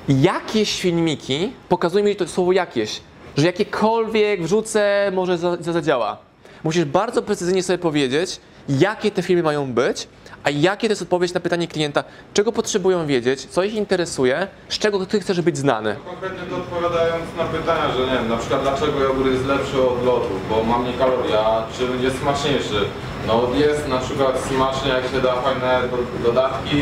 Jakieś 0.09 0.81
filmiki 0.81 1.53
pokazują 1.69 2.05
mi 2.05 2.17
to 2.17 2.29
słowo 2.29 2.53
jakieś, 2.53 3.01
że 3.37 3.47
jakiekolwiek 3.47 4.43
wrzucę, 4.43 5.11
może 5.15 5.39
za- 5.39 5.57
za- 5.61 5.73
zadziała. 5.73 6.17
Musisz 6.65 6.85
bardzo 6.85 7.23
precyzyjnie 7.23 7.63
sobie 7.63 7.79
powiedzieć, 7.79 8.41
jakie 8.69 9.11
te 9.11 9.23
filmy 9.23 9.43
mają 9.43 9.73
być, 9.73 10.09
a 10.45 10.51
jakie 10.51 10.89
to 10.89 10.93
jest 10.93 11.03
odpowiedź 11.03 11.35
na 11.35 11.41
pytanie 11.41 11.69
klienta, 11.69 12.05
czego 12.35 12.53
potrzebują 12.53 13.07
wiedzieć, 13.07 13.47
co 13.47 13.63
ich 13.63 13.75
interesuje, 13.75 14.47
z 14.69 14.79
czego 14.79 15.07
ty 15.07 15.21
chcesz 15.21 15.41
być 15.41 15.59
znany. 15.59 15.97
Konkretnie 16.07 16.39
to 16.51 16.57
odpowiadając 16.57 17.25
na 17.39 17.45
pytania, 17.45 17.93
że 17.97 18.07
nie 18.07 18.13
wiem, 18.13 18.29
na 18.29 18.37
przykład 18.37 18.63
dlaczego 18.63 19.01
jogurt 19.01 19.31
jest 19.33 19.47
lepszy 19.47 19.83
od 19.83 20.05
lodu, 20.07 20.27
bo 20.51 20.65
ma 20.65 20.79
mniej 20.79 20.95
kalorii, 20.95 21.35
a 21.35 21.65
czy 21.79 22.05
jest 22.05 22.19
smaczniejszy? 22.21 22.81
No 23.27 23.49
jest 23.55 23.89
na 23.89 23.99
przykład 23.99 24.41
smacznie, 24.49 24.91
jak 24.91 25.05
się 25.11 25.21
da 25.21 25.35
fajne 25.43 25.81
do- 25.91 26.33
dodatki, 26.33 26.77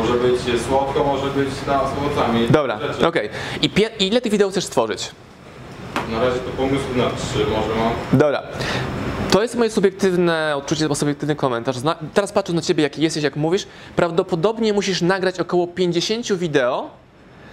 może 0.00 0.12
być 0.14 0.62
słodko, 0.68 1.04
może 1.04 1.26
być 1.26 1.48
na, 1.66 1.78
z 1.88 1.92
owocami. 1.98 2.48
Dobra, 2.48 2.78
okej. 3.08 3.28
I 3.62 3.70
pie- 3.70 3.90
i 3.98 4.06
ile 4.06 4.20
tych 4.20 4.32
wideo 4.32 4.50
chcesz 4.50 4.64
stworzyć? 4.64 5.10
Na 6.12 6.20
razie 6.20 6.38
to 6.38 6.50
pomysł 6.50 6.84
na 6.96 7.10
trzy 7.10 7.38
może 7.38 7.74
mam. 7.80 7.92
Dobra. 8.12 8.42
To 9.30 9.42
jest 9.42 9.54
moje 9.54 9.70
subiektywne 9.70 10.56
odczucie, 10.56 10.88
bo 10.88 10.94
subiektywny 10.94 11.36
komentarz. 11.36 11.76
Zna- 11.78 11.96
teraz 12.14 12.32
patrząc 12.32 12.56
na 12.56 12.62
ciebie, 12.62 12.82
jaki 12.82 13.02
jesteś, 13.02 13.24
jak 13.24 13.36
mówisz, 13.36 13.66
prawdopodobnie 13.96 14.72
musisz 14.72 15.02
nagrać 15.02 15.40
około 15.40 15.66
50 15.66 16.32
wideo, 16.36 16.90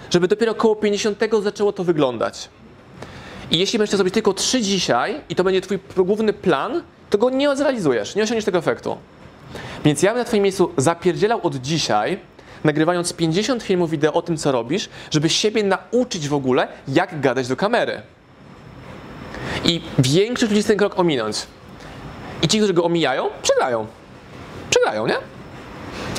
żeby 0.10 0.28
dopiero 0.28 0.52
około 0.52 0.76
50 0.76 1.20
zaczęło 1.44 1.72
to 1.74 1.84
wyglądać. 1.84 2.50
I 3.52 3.58
jeśli 3.60 3.80
będziesz 3.80 3.96
zrobić 3.96 4.14
tylko 4.14 4.34
3 4.34 4.62
dzisiaj 4.62 5.22
i 5.30 5.36
to 5.36 5.44
będzie 5.44 5.62
twój 5.62 5.80
główny 5.98 6.34
plan, 6.34 6.82
to 7.10 7.18
go 7.18 7.30
nie 7.30 7.56
zrealizujesz, 7.56 8.16
nie 8.16 8.24
osiągniesz 8.24 8.46
tego 8.46 8.58
efektu. 8.58 8.98
Więc 9.86 10.04
ja 10.04 10.12
bym 10.12 10.18
na 10.20 10.26
twoim 10.26 10.44
miejscu 10.44 10.72
zapierdzielał 10.78 11.40
od 11.44 11.56
dzisiaj, 11.56 12.20
nagrywając 12.64 13.14
50 13.14 13.64
filmów 13.64 13.90
wideo 13.90 14.14
o 14.14 14.22
tym, 14.22 14.38
co 14.38 14.52
robisz, 14.52 14.90
żeby 15.12 15.30
siebie 15.30 15.64
nauczyć 15.64 16.28
w 16.28 16.34
ogóle, 16.34 16.68
jak 16.88 17.22
gadać 17.22 17.48
do 17.48 17.56
kamery. 17.56 18.02
I 19.66 19.82
większość 20.00 20.52
ludzi 20.52 20.62
chce 20.62 20.68
ten 20.68 20.78
krok 20.78 21.00
ominąć. 21.00 21.48
I 22.42 22.48
ci, 22.48 22.58
którzy 22.58 22.74
go 22.74 22.84
omijają, 22.84 23.30
przegrają. 23.42 23.88
Przegrają, 24.70 25.08
nie? 25.08 25.16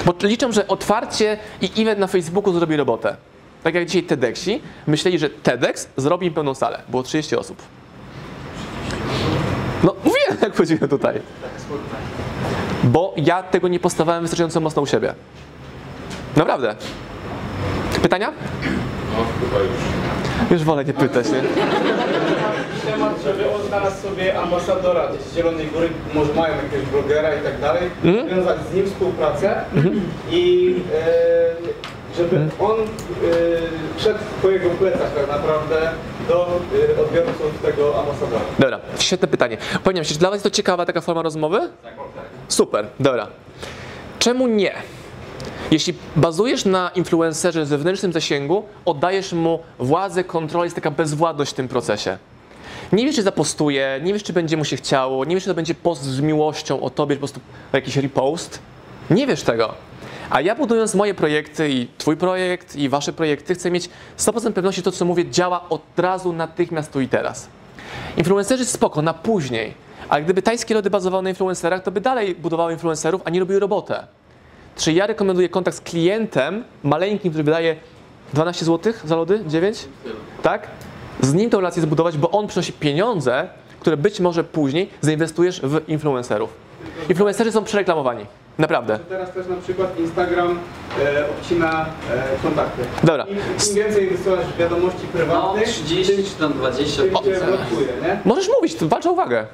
Bo 0.07 0.15
liczą, 0.23 0.53
że 0.53 0.69
otwarcie 0.69 1.39
i 1.61 1.83
event 1.83 1.99
na 1.99 2.07
Facebooku 2.07 2.53
zrobi 2.53 2.77
robotę. 2.77 3.17
Tak 3.63 3.75
jak 3.75 3.87
dzisiaj 3.87 4.03
TEDxi 4.03 4.63
myśleli, 4.87 5.19
że 5.19 5.31
TEDx 5.31 5.89
zrobi 5.97 6.27
im 6.27 6.35
pełną 6.35 6.55
salę. 6.55 6.83
Było 6.89 7.03
30 7.03 7.37
osób. 7.37 7.63
No, 9.85 9.95
mówiłem, 10.05 10.37
jak 10.43 10.57
chodziłem 10.57 10.89
tutaj. 10.89 11.21
Bo 12.85 13.15
ja 13.17 13.43
tego 13.43 13.69
nie 13.69 13.81
postawałem 13.81 14.23
wystarczająco 14.23 14.61
mocno 14.61 14.83
u 14.83 14.87
siebie. 14.87 15.15
Naprawdę. 16.37 16.77
Pytania? 18.03 18.33
No 19.17 19.25
chyba 19.41 19.59
już. 19.59 20.51
Już 20.51 20.65
wolę 20.65 20.85
nie 20.85 20.95
pytać, 20.95 21.27
nie? 21.27 21.43
Temat, 22.93 23.13
żeby 23.25 23.51
on 23.55 23.63
znalazł 23.69 24.03
sobie 24.03 24.39
ambasadora 24.39 25.09
z 25.31 25.35
Zielonej 25.37 25.67
Góry, 25.67 25.89
może 26.15 26.33
mają 26.35 26.55
jakiegoś 26.57 26.87
blogera 26.89 27.35
i 27.35 27.41
tak 27.43 27.61
dalej, 27.61 27.83
Mhm. 28.05 28.29
wiązać 28.29 28.57
z 28.71 28.75
nim 28.75 28.87
współpracę 28.87 29.65
i 30.31 30.75
e, 30.95 32.17
żeby 32.17 32.37
on 32.61 32.77
e, 32.81 34.01
szedł 34.01 34.19
po 34.43 34.49
jego 34.51 34.71
plecach 34.71 35.15
tak 35.15 35.29
naprawdę 35.29 35.91
do 36.29 36.61
e, 36.99 37.01
odbiorców 37.03 37.63
tego 37.63 38.01
ambasadora. 38.01 38.41
Dobra, 38.59 38.81
świetne 38.99 39.29
pytanie. 39.29 39.57
Powiem, 39.85 40.05
czy 40.05 40.19
dla 40.19 40.31
Was 40.31 40.43
to 40.43 40.51
ciekawa 40.51 40.87
taka 40.87 41.01
forma 41.01 41.23
rozmowy? 41.23 41.61
Super, 42.49 42.87
dobra. 43.01 43.27
Czemu 44.19 44.47
nie? 44.47 44.73
Jeśli 45.71 45.95
bazujesz 46.17 46.65
na 46.65 46.91
influencerze 46.95 47.67
zewnętrznym 47.67 48.13
zasięgu, 48.13 48.65
oddajesz 48.85 49.33
mu 49.33 49.59
władzę, 49.79 50.25
kontrolę, 50.25 50.67
jest 50.67 50.75
taka 50.77 50.91
bezwładność 50.91 51.51
w 51.51 51.55
tym 51.55 51.69
procesie. 51.69 52.19
Nie 52.93 53.07
wiesz, 53.07 53.17
czy 53.17 53.23
zapostuje, 53.23 54.01
nie 54.03 54.13
wiesz, 54.13 54.23
czy 54.23 54.33
będzie 54.33 54.57
mu 54.57 54.65
się 54.65 54.77
chciało, 54.77 55.25
nie 55.25 55.35
wiesz, 55.35 55.45
czy 55.45 55.51
to 55.51 55.55
będzie 55.55 55.75
post 55.75 56.03
z 56.03 56.21
miłością 56.21 56.81
o 56.81 56.91
tobie, 56.91 57.17
po 57.17 57.19
prostu 57.19 57.41
jakiś 57.73 57.97
repost. 57.97 58.59
Nie 59.11 59.27
wiesz 59.27 59.43
tego. 59.43 59.75
A 60.31 60.41
ja 60.41 60.55
budując 60.55 60.95
moje 60.95 61.15
projekty 61.15 61.71
i 61.71 61.89
twój 61.99 62.17
projekt 62.17 62.77
i 62.77 62.89
wasze 62.89 63.13
projekty, 63.13 63.55
chcę 63.55 63.71
mieć 63.71 63.91
100% 64.19 64.53
pewności, 64.53 64.79
że 64.79 64.83
to 64.83 64.93
co 64.93 65.05
mówię 65.05 65.31
działa 65.31 65.69
od 65.69 65.83
razu, 65.97 66.33
natychmiast, 66.33 66.93
tu 66.93 67.01
i 67.01 67.09
teraz. 67.09 67.49
Influencerzy 68.17 68.65
spoko, 68.65 69.03
na 69.03 69.15
później. 69.15 69.75
Ale 70.09 70.23
gdyby 70.23 70.43
tajskie 70.43 70.75
lody 70.75 70.91
bazowały 70.91 71.23
na 71.23 71.29
influencerach, 71.31 71.83
to 71.83 71.91
by 71.91 72.01
dalej 72.01 72.35
budowały 72.35 72.73
influencerów, 72.73 73.23
a 73.25 73.31
nie 73.31 73.41
robiły 73.41 73.61
robotę. 73.61 74.07
Czy 74.77 74.93
ja 74.93 75.07
rekomenduję 75.07 75.49
kontakt 75.49 75.77
z 75.77 75.81
klientem 75.81 76.65
maleńkim, 76.83 77.31
który 77.31 77.45
wydaje 77.45 77.77
12 78.33 78.65
zł 78.65 78.93
za 79.05 79.17
lody? 79.17 79.45
9? 79.47 79.89
Tak? 80.43 80.69
Z 81.21 81.35
nim 81.35 81.51
tę 81.51 81.57
relację 81.57 81.83
zbudować, 81.83 82.17
bo 82.19 82.31
on 82.31 82.47
przynosi 82.47 82.73
pieniądze, 82.73 83.49
które 83.81 83.97
być 83.97 84.21
może 84.21 84.45
później 84.45 84.91
zainwestujesz 85.01 85.61
w 85.65 85.89
influencerów. 85.89 86.51
Influencerzy 87.09 87.53
są 87.53 87.65
przereklamowani. 87.65 88.27
Naprawdę. 88.59 88.99
Teraz 89.09 89.33
też 89.33 89.47
na 89.47 89.57
przykład 89.57 89.99
Instagram 89.99 90.59
e, 91.05 91.25
obcina 91.31 91.87
e, 92.15 92.43
kontakty. 92.43 92.83
Dobra. 93.05 93.25
Im, 93.25 93.37
Im 93.69 93.75
więcej 93.75 94.09
wysyłasz 94.11 94.47
wiadomości 94.59 95.01
No, 95.05 95.19
prywatnych, 95.19 95.69
30 95.69 96.25
czy 96.25 96.31
tam 96.41 96.53
20 96.53 97.03
tym 97.03 97.11
blokuje, 97.11 97.89
nie? 98.03 98.21
Możesz 98.25 98.49
mówić, 98.57 98.77
walcz 98.81 99.07
o 99.07 99.13
uwagę. 99.13 99.47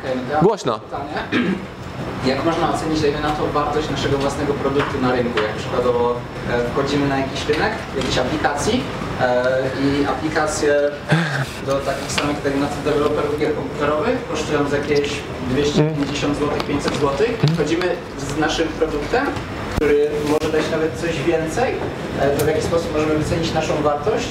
Okej, 0.00 0.16
no 0.28 0.34
ja 0.34 0.40
Głośno. 0.40 0.78
pytanie. 0.80 1.44
Jak 2.26 2.44
można 2.44 2.74
ocenić, 2.74 3.00
dajmy 3.00 3.20
na 3.20 3.30
to, 3.30 3.46
wartość 3.46 3.90
naszego 3.90 4.18
własnego 4.18 4.54
produktu 4.54 5.00
na 5.00 5.12
rynku? 5.12 5.38
Jak 5.42 5.52
przykładowo 5.56 6.14
e, 6.50 6.70
wchodzimy 6.70 7.08
na 7.08 7.18
jakiś 7.18 7.48
rynek, 7.48 7.72
jakiejś 7.96 8.18
aplikacji 8.18 8.82
e, 9.20 9.44
i 9.82 10.06
aplikacje 10.06 10.74
do 11.66 11.74
takich 11.74 12.12
samych, 12.12 12.42
dajmy 12.42 12.60
na 12.60 12.68
deweloperów 12.84 13.38
gier 13.40 13.54
komputerowych 13.54 14.28
kosztują 14.30 14.68
z 14.68 14.72
jakieś 14.72 15.10
250 15.50 16.34
zł, 16.38 16.48
500 16.68 16.94
zł. 16.94 17.26
Wchodzimy 17.54 17.96
z 18.18 18.38
naszym 18.38 18.68
produktem, 18.68 19.26
który 19.76 20.10
może 20.28 20.52
dać 20.52 20.70
nawet 20.70 21.00
coś 21.00 21.22
więcej, 21.22 21.74
e, 22.20 22.30
to 22.30 22.44
w 22.44 22.48
jaki 22.48 22.62
sposób 22.62 22.92
możemy 22.92 23.14
wycenić 23.14 23.54
naszą 23.54 23.82
wartość 23.82 24.28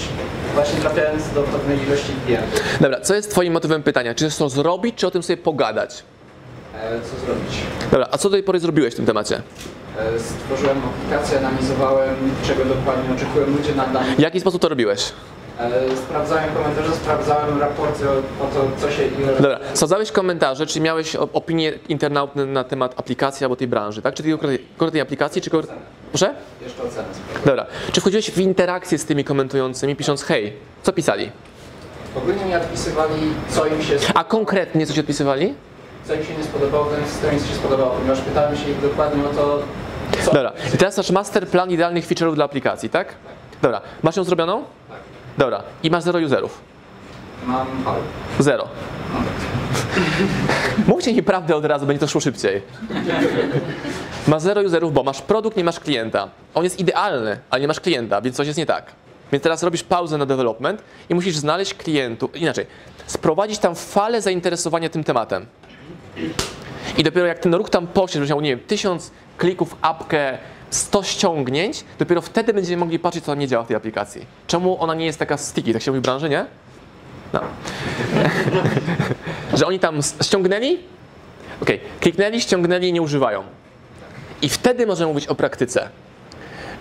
właśnie 0.54 0.80
trafiając 0.80 1.34
do 1.34 1.44
pewnej 1.44 1.84
ilości 1.88 2.12
klientów. 2.26 2.62
Dobra, 2.82 3.02
co 3.02 3.16
jest 3.16 3.32
twoim 3.32 3.54
motywem 3.54 3.84
pytania? 3.84 4.16
Czy 4.16 4.26
chcesz 4.26 4.38
to 4.38 4.50
zrobić, 4.50 4.96
czy 4.96 5.08
o 5.08 5.12
tym 5.12 5.24
sobie 5.24 5.38
pogadać? 5.38 6.04
E, 6.84 7.02
Co 7.02 7.26
zrobić? 7.26 7.54
Dobra, 7.92 8.08
a 8.12 8.18
co 8.18 8.30
do 8.30 8.34
tej 8.34 8.44
pory 8.44 8.60
zrobiłeś 8.60 8.94
w 8.94 8.98
tym 8.98 9.06
temacie? 9.06 9.42
E, 10.16 10.20
Stworzyłem 10.20 10.78
aplikację, 10.78 11.38
analizowałem, 11.38 12.16
czego 12.48 12.66
dokładnie 12.66 13.16
oczekują 13.16 13.58
ludzie 13.58 13.76
na 13.76 13.88
danych. 13.88 14.16
W 14.16 14.20
jaki 14.20 14.40
sposób 14.40 14.62
to 14.62 14.70
robiłeś? 14.70 15.12
E, 15.60 15.72
Sprawdzałem 15.98 16.46
komentarze, 16.54 16.94
sprawdzałem 16.96 17.60
raporty 17.60 18.10
o, 18.10 18.14
o 18.14 18.48
to, 18.54 18.68
co 18.82 18.92
się 18.92 19.04
ile 19.08 19.34
Dobra, 19.36 19.60
sprawdzałeś 19.74 20.12
komentarze, 20.12 20.66
czy 20.66 20.80
miałeś 20.82 21.16
opinię 21.16 21.74
internauty 21.90 22.46
na 22.46 22.64
temat 22.64 22.94
aplikacji 23.00 23.44
albo 23.44 23.56
tej 23.56 23.68
branży, 23.68 24.02
tak? 24.02 24.14
Czy 24.14 24.24
tej 24.24 24.34
konkretnej- 24.38 24.60
aplikacji, 25.02 25.42
czy... 25.42 25.50
Proszę? 25.50 26.34
jeszcze 26.62 26.84
ocenę 26.84 27.08
sprawdzałem. 27.14 27.46
Dobra. 27.46 27.66
Czy 27.92 28.02
wchodziłeś 28.02 28.32
w 28.32 28.38
interakcję 28.40 28.98
z 28.98 29.06
tymi 29.06 29.24
komentującymi, 29.24 29.96
pisząc 29.96 30.24
hej, 30.24 30.54
co 30.84 30.94
pisali? 30.94 31.32
Ogólnie 32.16 32.46
mi 32.46 32.56
odpisywali, 32.56 33.14
co 33.50 33.66
im 33.66 33.82
się, 33.84 33.98
A 34.14 34.24
konkretnie 34.24 34.88
co 34.88 34.94
ci 34.94 35.00
odpisywali? 35.00 35.54
Co 36.08 36.14
im 36.14 36.24
się 36.24 36.36
nie 36.38 36.44
spodobało, 36.44 36.86
ten 36.86 37.04
co 37.22 37.32
im 37.32 37.40
się 37.40 37.56
spodobało, 37.56 37.90
ponieważ 37.90 38.22
pytałem 38.22 38.58
się 38.58 38.70
ich 38.70 38.82
dokładnie 38.82 39.24
o 39.26 39.30
to, 39.30 39.60
co... 40.26 40.34
Dobra. 40.34 40.52
I 40.74 40.78
teraz 40.78 40.98
nasz 40.98 41.12
master 41.12 41.48
plan 41.48 41.72
idealnych 41.72 42.08
feature'ów 42.08 42.36
dla 42.36 42.46
aplikacji, 42.46 42.90
tak? 42.90 43.16
Dobra. 43.62 43.82
Masz 44.04 44.16
ją 44.16 44.24
zrobioną? 44.24 44.64
Tak. 44.90 44.98
Dobra. 45.38 45.64
I 45.84 45.92
masz 45.92 46.04
zero 46.04 46.20
userów. 46.20 46.62
Mam 47.46 47.68
parę. 47.86 48.00
Zero. 48.40 48.68
Mówcie 50.88 51.14
mi 51.14 51.24
prawdę 51.24 51.56
od 51.56 51.66
razu, 51.66 51.86
będzie 51.86 52.00
to 52.00 52.08
szło 52.08 52.22
szybciej. 52.22 52.62
Masz 54.28 54.42
zero 54.42 54.62
userów, 54.62 54.94
bo 54.94 55.04
masz 55.04 55.22
produkt, 55.22 55.58
nie 55.58 55.64
masz 55.64 55.80
klienta. 55.80 56.30
On 56.56 56.64
jest 56.64 56.80
idealny, 56.80 57.40
ale 57.50 57.62
nie 57.62 57.68
masz 57.68 57.80
klienta, 57.80 58.22
więc 58.22 58.36
coś 58.36 58.48
jest 58.48 58.58
nie 58.58 58.66
tak. 58.66 58.86
Więc 59.32 59.44
teraz 59.44 59.64
robisz 59.64 59.84
pauzę 59.84 60.18
na 60.18 60.26
development 60.26 60.82
i 61.10 61.16
musisz 61.16 61.38
znaleźć 61.38 61.74
klientów, 61.74 62.36
inaczej, 62.36 62.66
sprowadzić 63.06 63.60
tam 63.60 63.76
falę 63.76 64.22
zainteresowania 64.22 64.90
tym 64.90 65.04
tematem. 65.04 65.46
I 66.98 67.04
dopiero 67.04 67.28
jak 67.28 67.40
ten 67.40 67.56
ruch 67.56 67.70
tam 67.70 67.88
poszedł, 67.88 68.26
że 68.26 68.34
miał, 68.34 68.42
nie 68.42 68.50
wiem, 68.50 68.60
tysiąc 68.68 69.12
klików, 69.38 69.76
apkę, 69.82 70.38
100 70.70 71.04
ściągnięć, 71.04 71.84
dopiero 72.00 72.22
wtedy 72.22 72.54
będziemy 72.54 72.80
mogli 72.80 73.00
patrzeć, 73.00 73.24
co 73.24 73.36
nie 73.36 73.48
działa 73.48 73.64
w 73.64 73.68
tej 73.68 73.76
aplikacji. 73.76 74.26
Czemu 74.48 74.82
ona 74.82 74.94
nie 74.94 75.06
jest 75.06 75.20
taka 75.20 75.38
sticky, 75.38 75.74
tak 75.74 75.82
się 75.82 75.92
mówi 75.92 76.00
w 76.00 76.04
branży, 76.04 76.30
nie? 76.30 76.46
No. 77.34 77.40
że 79.58 79.68
oni 79.68 79.80
tam 79.80 80.00
ściągnęli, 80.22 80.80
okej, 81.62 81.80
kliknęli, 82.00 82.42
ściągnęli 82.42 82.88
i 82.88 82.94
nie 82.94 83.02
używają. 83.02 83.44
I 84.42 84.50
wtedy 84.50 84.88
możemy 84.88 85.14
mówić 85.14 85.28
o 85.28 85.36
praktyce. 85.36 85.90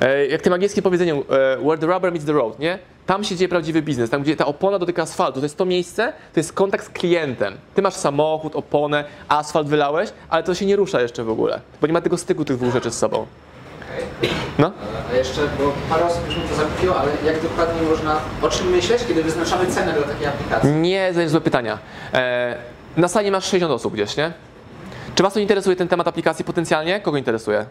E, 0.00 0.26
Jak 0.26 0.42
tym 0.42 0.52
angielskie 0.52 0.82
powiedzenie, 0.82 1.12
e, 1.14 1.56
where 1.56 1.78
the 1.78 1.86
rubber 1.86 2.12
meets 2.12 2.26
the 2.26 2.32
road, 2.32 2.58
nie? 2.58 2.78
Tam 3.06 3.24
się 3.24 3.36
dzieje 3.36 3.48
prawdziwy 3.48 3.82
biznes, 3.82 4.10
tam 4.10 4.22
gdzie 4.22 4.36
ta 4.36 4.46
opona 4.46 4.78
dotyka 4.78 5.02
asfaltu, 5.02 5.40
to 5.40 5.44
jest 5.44 5.56
to 5.56 5.64
miejsce, 5.64 6.12
to 6.34 6.40
jest 6.40 6.52
kontakt 6.52 6.84
z 6.86 6.88
klientem. 6.88 7.54
Ty 7.74 7.82
masz 7.82 7.94
samochód, 7.94 8.56
oponę, 8.56 9.04
asfalt 9.28 9.68
wylałeś, 9.68 10.10
ale 10.28 10.42
to 10.42 10.54
się 10.54 10.66
nie 10.66 10.76
rusza 10.76 11.00
jeszcze 11.00 11.24
w 11.24 11.30
ogóle, 11.30 11.60
bo 11.80 11.86
nie 11.86 11.92
ma 11.92 12.00
tego 12.00 12.16
styku 12.18 12.44
tych 12.44 12.56
dwóch 12.56 12.72
rzeczy 12.72 12.90
z 12.90 12.98
sobą. 12.98 13.26
No? 14.58 14.72
A 15.12 15.16
jeszcze, 15.16 15.40
bo 15.58 15.72
parę 15.90 16.04
osób 16.04 16.26
już 16.26 16.36
mi 16.36 16.42
to 16.42 16.54
zakupiło, 16.54 16.96
ale 16.96 17.10
jak 17.24 17.42
dokładnie 17.42 17.82
można, 17.88 18.16
o 18.42 18.48
czym 18.48 18.70
myśleć, 18.70 19.02
kiedy 19.08 19.22
wyznaczamy 19.22 19.66
cenę 19.66 19.92
dla 19.92 20.02
takiej 20.02 20.26
aplikacji? 20.26 20.70
Nie, 20.70 21.08
zadajesz 21.08 21.30
złe 21.30 21.40
pytania. 21.40 21.78
E, 22.14 22.56
na 22.96 23.08
sali 23.08 23.30
masz 23.30 23.44
60 23.44 23.72
osób 23.72 23.94
gdzieś, 23.94 24.16
nie? 24.16 24.32
Czy 25.14 25.22
was 25.22 25.32
to 25.34 25.40
interesuje 25.40 25.76
ten 25.76 25.88
temat 25.88 26.08
aplikacji 26.08 26.44
potencjalnie? 26.44 27.00
Kogo 27.00 27.18
interesuje? 27.18 27.66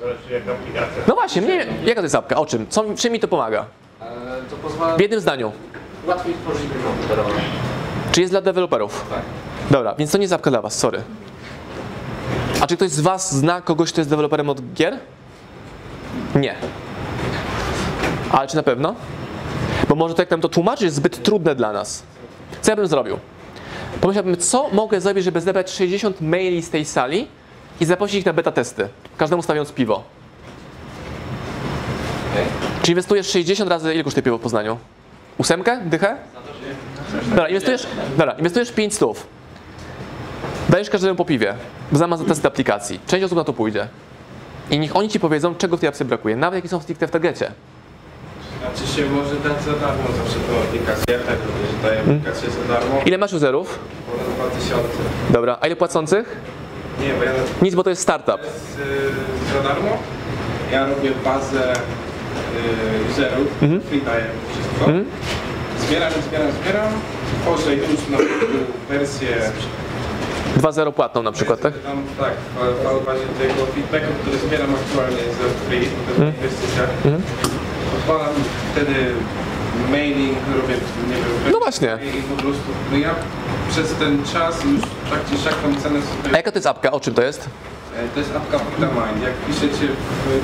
Zależy 0.00 0.32
jaka 0.32 0.52
aplikacja. 0.52 1.02
No 1.08 1.14
właśnie, 1.14 1.42
mnie, 1.42 1.66
jaka 1.84 2.00
to 2.00 2.04
jest 2.04 2.14
apka? 2.14 2.36
O 2.36 2.46
czym? 2.46 2.66
Co, 2.68 2.84
czym 2.96 3.12
mi 3.12 3.20
to 3.20 3.28
pomaga? 3.28 3.64
E, 4.00 4.04
To 4.50 4.56
pozwala 4.56 4.96
W 4.96 5.00
jednym 5.00 5.20
zdaniu. 5.20 5.52
łatwiej 6.06 6.34
tworzyć 6.34 6.66
gry 6.68 6.80
komputerowe. 6.82 7.30
Czy 8.12 8.20
jest 8.20 8.32
dla 8.32 8.40
deweloperów? 8.40 9.06
Tak. 9.10 9.22
Dobra, 9.70 9.94
więc 9.98 10.10
to 10.12 10.18
nie 10.18 10.22
jest 10.22 10.34
apka 10.34 10.50
dla 10.50 10.60
was, 10.62 10.78
sorry. 10.78 11.02
A 12.60 12.66
czy 12.66 12.76
ktoś 12.76 12.90
z 12.90 13.00
was 13.00 13.34
zna 13.34 13.60
kogoś, 13.60 13.92
kto 13.92 14.00
jest 14.00 14.10
deweloperem 14.10 14.48
od 14.50 14.72
gier? 14.74 14.98
Nie. 16.34 16.54
Ale 18.32 18.48
czy 18.48 18.56
na 18.56 18.62
pewno? 18.62 18.94
Bo 19.88 19.94
może 19.94 20.14
to 20.14 20.22
jak 20.22 20.30
nam 20.30 20.40
to 20.40 20.48
tłumaczy 20.48 20.84
jest 20.84 20.96
zbyt 20.96 21.22
trudne 21.22 21.54
dla 21.54 21.72
nas. 21.72 22.02
Co 22.62 22.70
ja 22.72 22.76
bym 22.76 22.86
zrobił? 22.86 23.18
Pomyślałbym, 24.00 24.36
co 24.36 24.68
mogę 24.72 25.00
zrobić, 25.00 25.24
żeby 25.24 25.40
zebrać 25.40 25.70
60 25.70 26.20
maili 26.20 26.62
z 26.62 26.70
tej 26.70 26.84
sali 26.84 27.28
i 27.80 27.84
zaprosić 27.84 28.16
ich 28.16 28.26
na 28.26 28.32
beta 28.32 28.52
testy, 28.52 28.88
każdemu 29.16 29.42
stawiając 29.42 29.72
piwo. 29.72 30.02
Czy 32.82 32.90
inwestujesz 32.90 33.30
60 33.30 33.70
razy, 33.70 33.94
ile 33.94 34.04
kosztuje 34.04 34.22
piwo 34.22 34.38
w 34.38 34.40
Poznaniu? 34.40 34.78
Ósemkę? 35.38 35.80
Dychę? 35.84 36.16
Dobra, 37.28 37.48
inwestujesz, 37.48 37.86
dobra, 38.16 38.32
inwestujesz 38.32 38.72
5 38.72 38.94
stów. 38.94 39.26
Dajesz 40.68 40.90
każdemu 40.90 41.14
po 41.14 41.24
piwie, 41.24 41.54
w 41.92 41.96
zamian 41.96 42.18
za 42.18 42.24
testy 42.24 42.48
aplikacji. 42.48 43.00
Część 43.06 43.24
osób 43.24 43.38
na 43.38 43.44
to 43.44 43.52
pójdzie. 43.52 43.88
I 44.70 44.78
niech 44.78 44.96
oni 44.96 45.08
ci 45.08 45.20
powiedzą, 45.20 45.54
czego 45.54 45.76
w 45.76 45.80
tej 45.80 45.88
apce 45.88 46.04
brakuje, 46.04 46.36
nawet 46.36 46.58
jakie 46.58 46.68
są 46.68 46.80
stricte 46.80 47.08
w 47.08 47.10
targecie. 47.10 47.52
Znaczy 48.60 48.96
się 48.96 49.06
może 49.10 49.36
dać 49.36 49.62
za 49.62 49.72
darmo 49.72 50.04
zawsze 50.24 50.38
tą 50.40 50.58
aplikację. 50.68 51.04
Ja 51.08 51.18
tak 51.18 51.28
robię, 51.28 51.66
że 51.72 51.88
daję 51.88 52.00
aplikację 52.00 52.50
za 52.50 52.74
darmo. 52.74 53.00
Ile 53.06 53.18
masz 53.18 53.32
userów? 53.32 53.78
Ponad 54.38 54.52
2000. 54.52 54.82
Dobra, 55.30 55.58
a 55.60 55.66
ile 55.66 55.76
płacących? 55.76 56.36
Nie, 57.00 57.14
bo 57.18 57.24
ja 57.24 57.32
Nic, 57.62 57.74
bo 57.74 57.82
to 57.84 57.90
jest 57.90 58.02
startup. 58.02 58.38
jest 58.44 58.78
y, 59.50 59.54
za 59.54 59.68
darmo. 59.68 59.90
Ja 60.72 60.86
robię 60.86 61.10
bazę 61.24 61.72
y, 61.72 61.76
userów, 63.10 63.48
free 63.88 64.02
daję 64.02 64.24
wszystko. 64.52 64.90
Zbieram, 65.86 66.12
zbieram, 66.28 66.48
zbieram. 66.62 66.88
Tworzę 67.42 67.74
już 67.74 67.86
na 68.10 68.18
wersję 68.88 69.28
2.0 70.58 70.92
płatną 70.92 71.22
na 71.22 71.32
przykład, 71.32 71.60
tak? 71.60 71.74
Tam, 71.78 72.02
tak, 72.20 72.32
w 73.02 73.06
bazie 73.06 73.20
tego 73.38 73.66
feedbacku, 73.66 74.12
który 74.22 74.38
zbieram 74.38 74.70
aktualnie 74.74 75.16
za 75.16 75.68
free 75.68 75.86
w 75.86 75.92
pewnych 75.92 76.34
inwestycjach. 76.36 76.90
Odpalam 77.96 78.34
wtedy 78.72 78.94
mailing, 79.90 80.38
robię, 80.62 80.74
nie 81.08 81.14
wiem, 81.14 81.52
No 81.52 81.58
właśnie. 81.58 81.98
i 82.18 82.22
po 82.22 82.42
prostu, 82.42 82.62
no 82.92 82.98
ja 82.98 83.14
przez 83.70 83.94
ten 83.94 84.24
czas 84.24 84.64
już 84.64 84.80
tak 85.10 85.20
czy 85.30 85.38
siak 85.44 85.54
tą 85.54 85.80
cenę 85.80 85.98
A 85.98 86.22
sobie, 86.22 86.36
jaka 86.36 86.50
to 86.52 86.58
jest 86.58 86.66
apka? 86.66 86.90
O 86.92 87.00
czym 87.00 87.14
to 87.14 87.22
jest? 87.22 87.48
e, 87.96 88.08
to 88.14 88.20
jest 88.20 88.36
apka 88.36 88.58
Vitamind. 88.58 89.22
Jak 89.22 89.34
piszecie 89.46 89.88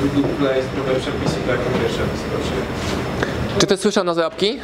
w 0.00 0.14
Google 0.14 0.28
Play 0.38 0.62
spróbuję 0.62 0.96
przepisy, 1.00 1.36
to 1.46 1.50
jako 1.50 1.64
pierwsze 1.82 2.02
wyskoczy. 2.02 2.52
Czy 3.58 3.66
ty 3.66 3.76
słyszał 3.76 4.04
nazwę 4.04 4.26
apki? 4.26 4.58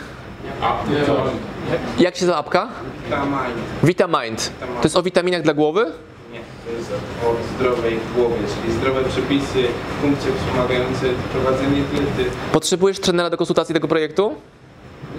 Jak 1.99 2.17
się 2.17 2.21
nazywa 2.27 2.37
apka? 2.39 2.69
Vitamind. 3.05 3.59
Vitamind. 3.85 4.53
To 4.61 4.83
jest 4.83 4.97
o 4.97 5.03
witaminach 5.03 5.43
dla 5.43 5.55
głowy? 5.55 5.85
Nie, 6.33 6.41
to 6.67 6.73
jest 6.79 6.91
o 7.27 7.55
zdrowej 7.57 7.99
głowie, 8.17 8.35
czyli 8.63 8.73
zdrowe 8.75 9.05
przepisy, 9.05 9.65
funkcje 10.03 10.31
wspomagające 10.39 11.07
prowadzenie 11.33 11.83
diety. 11.93 12.31
Potrzebujesz 12.53 13.01
trenera 13.01 13.31
do 13.31 13.37
konsultacji 13.37 13.75
tego 13.75 13.89
projektu? 13.89 14.35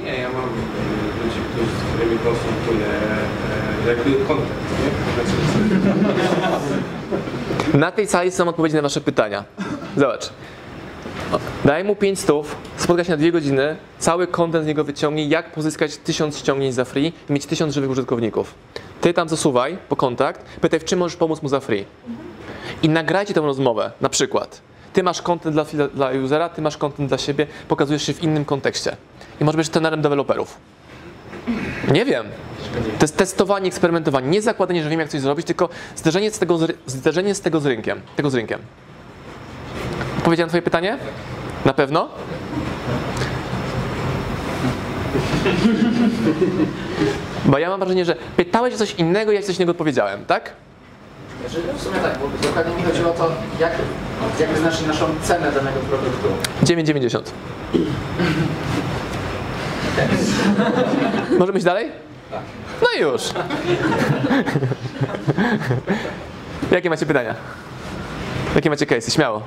Nie, 0.04 0.16
ja 0.16 0.30
mam 0.30 0.44
e, 0.44 1.24
ludzi, 1.24 1.40
którzy, 1.54 1.72
z 1.72 1.94
którymi 1.94 2.18
konsultuję 2.18 2.88
e, 3.86 3.90
jakby 3.90 4.26
kontakt, 4.28 4.52
nie? 4.84 4.90
Znaczy, 5.14 5.36
Na 7.78 7.92
tej 7.92 8.08
sali 8.08 8.32
są 8.32 8.48
odpowiedzi 8.48 8.76
na 8.76 8.82
wasze 8.82 9.02
pytania. 9.02 9.44
Zobacz. 9.98 10.30
Daj 11.66 11.84
mu 11.84 11.96
5 11.96 12.20
stów, 12.20 12.56
spotka 12.78 13.04
się 13.04 13.12
na 13.12 13.18
2 13.18 13.32
godziny, 13.32 13.76
cały 14.00 14.28
content 14.28 14.64
z 14.64 14.68
niego 14.68 14.84
wyciągnij, 14.84 15.30
jak 15.30 15.52
pozyskać 15.52 15.98
1000 15.98 16.38
ściągnięć 16.38 16.76
za 16.76 16.86
free 16.86 17.14
i 17.30 17.34
mieć 17.34 17.46
1000 17.46 17.74
żywych 17.74 17.90
użytkowników. 17.90 18.56
Ty 19.02 19.14
tam 19.14 19.30
zasuwaj 19.30 19.78
po 19.90 19.96
kontakt, 19.96 20.46
pytaj, 20.62 20.80
w 20.80 20.84
czym 20.84 21.00
możesz 21.00 21.18
pomóc 21.18 21.42
mu 21.42 21.50
za 21.50 21.60
free. 21.60 21.86
I 22.84 22.90
nagrajcie 22.90 23.34
tę 23.34 23.42
rozmowę, 23.42 23.92
na 24.02 24.10
przykład. 24.10 24.62
Ty 24.94 25.04
masz 25.04 25.22
content 25.22 25.56
dla, 25.56 25.88
dla 25.88 26.10
usera, 26.26 26.50
ty 26.50 26.62
masz 26.62 26.78
content 26.78 27.10
dla 27.10 27.18
siebie, 27.18 27.48
pokazujesz 27.68 28.04
się 28.04 28.14
w 28.14 28.24
innym 28.24 28.46
kontekście. 28.46 28.96
I 29.42 29.44
może 29.44 29.58
być 29.58 29.70
trenerem 29.70 30.02
deweloperów. 30.02 30.58
Nie 31.92 32.06
wiem. 32.06 32.26
To 32.74 33.04
jest 33.04 33.18
testowanie, 33.18 33.68
eksperymentowanie. 33.68 34.28
Nie 34.28 34.42
zakładanie, 34.42 34.84
że 34.84 34.90
wiem, 34.90 35.00
jak 35.00 35.10
coś 35.10 35.22
zrobić, 35.22 35.48
tylko 35.48 35.70
zderzenie 35.96 36.32
z 36.32 36.40
tego 36.40 36.60
zderzenie 36.88 37.36
z 37.36 37.42
tego 37.42 37.60
z 37.60 37.66
rynkiem. 37.66 38.02
Tego 38.16 38.30
z 38.30 38.36
rynkiem. 38.36 38.60
Powiedziałem 40.24 40.50
twoje 40.50 40.62
pytanie? 40.62 40.98
Na 41.66 41.74
pewno? 41.74 42.10
Bo 47.46 47.58
ja 47.58 47.70
mam 47.70 47.80
wrażenie, 47.80 48.06
że 48.06 48.16
pytałeś 48.38 48.74
o 48.74 48.78
coś 48.78 48.96
innego, 48.96 49.32
jak 49.32 49.44
coś 49.44 49.56
innego 49.56 49.72
odpowiedziałem, 49.72 50.26
tak? 50.26 50.54
Znaczy, 51.44 51.62
w 51.78 51.82
sumie 51.82 52.00
tak, 52.00 52.18
bo 52.20 52.48
dokładnie 52.48 52.76
mi 52.76 52.84
chodziło 52.84 53.12
o 53.12 53.14
to, 53.14 53.32
jak, 53.60 53.72
jak 54.40 54.50
wyznaczyć 54.50 54.88
naszą 54.88 55.06
cenę 55.24 55.52
danego 55.52 55.80
produktu. 55.80 56.28
9,90. 56.64 57.22
Możemy 61.40 61.58
iść 61.58 61.66
dalej? 61.66 61.92
No 62.82 62.88
i 62.98 63.02
już. 63.02 63.22
Jakie 66.72 66.90
macie 66.90 67.06
pytania? 67.06 67.36
Jakie 68.56 68.70
macie 68.70 68.86
case'y? 68.86 69.14
Śmiało. 69.14 69.42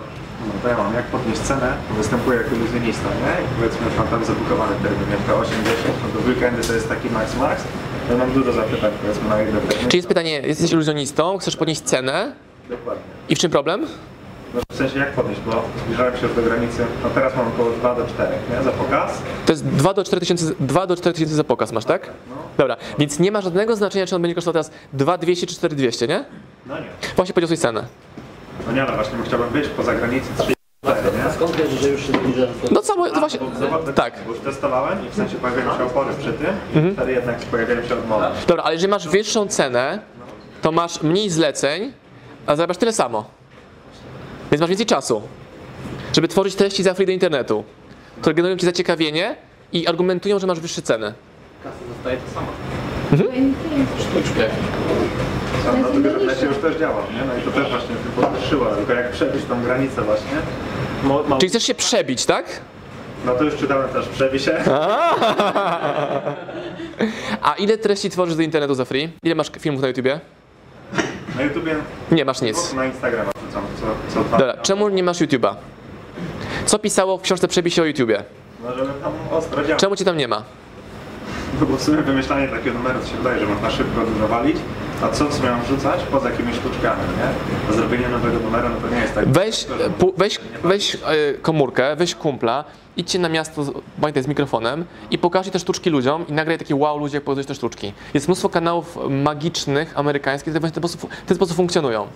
No 0.46 0.52
to 0.62 0.68
ja 0.68 0.76
mam, 0.76 0.94
jak 0.94 1.04
podnieść 1.04 1.40
cenę, 1.40 1.72
występuję 1.96 2.38
jako 2.38 2.56
iluzjonista, 2.56 3.08
nie? 3.08 3.44
I 3.44 3.48
powiedzmy, 3.56 3.90
że 3.90 3.98
mam 3.98 4.08
tam 4.08 4.24
zabukowany 4.24 4.76
termin, 4.82 5.10
jak 5.10 5.20
to 5.20 5.36
80, 5.38 5.66
no 6.14 6.20
to 6.20 6.28
weekendy 6.28 6.62
to 6.62 6.72
jest 6.72 6.88
taki 6.88 7.10
max 7.10 7.36
max. 7.36 7.62
Ja 8.10 8.16
mam 8.16 8.32
dużo 8.32 8.52
zapytań, 8.52 8.90
powiedzmy, 9.02 9.28
na 9.28 9.38
jedno 9.40 9.60
termin. 9.60 9.88
Czyli 9.88 9.96
jest 9.96 10.08
pytanie, 10.08 10.40
jesteś 10.40 10.72
iluzjonistą, 10.72 11.38
chcesz 11.38 11.56
podnieść 11.56 11.80
cenę 11.80 12.32
Dokładnie. 12.68 13.02
i 13.28 13.36
w 13.36 13.38
czym 13.38 13.50
problem? 13.50 13.86
No 14.54 14.60
w 14.70 14.76
sensie 14.76 14.98
jak 14.98 15.12
podnieść, 15.12 15.40
bo 15.46 15.62
zbliżałem 15.84 16.16
się 16.16 16.26
już 16.26 16.36
do 16.36 16.42
granicy, 16.42 16.84
no 17.04 17.10
teraz 17.10 17.36
mam 17.36 17.48
około 17.48 17.70
2 17.70 17.94
do 17.94 18.06
4, 18.06 18.34
nie? 18.50 18.62
Za 18.64 18.70
pokaz. 18.70 19.18
To 19.46 19.52
jest 19.52 19.64
2 19.64 19.94
do 19.94 20.04
4 20.04 20.20
tysięcy, 20.20 20.54
2 20.60 20.86
do 20.86 20.96
4 20.96 21.12
tysięcy 21.14 21.34
za 21.34 21.44
pokaz 21.44 21.72
masz, 21.72 21.84
tak? 21.84 22.10
Dobra, 22.58 22.76
więc 22.98 23.18
nie 23.18 23.32
ma 23.32 23.40
żadnego 23.40 23.76
znaczenia, 23.76 24.06
czy 24.06 24.16
on 24.16 24.22
będzie 24.22 24.34
kosztował 24.34 24.52
teraz 24.52 24.70
2200 24.92 25.46
czy 25.46 25.54
4200, 25.54 26.08
nie? 26.08 26.24
No 26.66 26.78
nie. 26.78 26.86
Właśnie 27.16 27.34
podniosłeś 27.34 27.60
cenę. 27.60 27.84
No 28.66 28.72
nie, 28.72 28.84
no 28.84 28.92
właśnie, 28.94 29.18
bo 29.18 29.24
chciałbym 29.24 29.48
wyjść 29.48 29.70
poza 29.70 29.94
granicę 29.94 30.26
3 30.38 30.56
nie? 31.26 31.32
Skąd 31.32 31.56
wiesz, 31.56 31.70
że 31.80 31.88
już 31.88 32.06
się 32.06 32.12
zbliża? 32.12 32.46
No 32.70 32.82
co, 32.82 32.94
to 32.94 33.20
właśnie, 33.20 33.40
Zobacz, 33.60 33.94
tak. 33.94 34.14
Bo 34.26 34.32
już 34.32 34.40
testowałem 34.40 35.06
i 35.06 35.10
w 35.10 35.14
sensie 35.14 35.36
pojawiają 35.36 35.78
się 35.78 35.84
opory 35.84 36.14
przy 36.18 36.32
tym 36.32 36.84
i 36.90 36.94
wtedy 36.94 37.12
jednak 37.12 37.38
pojawiają 37.38 37.88
się 37.88 37.94
odmowy. 37.94 38.24
Dobra, 38.46 38.62
ale 38.64 38.74
jeżeli 38.74 38.90
masz 38.90 39.08
wyższą 39.08 39.46
cenę, 39.46 39.98
to 40.62 40.72
masz 40.72 41.02
mniej 41.02 41.30
zleceń, 41.30 41.92
a 42.46 42.56
zarabiasz 42.56 42.76
tyle 42.76 42.92
samo. 42.92 43.24
Więc 44.50 44.60
masz 44.60 44.70
więcej 44.70 44.86
czasu, 44.86 45.22
żeby 46.12 46.28
tworzyć 46.28 46.54
treści 46.54 46.82
za 46.82 46.94
free 46.94 47.06
do 47.06 47.12
internetu, 47.12 47.64
które 48.20 48.34
generują 48.34 48.58
ci 48.58 48.66
zaciekawienie 48.66 49.36
i 49.72 49.86
argumentują, 49.86 50.38
że 50.38 50.46
masz 50.46 50.60
wyższe 50.60 50.82
ceny. 50.82 51.12
Kasa 51.62 51.76
zostaje 51.94 52.16
to 52.16 52.34
sama. 52.34 52.48
Sztuczkę. 54.00 54.48
Sam 55.64 55.82
na 55.82 55.88
tym 55.88 55.96
internecie 56.06 56.46
już 56.46 56.56
też 56.56 56.76
działam, 56.76 57.04
nie? 57.14 57.20
No 57.28 57.36
i 57.38 57.42
to 57.42 57.50
też 57.50 57.70
właśnie 57.70 57.96
tym 57.96 58.12
podwyższyło, 58.24 58.66
tylko 58.66 58.92
jak 58.92 59.10
przebić 59.10 59.44
tą 59.44 59.62
granicę 59.62 60.02
właśnie, 60.02 60.36
mo, 61.04 61.22
mo, 61.22 61.38
Czyli 61.38 61.50
chcesz 61.50 61.62
się 61.62 61.74
przebić, 61.74 62.26
tak? 62.26 62.44
no 63.24 63.34
to 63.34 63.44
już 63.44 63.56
czytałem 63.56 63.88
też, 63.88 64.08
przebi 64.08 64.40
się. 64.40 64.56
A 67.42 67.54
ile 67.58 67.78
treści 67.78 68.10
tworzysz 68.10 68.36
do 68.36 68.42
internetu 68.42 68.74
za 68.74 68.84
free? 68.84 69.08
Ile 69.22 69.34
masz 69.34 69.50
filmów 69.60 69.82
na 69.82 69.88
YouTubie? 69.88 70.20
Na 71.36 71.42
YouTubie, 71.42 71.74
Nie 72.12 72.24
masz 72.24 72.40
nic. 72.42 72.72
na 72.72 72.84
Instagrama 72.86 73.30
wrzucam 73.42 73.62
co, 73.80 74.14
co 74.14 74.24
dwa 74.24 74.38
Dobra, 74.38 74.56
czemu 74.62 74.88
nie 74.88 75.02
masz 75.02 75.20
YouTube'a? 75.20 75.54
Co 76.66 76.78
pisało 76.78 77.18
w 77.18 77.22
książce 77.22 77.48
Przebij 77.48 77.70
się 77.72 77.82
o 77.82 77.84
YouTubie? 77.84 78.22
No 78.64 78.74
żeby 78.74 78.90
tam 79.02 79.12
ostro 79.30 79.64
działać. 79.64 79.80
Czemu 79.80 79.96
cię 79.96 80.04
tam 80.04 80.16
nie 80.16 80.28
ma? 80.28 80.42
No 81.60 81.66
bo 81.66 81.76
w 81.76 81.82
sumie 81.82 82.02
wymyślanie 82.02 82.48
takiego 82.48 82.78
numeru 82.78 83.06
się 83.06 83.16
wydaje, 83.16 83.40
że 83.40 83.46
można 83.46 83.70
szybko 83.70 84.00
dużo 84.00 84.28
walić, 84.28 84.56
a 85.02 85.08
co 85.08 85.28
w 85.28 85.34
sumie 85.34 85.50
mam 85.50 85.62
wrzucać 85.62 86.00
poza 86.10 86.30
jakimiś 86.30 86.56
sztuczkami, 86.56 87.02
nie? 87.68 87.74
Zrobienie 87.74 88.08
nowego 88.08 88.38
numeru 88.38 88.68
no 88.68 88.88
to 88.88 88.94
nie 88.94 89.00
jest 89.00 89.14
tak. 89.14 89.28
Weź, 89.28 89.66
pu- 89.98 90.12
weź, 90.16 90.40
weź 90.64 90.94
e, 90.94 90.98
komórkę, 91.42 91.96
weź 91.96 92.14
kumpla, 92.14 92.64
idźcie 92.96 93.18
na 93.18 93.28
miasto, 93.28 93.64
pamiętaj, 94.00 94.22
z 94.22 94.26
mikrofonem 94.26 94.84
i 95.10 95.18
pokażcie 95.18 95.50
te 95.52 95.58
sztuczki 95.58 95.90
ludziom 95.90 96.24
i 96.28 96.32
nagraj 96.32 96.58
takie 96.58 96.74
wow 96.76 96.98
ludzie, 96.98 97.16
jak 97.16 97.24
pokazujesz 97.24 97.46
te 97.46 97.54
sztuczki. 97.54 97.92
Jest 98.14 98.28
mnóstwo 98.28 98.48
kanałów 98.48 98.98
magicznych, 99.10 99.98
amerykańskich, 99.98 100.52
które 100.52 100.60
właśnie 100.60 100.72
w 100.80 100.82
ten 100.82 100.88
sposób, 100.88 101.10
w 101.24 101.26
ten 101.26 101.36
sposób 101.36 101.56
funkcjonują. 101.56 102.06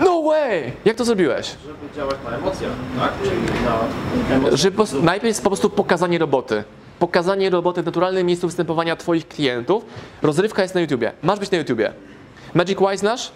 No 0.00 0.22
way! 0.22 0.72
Jak 0.84 0.96
to 0.96 1.04
zrobiłeś? 1.04 1.54
Żeby 1.66 1.94
działać 1.96 2.16
na 2.30 2.36
emocjach, 2.36 2.72
tak? 3.00 3.12
Czyli 3.22 3.36
na 3.64 4.34
emocjach. 4.36 4.58
Że 4.60 4.70
po, 4.70 4.76
prostu- 4.76 5.02
najpierw 5.02 5.28
jest 5.28 5.42
po 5.42 5.50
prostu 5.50 5.70
pokazanie 5.70 6.18
roboty. 6.18 6.64
Pokazanie 6.98 7.50
roboty 7.50 7.82
w 7.82 7.86
naturalnym 7.86 8.26
miejscu 8.26 8.46
występowania 8.46 8.96
Twoich 8.96 9.28
klientów. 9.28 9.84
Rozrywka 10.22 10.62
jest 10.62 10.74
na 10.74 10.80
YouTubie. 10.80 11.12
Masz 11.22 11.38
być 11.38 11.50
na 11.50 11.58
YouTubie. 11.58 11.92
Magic 12.54 12.78
Wise 12.78 12.96
znasz? 12.96 13.30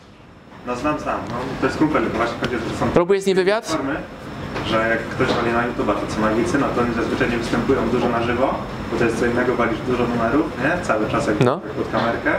No 0.66 0.76
znam, 0.76 0.98
znam, 1.00 1.20
no 1.28 1.34
to 1.60 1.66
jest 1.66 1.78
kumpel, 1.78 2.02
to 2.10 2.16
właśnie 2.16 2.38
chodzi, 2.40 2.54
że 2.70 2.76
są 2.76 2.88
Próbujesz 2.90 3.22
z 3.22 3.26
nim 3.26 3.36
wywiad? 3.36 3.66
formy, 3.66 3.96
że 4.66 4.88
jak 4.88 4.98
ktoś 5.08 5.28
wali 5.28 5.52
na 5.52 5.62
YouTube'a, 5.68 5.94
to 5.94 6.14
co 6.14 6.20
magicy, 6.20 6.58
no 6.58 6.66
to 6.76 6.80
oni 6.82 6.94
zazwyczaj 6.94 7.30
nie 7.30 7.36
występują 7.38 7.88
dużo 7.88 8.08
na 8.08 8.22
żywo, 8.22 8.54
bo 8.92 8.98
to 8.98 9.04
jest 9.04 9.18
co 9.20 9.26
innego 9.26 9.54
walić 9.56 9.78
dużo 9.86 10.04
numerów, 10.06 10.46
nie? 10.64 10.84
Cały 10.84 11.08
czas 11.10 11.26
jak 11.26 11.40
No. 11.40 11.60
pod 11.76 11.88
kamerkę, 11.92 12.32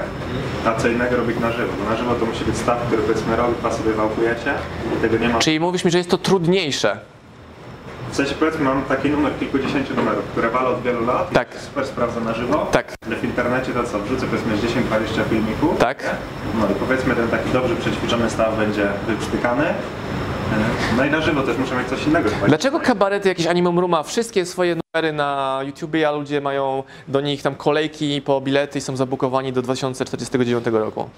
a 0.65 0.75
co 0.75 0.87
innego 0.87 1.15
robić 1.17 1.39
na 1.39 1.51
żywo, 1.51 1.73
bo 1.83 1.89
na 1.89 1.95
żywo 1.97 2.15
to 2.15 2.25
musi 2.25 2.45
być 2.45 2.57
staw, 2.57 2.87
który 2.87 3.01
powiedzmy 3.01 3.35
rok, 3.35 3.51
dwa 3.59 3.71
sobie 3.71 3.93
wałkujecie 3.93 4.53
i 4.97 5.01
tego 5.01 5.17
nie 5.17 5.29
ma. 5.29 5.39
Czyli 5.39 5.59
mówisz 5.59 5.85
mi, 5.85 5.91
że 5.91 5.97
jest 5.97 6.09
to 6.09 6.17
trudniejsze. 6.17 6.97
W 8.13 8.15
sensie 8.15 8.35
powiedzmy 8.35 8.63
mam 8.63 8.83
taki 8.83 9.09
numer 9.09 9.31
kilkudziesięciu 9.39 9.95
numerów, 9.95 10.25
które 10.25 10.49
walę 10.49 10.69
od 10.69 10.81
wielu 10.81 11.05
lat 11.05 11.31
i 11.31 11.35
Tak. 11.35 11.47
super 11.59 11.85
sprawdza 11.85 12.19
na 12.19 12.33
żywo. 12.33 12.67
Tak. 12.71 12.93
Ale 13.07 13.15
w 13.15 13.23
internecie 13.23 13.71
to 13.73 13.83
co, 13.83 13.99
wrzucę 13.99 14.25
powiedzmy 14.25 14.57
10-20 14.57 15.23
filmików. 15.29 15.77
Tak. 15.77 16.15
No 16.59 16.65
i 16.71 16.73
powiedzmy 16.79 17.15
ten 17.15 17.27
taki 17.27 17.49
dobrze 17.49 17.75
przećwiczony 17.75 18.29
staw 18.29 18.57
będzie 18.57 18.87
wyprztykany. 19.07 19.63
No 20.97 21.05
i 21.05 21.09
na 21.11 21.21
żywo 21.21 21.41
też 21.41 21.57
muszę 21.57 21.75
mieć 21.75 21.87
coś 21.87 22.07
innego. 22.07 22.29
Dlaczego 22.47 22.79
kabarety, 22.79 23.29
jakieś 23.29 23.47
Animum 23.47 23.79
Room 23.79 23.91
ma 23.91 24.03
wszystkie 24.03 24.45
swoje 24.45 24.75
numery 24.75 25.13
na 25.13 25.59
YouTubie, 25.65 26.07
a 26.09 26.11
ludzie 26.11 26.41
mają 26.41 26.83
do 27.07 27.21
nich 27.21 27.41
tam 27.41 27.55
kolejki 27.55 28.21
po 28.21 28.41
bilety 28.41 28.77
i 28.79 28.81
są 28.81 28.95
zabukowani 28.95 29.53
do 29.53 29.61
2049 29.61 30.65
roku? 30.71 31.09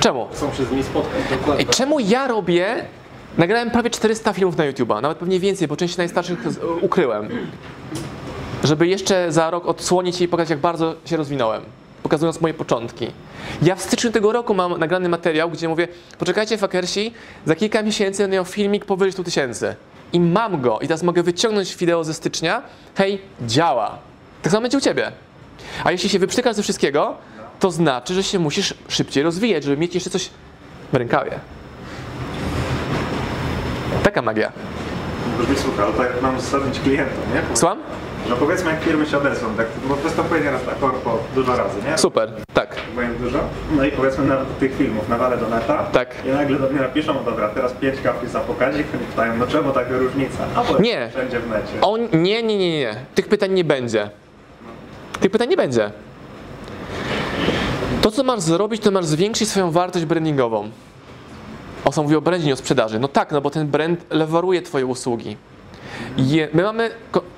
Czemu? 0.00 0.28
Chcą 0.32 0.52
się 0.54 0.64
z 0.64 0.70
nimi 0.70 0.82
spotkać, 0.82 1.22
dokładnie. 1.30 1.64
czemu 1.66 2.00
ja 2.00 2.28
robię? 2.28 2.84
Nagrałem 3.38 3.70
prawie 3.70 3.90
400 3.90 4.32
filmów 4.32 4.56
na 4.56 4.64
YouTube'a, 4.72 5.02
nawet 5.02 5.18
pewnie 5.18 5.40
więcej, 5.40 5.68
bo 5.68 5.76
część 5.76 5.96
najstarszych 5.96 6.38
ukryłem. 6.80 7.28
Żeby 8.64 8.86
jeszcze 8.86 9.32
za 9.32 9.50
rok 9.50 9.66
odsłonić 9.66 10.20
i 10.20 10.28
pokazać, 10.28 10.50
jak 10.50 10.58
bardzo 10.58 10.94
się 11.04 11.16
rozwinąłem, 11.16 11.62
pokazując 12.02 12.40
moje 12.40 12.54
początki. 12.54 13.06
Ja 13.62 13.74
w 13.74 13.82
styczniu 13.82 14.10
tego 14.10 14.32
roku 14.32 14.54
mam 14.54 14.78
nagrany 14.78 15.08
materiał, 15.08 15.50
gdzie 15.50 15.68
mówię, 15.68 15.88
poczekajcie 16.18 16.58
fakersi, 16.58 17.12
za 17.46 17.56
kilka 17.56 17.82
miesięcy 17.82 18.22
będę 18.22 18.34
miał 18.34 18.44
filmik 18.44 18.84
powyżej 18.84 19.12
100 19.12 19.24
tysięcy. 19.24 19.74
I 20.12 20.20
mam 20.20 20.60
go. 20.60 20.78
I 20.80 20.86
teraz 20.86 21.02
mogę 21.02 21.22
wyciągnąć 21.22 21.76
wideo 21.76 22.04
ze 22.04 22.14
stycznia. 22.14 22.62
Hej, 22.94 23.20
działa. 23.46 23.98
Tak 24.42 24.52
samo 24.52 24.62
będzie 24.62 24.78
u 24.78 24.80
ciebie. 24.80 25.12
A 25.84 25.92
jeśli 25.92 26.08
się 26.08 26.18
wyprztykasz 26.18 26.56
ze 26.56 26.62
wszystkiego, 26.62 27.16
to 27.60 27.70
znaczy, 27.70 28.14
że 28.14 28.22
się 28.22 28.38
musisz 28.38 28.74
szybciej 28.88 29.22
rozwijać, 29.22 29.64
żeby 29.64 29.76
mieć 29.76 29.94
jeszcze 29.94 30.10
coś 30.10 30.30
w 30.92 30.96
rękawie. 30.96 31.38
Taka 34.12 34.22
magia. 34.22 34.52
Brzmi 35.38 35.56
słucha, 35.56 35.84
ale 35.84 35.92
tak 35.92 36.06
jak 36.14 36.22
mam 36.22 36.40
zasadnić 36.40 36.80
klientom, 36.80 37.24
nie? 37.34 37.56
Słucham? 37.56 37.78
No 38.28 38.36
powiedzmy 38.36 38.70
jak 38.70 38.82
firmy 38.82 39.06
się 39.06 39.18
odezwą, 39.18 39.54
tak, 39.56 39.66
bo 39.88 39.94
występuję 39.96 40.40
nieraz 40.40 40.66
na 40.66 40.72
korpo 40.72 41.18
dużo 41.34 41.56
razy, 41.56 41.76
nie? 41.90 41.98
Super, 41.98 42.32
tak. 42.54 42.76
Byłem 42.94 43.18
dużo. 43.18 43.38
No 43.76 43.84
i 43.84 43.92
powiedzmy 43.92 44.24
na 44.24 44.36
tych 44.60 44.76
filmów 44.76 45.08
nawalę 45.08 45.36
do 45.36 45.48
neta. 45.48 45.82
Tak. 45.92 46.14
I 46.26 46.28
nagle 46.28 46.58
do 46.58 46.68
mnie 46.68 46.80
napiszą, 46.80 47.14
no 47.14 47.20
dobra, 47.22 47.48
teraz 47.48 47.72
pięć 47.72 48.00
kapli 48.00 48.28
za 48.28 48.40
pokazik. 48.40 48.86
Oni 48.94 49.04
pytają, 49.06 49.36
no 49.36 49.46
czemu 49.46 49.72
taka 49.72 49.98
różnica? 49.98 50.44
A 50.54 50.64
bo 50.64 50.78
Nie. 50.78 51.08
wszędzie 51.10 51.40
w 51.40 51.48
necie. 51.50 51.80
On, 51.80 52.00
nie, 52.12 52.42
nie, 52.42 52.58
nie, 52.58 52.78
nie. 52.78 52.94
Tych 53.14 53.28
pytań 53.28 53.52
nie 53.52 53.64
będzie. 53.64 54.10
Tych 55.20 55.30
pytań 55.30 55.48
nie 55.48 55.56
będzie. 55.56 55.90
To, 58.02 58.10
co 58.10 58.24
masz 58.24 58.40
zrobić, 58.40 58.82
to 58.82 58.90
masz 58.90 59.04
zwiększyć 59.04 59.48
swoją 59.48 59.70
wartość 59.70 60.04
brandingową. 60.04 60.70
Osa 61.84 62.02
mówi 62.02 62.16
o 62.16 62.20
brandzie, 62.20 62.46
nie 62.46 62.52
o 62.52 62.56
sprzedaży. 62.56 62.98
No 62.98 63.08
tak, 63.08 63.32
no 63.32 63.40
bo 63.40 63.50
ten 63.50 63.66
brand 63.66 64.04
lewaruje 64.10 64.62
twoje 64.62 64.86
usługi. 64.86 65.36
Je, 66.16 66.48
my 66.52 66.62
mamy, 66.62 66.90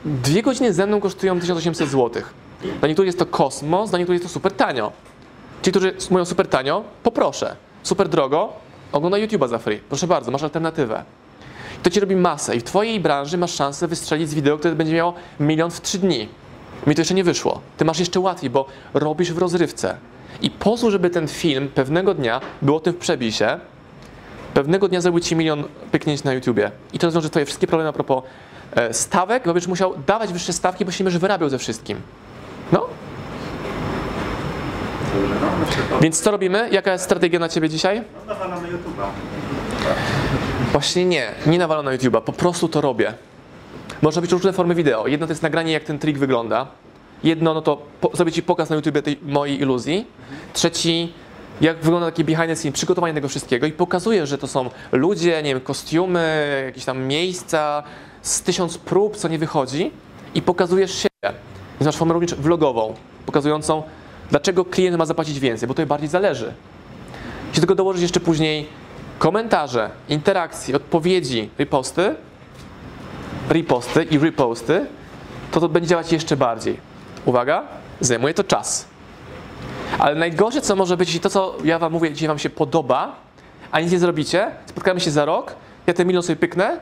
dwie 0.05 0.43
godziny 0.43 0.73
ze 0.73 0.87
mną 0.87 1.01
kosztują 1.01 1.41
1800 1.41 1.89
zł. 1.89 2.23
Dla 2.81 2.89
niektórych 2.89 3.07
jest 3.07 3.19
to 3.19 3.27
kosmos, 3.27 3.91
dla 3.91 3.99
niektórych 3.99 4.23
jest 4.23 4.33
to 4.33 4.35
super 4.35 4.53
tanio. 4.53 4.93
Ci, 5.63 5.71
którzy 5.71 5.95
mówią 6.11 6.25
super 6.25 6.49
tanio, 6.49 6.85
poproszę. 7.03 7.57
Super 7.83 8.09
drogo, 8.09 8.53
oglądaj 8.93 9.29
YouTube'a 9.29 9.49
za 9.49 9.59
free. 9.59 9.79
Proszę 9.89 10.07
bardzo, 10.07 10.31
masz 10.31 10.43
alternatywę. 10.43 11.05
To 11.83 11.91
ci 11.91 12.01
robi 12.01 12.17
masę 12.17 12.57
i 12.57 12.61
w 12.61 12.65
twojej 12.65 13.01
branży 13.01 13.39
masz 13.39 13.55
szansę 13.55 13.89
wystrzelić 13.89 14.29
z 14.31 14.35
wideo, 14.35 14.59
które 14.59 14.75
będzie 14.75 14.95
miało 14.95 15.15
milion 15.41 15.71
w 15.71 15.81
trzy 15.81 15.99
dni. 15.99 16.29
Mi 16.87 16.95
to 16.95 17.01
jeszcze 17.01 17.15
nie 17.15 17.25
wyszło. 17.25 17.61
Ty 17.77 17.85
masz 17.85 17.99
jeszcze 17.99 18.21
łatwiej, 18.21 18.51
bo 18.51 18.67
robisz 18.95 19.33
w 19.33 19.39
rozrywce. 19.39 19.97
I 20.43 20.51
pozwól, 20.51 20.91
żeby 20.91 21.11
ten 21.11 21.29
film 21.29 21.69
pewnego 21.75 22.15
dnia 22.15 22.41
był 22.63 22.77
o 22.77 22.81
tym 22.81 22.93
w 22.93 22.97
przebisie, 22.97 23.61
pewnego 24.55 24.89
dnia 24.89 25.01
zrobił 25.01 25.21
ci 25.21 25.37
milion 25.37 25.65
pyknięć 25.93 26.25
na 26.25 26.33
YouTubie. 26.33 26.71
I 26.93 26.99
to 26.99 27.07
rozwiąże 27.07 27.31
twoje 27.31 27.45
wszystkie 27.45 27.67
problemy 27.67 27.91
a 27.91 27.93
propos 27.93 28.25
e, 28.73 28.95
stawek, 28.95 29.45
bo 29.45 29.53
będziesz 29.53 29.69
musiał 29.69 29.95
dawać 30.07 30.33
wyższe 30.33 30.53
stawki, 30.53 30.85
bo 30.85 30.91
się 30.91 31.05
będziesz 31.05 31.21
wyrabiał 31.21 31.49
ze 31.49 31.59
wszystkim. 31.59 32.01
No, 32.73 32.87
więc 36.01 36.21
co 36.21 36.31
robimy? 36.31 36.69
Jaka 36.73 36.93
jest 36.93 37.05
strategia 37.05 37.39
na 37.39 37.49
ciebie 37.49 37.69
dzisiaj? 37.69 38.03
No 38.27 38.35
nawalamy 38.35 38.69
YouTube'a. 38.69 39.07
Właśnie 40.73 41.05
nie, 41.05 41.33
nie 41.47 41.59
nawalam 41.59 41.85
na 41.85 41.97
YouTube'a, 41.97 42.21
po 42.21 42.33
prostu 42.33 42.69
to 42.69 42.81
robię. 42.81 43.15
Można 44.03 44.23
być 44.23 44.33
różne 44.33 44.53
formy 44.53 44.75
wideo. 44.75 45.07
Jedno 45.07 45.27
to 45.27 45.33
jest 45.33 45.43
nagranie, 45.43 45.73
jak 45.73 45.85
ten 45.85 45.99
trik 45.99 46.19
wygląda. 46.19 46.67
Jedno, 47.25 47.55
no 47.55 47.63
to 47.63 47.83
po, 48.01 48.11
zrobię 48.15 48.33
Ci 48.33 48.43
pokaz 48.43 48.71
na 48.71 48.77
YouTubie 48.77 49.03
tej 49.03 49.19
mojej 49.23 49.61
iluzji. 49.61 50.07
Trzeci, 50.53 51.13
jak 51.61 51.77
wygląda 51.77 52.07
taki 52.07 52.25
behind 52.25 52.47
the 52.47 52.57
scene, 52.57 52.73
przygotowanie 52.73 53.15
tego 53.15 53.29
wszystkiego 53.29 53.67
i 53.67 53.73
pokazuję, 53.73 54.27
że 54.27 54.39
to 54.39 54.47
są 54.47 54.71
ludzie, 54.93 55.43
nie 55.43 55.55
wiem, 55.55 55.61
kostiumy, 55.61 56.63
jakieś 56.67 56.85
tam 56.85 57.03
miejsca, 57.03 57.83
z 58.23 58.43
tysiąc 58.43 58.79
prób, 58.79 59.17
co 59.17 59.29
nie 59.29 59.39
wychodzi 59.39 59.91
i 60.35 60.43
pokazujesz 60.43 60.95
siebie. 60.95 61.39
Więc 61.81 61.87
masz 61.87 61.97
formę 61.97 62.15
również 62.15 62.35
vlogową, 62.35 62.95
pokazującą, 63.27 63.83
dlaczego 64.31 64.65
klient 64.65 64.97
ma 64.97 65.07
zapłacić 65.07 65.41
więcej, 65.41 65.69
bo 65.69 65.75
to 65.75 65.87
bardziej 65.87 66.09
zależy. 66.09 66.53
Jeśli 67.49 67.61
tego 67.61 67.75
dołożyć 67.75 68.03
jeszcze 68.03 68.21
później 68.21 68.67
komentarze, 69.19 69.91
interakcje, 70.09 70.77
odpowiedzi, 70.77 71.51
reposty, 71.59 72.15
reposty 73.49 74.03
i 74.03 74.19
reposty, 74.19 74.87
to 75.53 75.61
to 75.61 75.69
będzie 75.69 75.89
działać 75.89 76.13
jeszcze 76.13 76.37
bardziej. 76.37 76.77
Uwaga, 77.25 77.63
zajmuje 78.01 78.35
to 78.35 78.45
czas. 78.45 78.94
Ale 79.99 80.15
najgorsze, 80.15 80.61
co 80.61 80.77
może 80.77 80.97
być, 80.97 81.09
jeśli 81.09 81.21
to, 81.21 81.31
co 81.31 81.55
ja 81.65 81.79
wam 81.79 81.93
mówię, 81.93 82.13
dzisiaj 82.13 82.29
wam 82.29 82.39
się 82.39 82.51
podoba, 82.51 83.13
a 83.73 83.81
nic 83.81 83.93
nie 83.93 83.99
zrobicie, 83.99 84.51
spotkamy 84.67 85.01
się 85.01 85.11
za 85.11 85.25
rok, 85.25 85.55
ja 85.87 85.95
ten 85.95 86.07
milion 86.07 86.23
sobie 86.23 86.37
pyknę, 86.37 86.79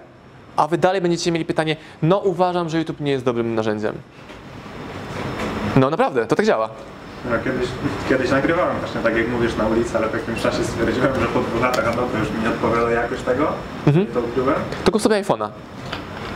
a 0.57 0.69
wy 0.69 0.79
dalej 0.79 1.01
będziecie 1.01 1.33
mieli 1.33 1.45
pytanie, 1.45 1.77
no 2.03 2.19
uważam, 2.19 2.69
że 2.69 2.79
YouTube 2.79 3.01
nie 3.01 3.13
jest 3.13 3.25
dobrym 3.25 3.55
narzędziem. 3.55 3.95
No 5.77 5.91
naprawdę, 5.91 6.27
to 6.27 6.37
tak 6.37 6.47
działa. 6.47 6.69
No, 7.31 7.31
kiedyś, 7.45 7.69
kiedyś 8.09 8.31
nagrywałem 8.31 8.79
właśnie 8.79 9.01
tak 9.01 9.17
jak 9.17 9.29
mówisz 9.29 9.57
na 9.57 9.67
ulicy, 9.67 9.97
ale 9.97 10.09
w 10.09 10.15
jakimś 10.15 10.43
czasie 10.43 10.65
stwierdziłem, 10.65 11.21
że 11.21 11.27
po 11.27 11.41
dwóch 11.41 11.63
latach, 11.63 11.89
a 11.89 11.91
dobra, 11.91 12.19
już 12.21 12.31
mi 12.31 12.43
nie 12.43 12.49
odpowiada 12.49 12.91
jakość 12.91 13.23
tego, 13.23 13.53
to 14.15 14.21
ukryłem. 14.21 14.55
To 14.85 14.93
kup 14.93 15.03
sobie 15.03 15.23
iPhone'a. 15.23 15.49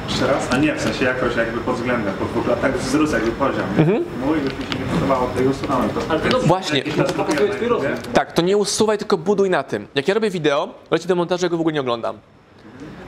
Jeszcze 0.09 0.27
raz? 0.27 0.53
A 0.53 0.57
nie, 0.57 0.75
w 0.75 0.81
sensie 0.81 1.05
jakoś 1.05 1.37
jakby 1.37 1.61
pod 1.61 1.75
względem, 1.77 2.15
po 2.15 2.25
dwóch 2.25 2.47
latach 2.47 2.79
wzrósł 2.79 3.13
jakby 3.13 3.31
poziom. 3.31 3.67
nie? 3.79 3.85
Mój 4.27 4.39
już 4.39 4.53
mi 4.59 4.65
się 4.65 4.79
nie 4.81 4.87
podobało, 4.95 5.31
to 5.37 5.43
i 5.43 5.47
usunąłem 5.47 5.89
to. 5.91 6.01
Ale 6.09 6.21
to 6.21 6.39
Właśnie. 6.41 6.83
pokazuje 7.17 7.49
twój 7.51 7.69
rozwój. 7.69 7.91
Tak, 8.13 8.33
to 8.33 8.43
nie 8.43 8.57
usuwaj, 8.57 8.99
tylko 8.99 9.19
buduj 9.19 9.51
na 9.51 9.63
tym. 9.63 9.87
Jak 9.95 10.09
ja 10.09 10.15
robię 10.15 10.31
wideo, 10.31 10.75
leci 10.91 11.09
do 11.09 11.15
montażu, 11.15 11.45
ja 11.45 11.49
go 11.49 11.57
w 11.57 11.61
ogóle 11.61 11.73
nie 11.75 11.81
oglądam. 11.81 12.19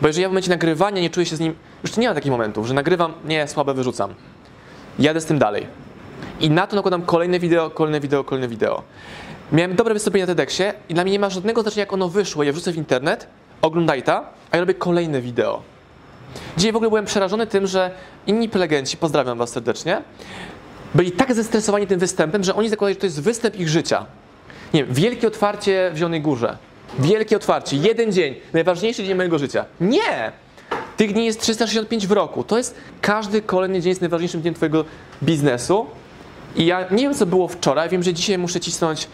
Bo 0.01 0.07
jeżeli 0.07 0.22
ja 0.22 0.28
w 0.28 0.32
momencie 0.32 0.51
nagrywania 0.51 1.03
nie 1.03 1.11
czuję 1.11 1.26
się 1.26 1.36
z 1.36 1.40
nim, 1.40 1.55
już 1.82 1.96
nie 1.96 2.09
ma 2.09 2.14
takich 2.14 2.30
momentów, 2.32 2.66
że 2.66 2.74
nagrywam, 2.74 3.12
nie, 3.24 3.49
słabe 3.49 3.74
wyrzucam. 3.74 4.14
Jadę 4.99 5.20
z 5.20 5.24
tym 5.26 5.38
dalej. 5.38 5.66
I 6.40 6.51
na 6.51 6.66
to 6.66 6.76
nakładam 6.76 7.03
kolejne 7.03 7.38
wideo, 7.38 7.70
kolejne 7.70 8.01
wideo, 8.01 8.24
kolejne 8.24 8.49
wideo. 8.49 8.82
Miałem 9.53 9.74
dobre 9.76 9.94
wystąpienie 9.94 10.26
na 10.26 10.34
TEDxie 10.34 10.74
i 10.88 10.94
dla 10.94 11.03
mnie 11.03 11.12
nie 11.12 11.18
ma 11.18 11.30
żadnego 11.30 11.62
znaczenia, 11.62 11.80
jak 11.82 11.92
ono 11.92 12.09
wyszło. 12.09 12.42
Ja 12.42 12.53
wrzucę 12.53 12.72
w 12.72 12.76
internet, 12.76 13.26
oglądaj 13.62 14.03
ta, 14.03 14.24
a 14.51 14.57
ja 14.57 14.61
robię 14.61 14.74
kolejne 14.74 15.20
wideo. 15.20 15.62
Dzisiaj 16.56 16.72
w 16.72 16.76
ogóle 16.76 16.88
byłem 16.88 17.04
przerażony 17.04 17.46
tym, 17.46 17.66
że 17.66 17.90
inni 18.26 18.48
prelegenci, 18.48 18.96
pozdrawiam 18.96 19.38
was 19.38 19.50
serdecznie, 19.50 20.02
byli 20.94 21.12
tak 21.12 21.34
zestresowani 21.34 21.86
tym 21.86 21.98
występem, 21.98 22.44
że 22.44 22.54
oni 22.54 22.68
zakładają, 22.68 22.94
że 22.94 23.00
to 23.00 23.06
jest 23.06 23.22
występ 23.22 23.56
ich 23.56 23.68
życia. 23.68 24.06
Nie 24.74 24.84
wiem, 24.84 24.94
wielkie 24.94 25.28
otwarcie 25.28 25.90
w 25.94 25.96
Zielonej 25.96 26.20
Górze. 26.20 26.56
Wielkie 26.98 27.36
otwarcie, 27.36 27.76
jeden 27.76 28.12
dzień, 28.12 28.34
najważniejszy 28.52 29.04
dzień 29.04 29.14
mojego 29.14 29.38
życia. 29.38 29.64
Nie! 29.80 30.32
Tych 30.96 31.12
dni 31.12 31.26
jest 31.26 31.40
365 31.40 32.06
w 32.06 32.12
roku. 32.12 32.44
To 32.44 32.58
jest 32.58 32.74
każdy 33.00 33.42
kolejny 33.42 33.80
dzień 33.80 33.88
jest 33.88 34.00
najważniejszym 34.00 34.40
dniem 34.40 34.54
twojego 34.54 34.84
biznesu. 35.22 35.86
I 36.56 36.66
ja 36.66 36.80
nie 36.90 37.02
wiem, 37.02 37.14
co 37.14 37.26
było 37.26 37.48
wczoraj, 37.48 37.88
wiem, 37.88 38.02
że 38.02 38.14
dzisiaj 38.14 38.38
muszę 38.38 38.60
cisnąć 38.60 39.08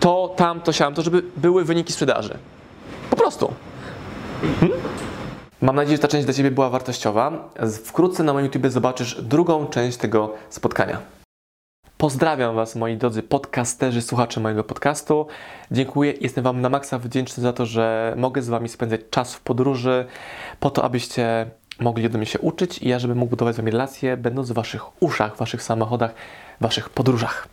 to, 0.00 0.34
tamto, 0.36 0.72
siamto, 0.72 1.02
żeby 1.02 1.22
były 1.36 1.64
wyniki 1.64 1.92
sprzedaży. 1.92 2.38
Po 3.10 3.16
prostu. 3.16 3.52
Mhm. 4.42 4.72
Mam 5.62 5.76
nadzieję, 5.76 5.96
że 5.96 6.02
ta 6.02 6.08
część 6.08 6.24
dla 6.24 6.34
Ciebie 6.34 6.50
była 6.50 6.70
wartościowa. 6.70 7.50
Wkrótce 7.84 8.22
na 8.22 8.32
moim 8.32 8.44
YouTube 8.44 8.66
zobaczysz 8.66 9.22
drugą 9.22 9.66
część 9.66 9.98
tego 9.98 10.34
spotkania. 10.50 11.00
Pozdrawiam 11.96 12.54
Was, 12.54 12.76
moi 12.76 12.96
drodzy 12.96 13.22
podcasterzy, 13.22 14.02
słuchacze 14.02 14.40
mojego 14.40 14.64
podcastu. 14.64 15.26
Dziękuję, 15.70 16.14
jestem 16.20 16.44
Wam 16.44 16.60
na 16.60 16.68
maksa 16.68 16.98
wdzięczny 16.98 17.42
za 17.42 17.52
to, 17.52 17.66
że 17.66 18.14
mogę 18.16 18.42
z 18.42 18.48
Wami 18.48 18.68
spędzać 18.68 19.00
czas 19.10 19.34
w 19.34 19.40
podróży, 19.40 20.06
po 20.60 20.70
to, 20.70 20.84
abyście 20.84 21.50
mogli 21.80 22.06
ode 22.06 22.18
mnie 22.18 22.26
się 22.26 22.38
uczyć 22.38 22.78
i 22.78 22.88
ja, 22.88 22.98
żebym 22.98 23.18
mógł 23.18 23.30
budować 23.30 23.54
z 23.54 23.58
Wami 23.58 23.70
relacje, 23.70 24.16
będąc 24.16 24.50
w 24.50 24.54
Waszych 24.54 25.02
uszach, 25.02 25.36
Waszych 25.36 25.62
samochodach, 25.62 26.14
Waszych 26.60 26.90
podróżach. 26.90 27.48